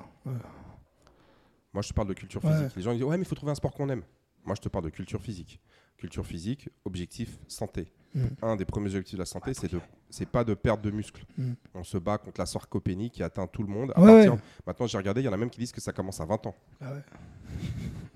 Moi, 1.73 1.83
je 1.83 1.89
te 1.89 1.95
parle 1.95 2.09
de 2.09 2.15
culture 2.15 2.45
Ouais. 2.45 2.53
physique. 2.57 2.77
Les 2.77 2.83
gens 2.83 2.91
ils 2.93 2.97
disent, 2.97 3.05
ouais, 3.05 3.17
mais 3.17 3.23
il 3.23 3.27
faut 3.29 3.35
trouver 3.35 3.53
un 3.53 3.57
sport 3.57 3.73
qu'on 3.73 3.89
aime. 3.91 4.03
Moi, 4.45 4.55
je 4.57 4.61
te 4.61 4.69
parle 4.69 4.85
de 4.87 4.91
culture 4.91 5.21
physique. 5.21 5.61
Culture 5.99 6.25
physique, 6.27 6.69
objectif, 6.85 7.39
santé. 7.47 7.93
Mm. 8.15 8.25
Un 8.43 8.57
des 8.57 8.65
premiers 8.65 8.89
objectifs 8.89 9.15
de 9.15 9.21
la 9.21 9.27
santé, 9.27 9.53
c'est 9.55 9.71
de, 9.71 9.79
c'est 10.09 10.27
pas 10.29 10.43
de 10.43 10.55
perdre 10.55 10.83
de 10.83 10.91
muscles. 10.91 11.25
Mm. 11.37 11.53
On 11.75 11.85
se 11.85 11.99
bat 11.99 12.17
contre 12.19 12.41
la 12.41 12.47
sarcopénie 12.47 13.11
qui 13.11 13.23
atteint 13.23 13.47
tout 13.47 13.63
le 13.63 13.69
monde. 13.69 13.93
À 13.95 14.01
Ouais, 14.01 14.13
partir- 14.15 14.33
ouais. 14.35 14.41
Maintenant, 14.67 14.87
j'ai 14.87 14.99
regardé, 14.99 15.21
il 15.21 15.25
y 15.25 15.29
en 15.29 15.33
a 15.33 15.37
même 15.37 15.51
qui 15.51 15.61
disent 15.61 15.73
que 15.73 15.81
ça 15.81 15.93
commence 15.93 16.19
à 16.21 16.25
20 16.25 16.45
ans. 16.47 16.55
Ah 16.81 16.93
ouais. 16.95 17.03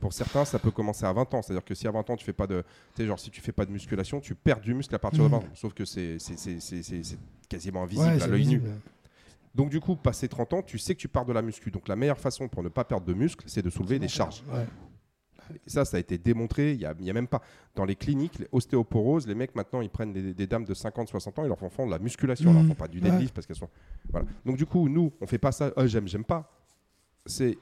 Pour 0.05 0.13
certains, 0.13 0.45
ça 0.45 0.59
peut 0.59 0.71
commencer 0.71 1.07
à 1.07 1.13
20 1.15 1.33
ans. 1.33 1.41
C'est-à-dire 1.41 1.65
que 1.65 1.75
si 1.75 1.89
à 1.89 1.91
20 1.91 2.11
ans, 2.11 2.17
tu 2.17 2.27
fais 2.27 2.35
pas 2.35 2.47
de, 2.47 2.63
genre 2.99 3.19
si 3.19 3.31
tu 3.31 3.41
fais 3.41 3.53
pas 3.53 3.65
de 3.65 3.71
musculation, 3.71 4.21
tu 4.21 4.35
perds 4.35 4.61
du 4.61 4.75
muscle 4.75 4.95
à 4.95 4.99
partir 4.99 5.23
de 5.23 5.29
Mm. 5.29 5.31
20 5.31 5.37
ans. 5.39 5.45
Sauf 5.55 5.73
que 5.73 5.87
c'est, 5.87 6.19
quasiment 7.49 7.85
invisible 7.85 8.09
Ouais, 8.09 8.23
à 8.23 8.27
l'œil 8.27 8.47
nu. 8.47 8.63
Donc 9.55 9.71
du 9.71 9.81
coup, 9.81 9.97
passé 9.97 10.29
30 10.29 10.53
ans, 10.53 10.63
tu 10.63 10.77
sais 10.77 10.95
que 10.95 11.01
tu 11.01 11.09
pars 11.09 11.25
de 11.25 11.33
la 11.33 11.41
muscu. 11.41 11.71
Donc 11.71 11.89
la 11.89 11.97
meilleure 11.97 12.19
façon 12.19 12.49
pour 12.49 12.63
ne 12.63 12.69
pas 12.69 12.85
perdre 12.85 13.07
de 13.07 13.15
muscle, 13.15 13.45
c'est 13.49 13.63
de 13.63 13.71
soulever 13.71 13.99
des 13.99 14.09
charges. 14.09 14.45
Ouais. 14.53 14.67
Et 15.67 15.71
ça, 15.71 15.87
ça 15.87 15.97
a 15.97 16.01
été 16.01 16.19
démontré. 16.19 16.73
Il 16.73 16.79
n'y 16.81 16.85
a, 16.85 16.91
a 16.91 17.13
même 17.15 17.27
pas. 17.27 17.41
Dans 17.75 17.87
les 17.87 17.97
cliniques, 17.97 18.39
les 18.41 18.49
ostéoporose, 18.53 19.27
les 19.27 19.35
mecs 19.35 19.55
maintenant, 19.55 19.81
ils 19.81 19.89
prennent 19.89 20.13
des, 20.13 20.35
des 20.35 20.47
dames 20.47 20.67
de 20.67 20.75
50, 20.75 21.09
60 21.09 21.39
ans, 21.39 21.45
ils 21.45 21.49
leur 21.49 21.59
font 21.59 21.71
faire 21.71 21.87
de 21.87 21.91
la 21.91 21.99
musculation. 21.99 22.51
Ils 22.51 22.55
leur 22.57 22.67
font 22.67 22.75
pas 22.75 22.89
du 22.89 22.99
Ouais. 23.01 23.09
deadlift 23.11 23.33
parce 23.35 23.47
qu'elles 23.47 23.57
sont. 23.57 23.71
Voilà. 24.11 24.27
Donc 24.45 24.59
du 24.59 24.67
coup, 24.67 24.87
nous, 24.87 25.13
on 25.23 25.27
fait 25.27 25.39
pas 25.39 25.51
ça. 25.53 25.73
Ah, 25.79 25.87
j'aime, 25.87 26.09
j'aime 26.09 26.25
pas. 26.25 26.53
C'est 27.25 27.57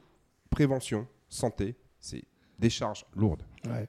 prévention, 0.50 1.06
santé, 1.28 1.76
c'est 2.00 2.24
des 2.62 2.70
charges 2.70 3.04
lourdes. 3.14 3.42
Ouais. 3.66 3.86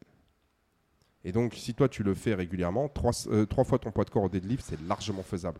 Et 1.23 1.31
donc, 1.31 1.53
si 1.53 1.73
toi, 1.73 1.87
tu 1.87 2.03
le 2.03 2.13
fais 2.13 2.33
régulièrement, 2.33 2.89
trois, 2.89 3.11
euh, 3.27 3.45
trois 3.45 3.63
fois 3.63 3.79
ton 3.79 3.91
poids 3.91 4.03
de 4.03 4.09
corps 4.09 4.23
au 4.23 4.29
deadlift, 4.29 4.65
c'est 4.67 4.81
largement 4.81 5.23
faisable. 5.23 5.59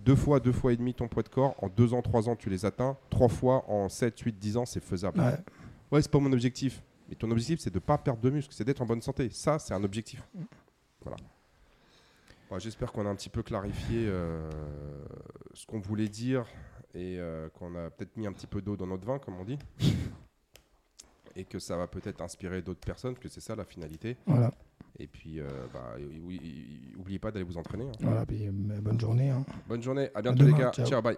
Deux 0.00 0.16
fois, 0.16 0.40
deux 0.40 0.52
fois 0.52 0.72
et 0.72 0.76
demi 0.76 0.94
ton 0.94 1.06
poids 1.06 1.22
de 1.22 1.28
corps, 1.28 1.54
en 1.62 1.68
deux 1.68 1.94
ans, 1.94 2.02
trois 2.02 2.28
ans, 2.28 2.34
tu 2.34 2.50
les 2.50 2.64
atteins. 2.64 2.96
Trois 3.10 3.28
fois 3.28 3.70
en 3.70 3.88
7, 3.88 4.18
8, 4.18 4.38
10 4.38 4.56
ans, 4.56 4.66
c'est 4.66 4.82
faisable. 4.82 5.20
Ouais. 5.20 5.36
Ouais, 5.92 6.02
c'est 6.02 6.10
pas 6.10 6.18
mon 6.18 6.32
objectif. 6.32 6.82
Mais 7.08 7.14
ton 7.14 7.30
objectif, 7.30 7.60
c'est 7.60 7.70
de 7.70 7.76
ne 7.76 7.80
pas 7.80 7.98
perdre 7.98 8.20
de 8.20 8.30
muscle, 8.30 8.52
c'est 8.54 8.64
d'être 8.64 8.80
en 8.80 8.86
bonne 8.86 9.02
santé. 9.02 9.28
Ça, 9.30 9.58
c'est 9.58 9.74
un 9.74 9.84
objectif. 9.84 10.22
Voilà. 11.02 11.18
Bon, 12.48 12.58
J'espère 12.58 12.90
qu'on 12.90 13.06
a 13.06 13.10
un 13.10 13.14
petit 13.14 13.28
peu 13.28 13.42
clarifié 13.42 14.06
euh, 14.08 14.50
ce 15.52 15.66
qu'on 15.66 15.78
voulait 15.80 16.08
dire 16.08 16.46
et 16.94 17.18
euh, 17.18 17.48
qu'on 17.50 17.74
a 17.76 17.90
peut-être 17.90 18.16
mis 18.16 18.26
un 18.26 18.32
petit 18.32 18.46
peu 18.46 18.62
d'eau 18.62 18.76
dans 18.76 18.86
notre 18.86 19.06
vin, 19.06 19.18
comme 19.18 19.38
on 19.38 19.44
dit. 19.44 19.58
Et 21.36 21.44
que 21.44 21.58
ça 21.58 21.76
va 21.76 21.86
peut-être 21.86 22.20
inspirer 22.22 22.62
d'autres 22.62 22.84
personnes, 22.84 23.14
parce 23.14 23.22
que 23.22 23.28
c'est 23.28 23.40
ça 23.40 23.54
la 23.56 23.64
finalité. 23.64 24.16
Voilà. 24.26 24.50
Et 24.98 25.06
puis, 25.06 25.40
euh, 25.40 25.46
bah, 25.72 25.94
oui, 26.22 26.92
oubliez 26.98 27.18
pas 27.18 27.30
d'aller 27.30 27.44
vous 27.44 27.56
entraîner. 27.56 27.84
hein. 27.84 27.92
Voilà. 28.00 28.26
Puis, 28.26 28.46
euh, 28.46 28.50
bonne 28.52 29.00
journée. 29.00 29.30
hein. 29.30 29.44
Bonne 29.68 29.82
journée, 29.82 30.10
à 30.14 30.18
À 30.18 30.22
bientôt 30.22 30.44
les 30.44 30.52
gars. 30.52 30.70
ciao. 30.72 30.86
ciao 30.86 31.02
bye. 31.02 31.16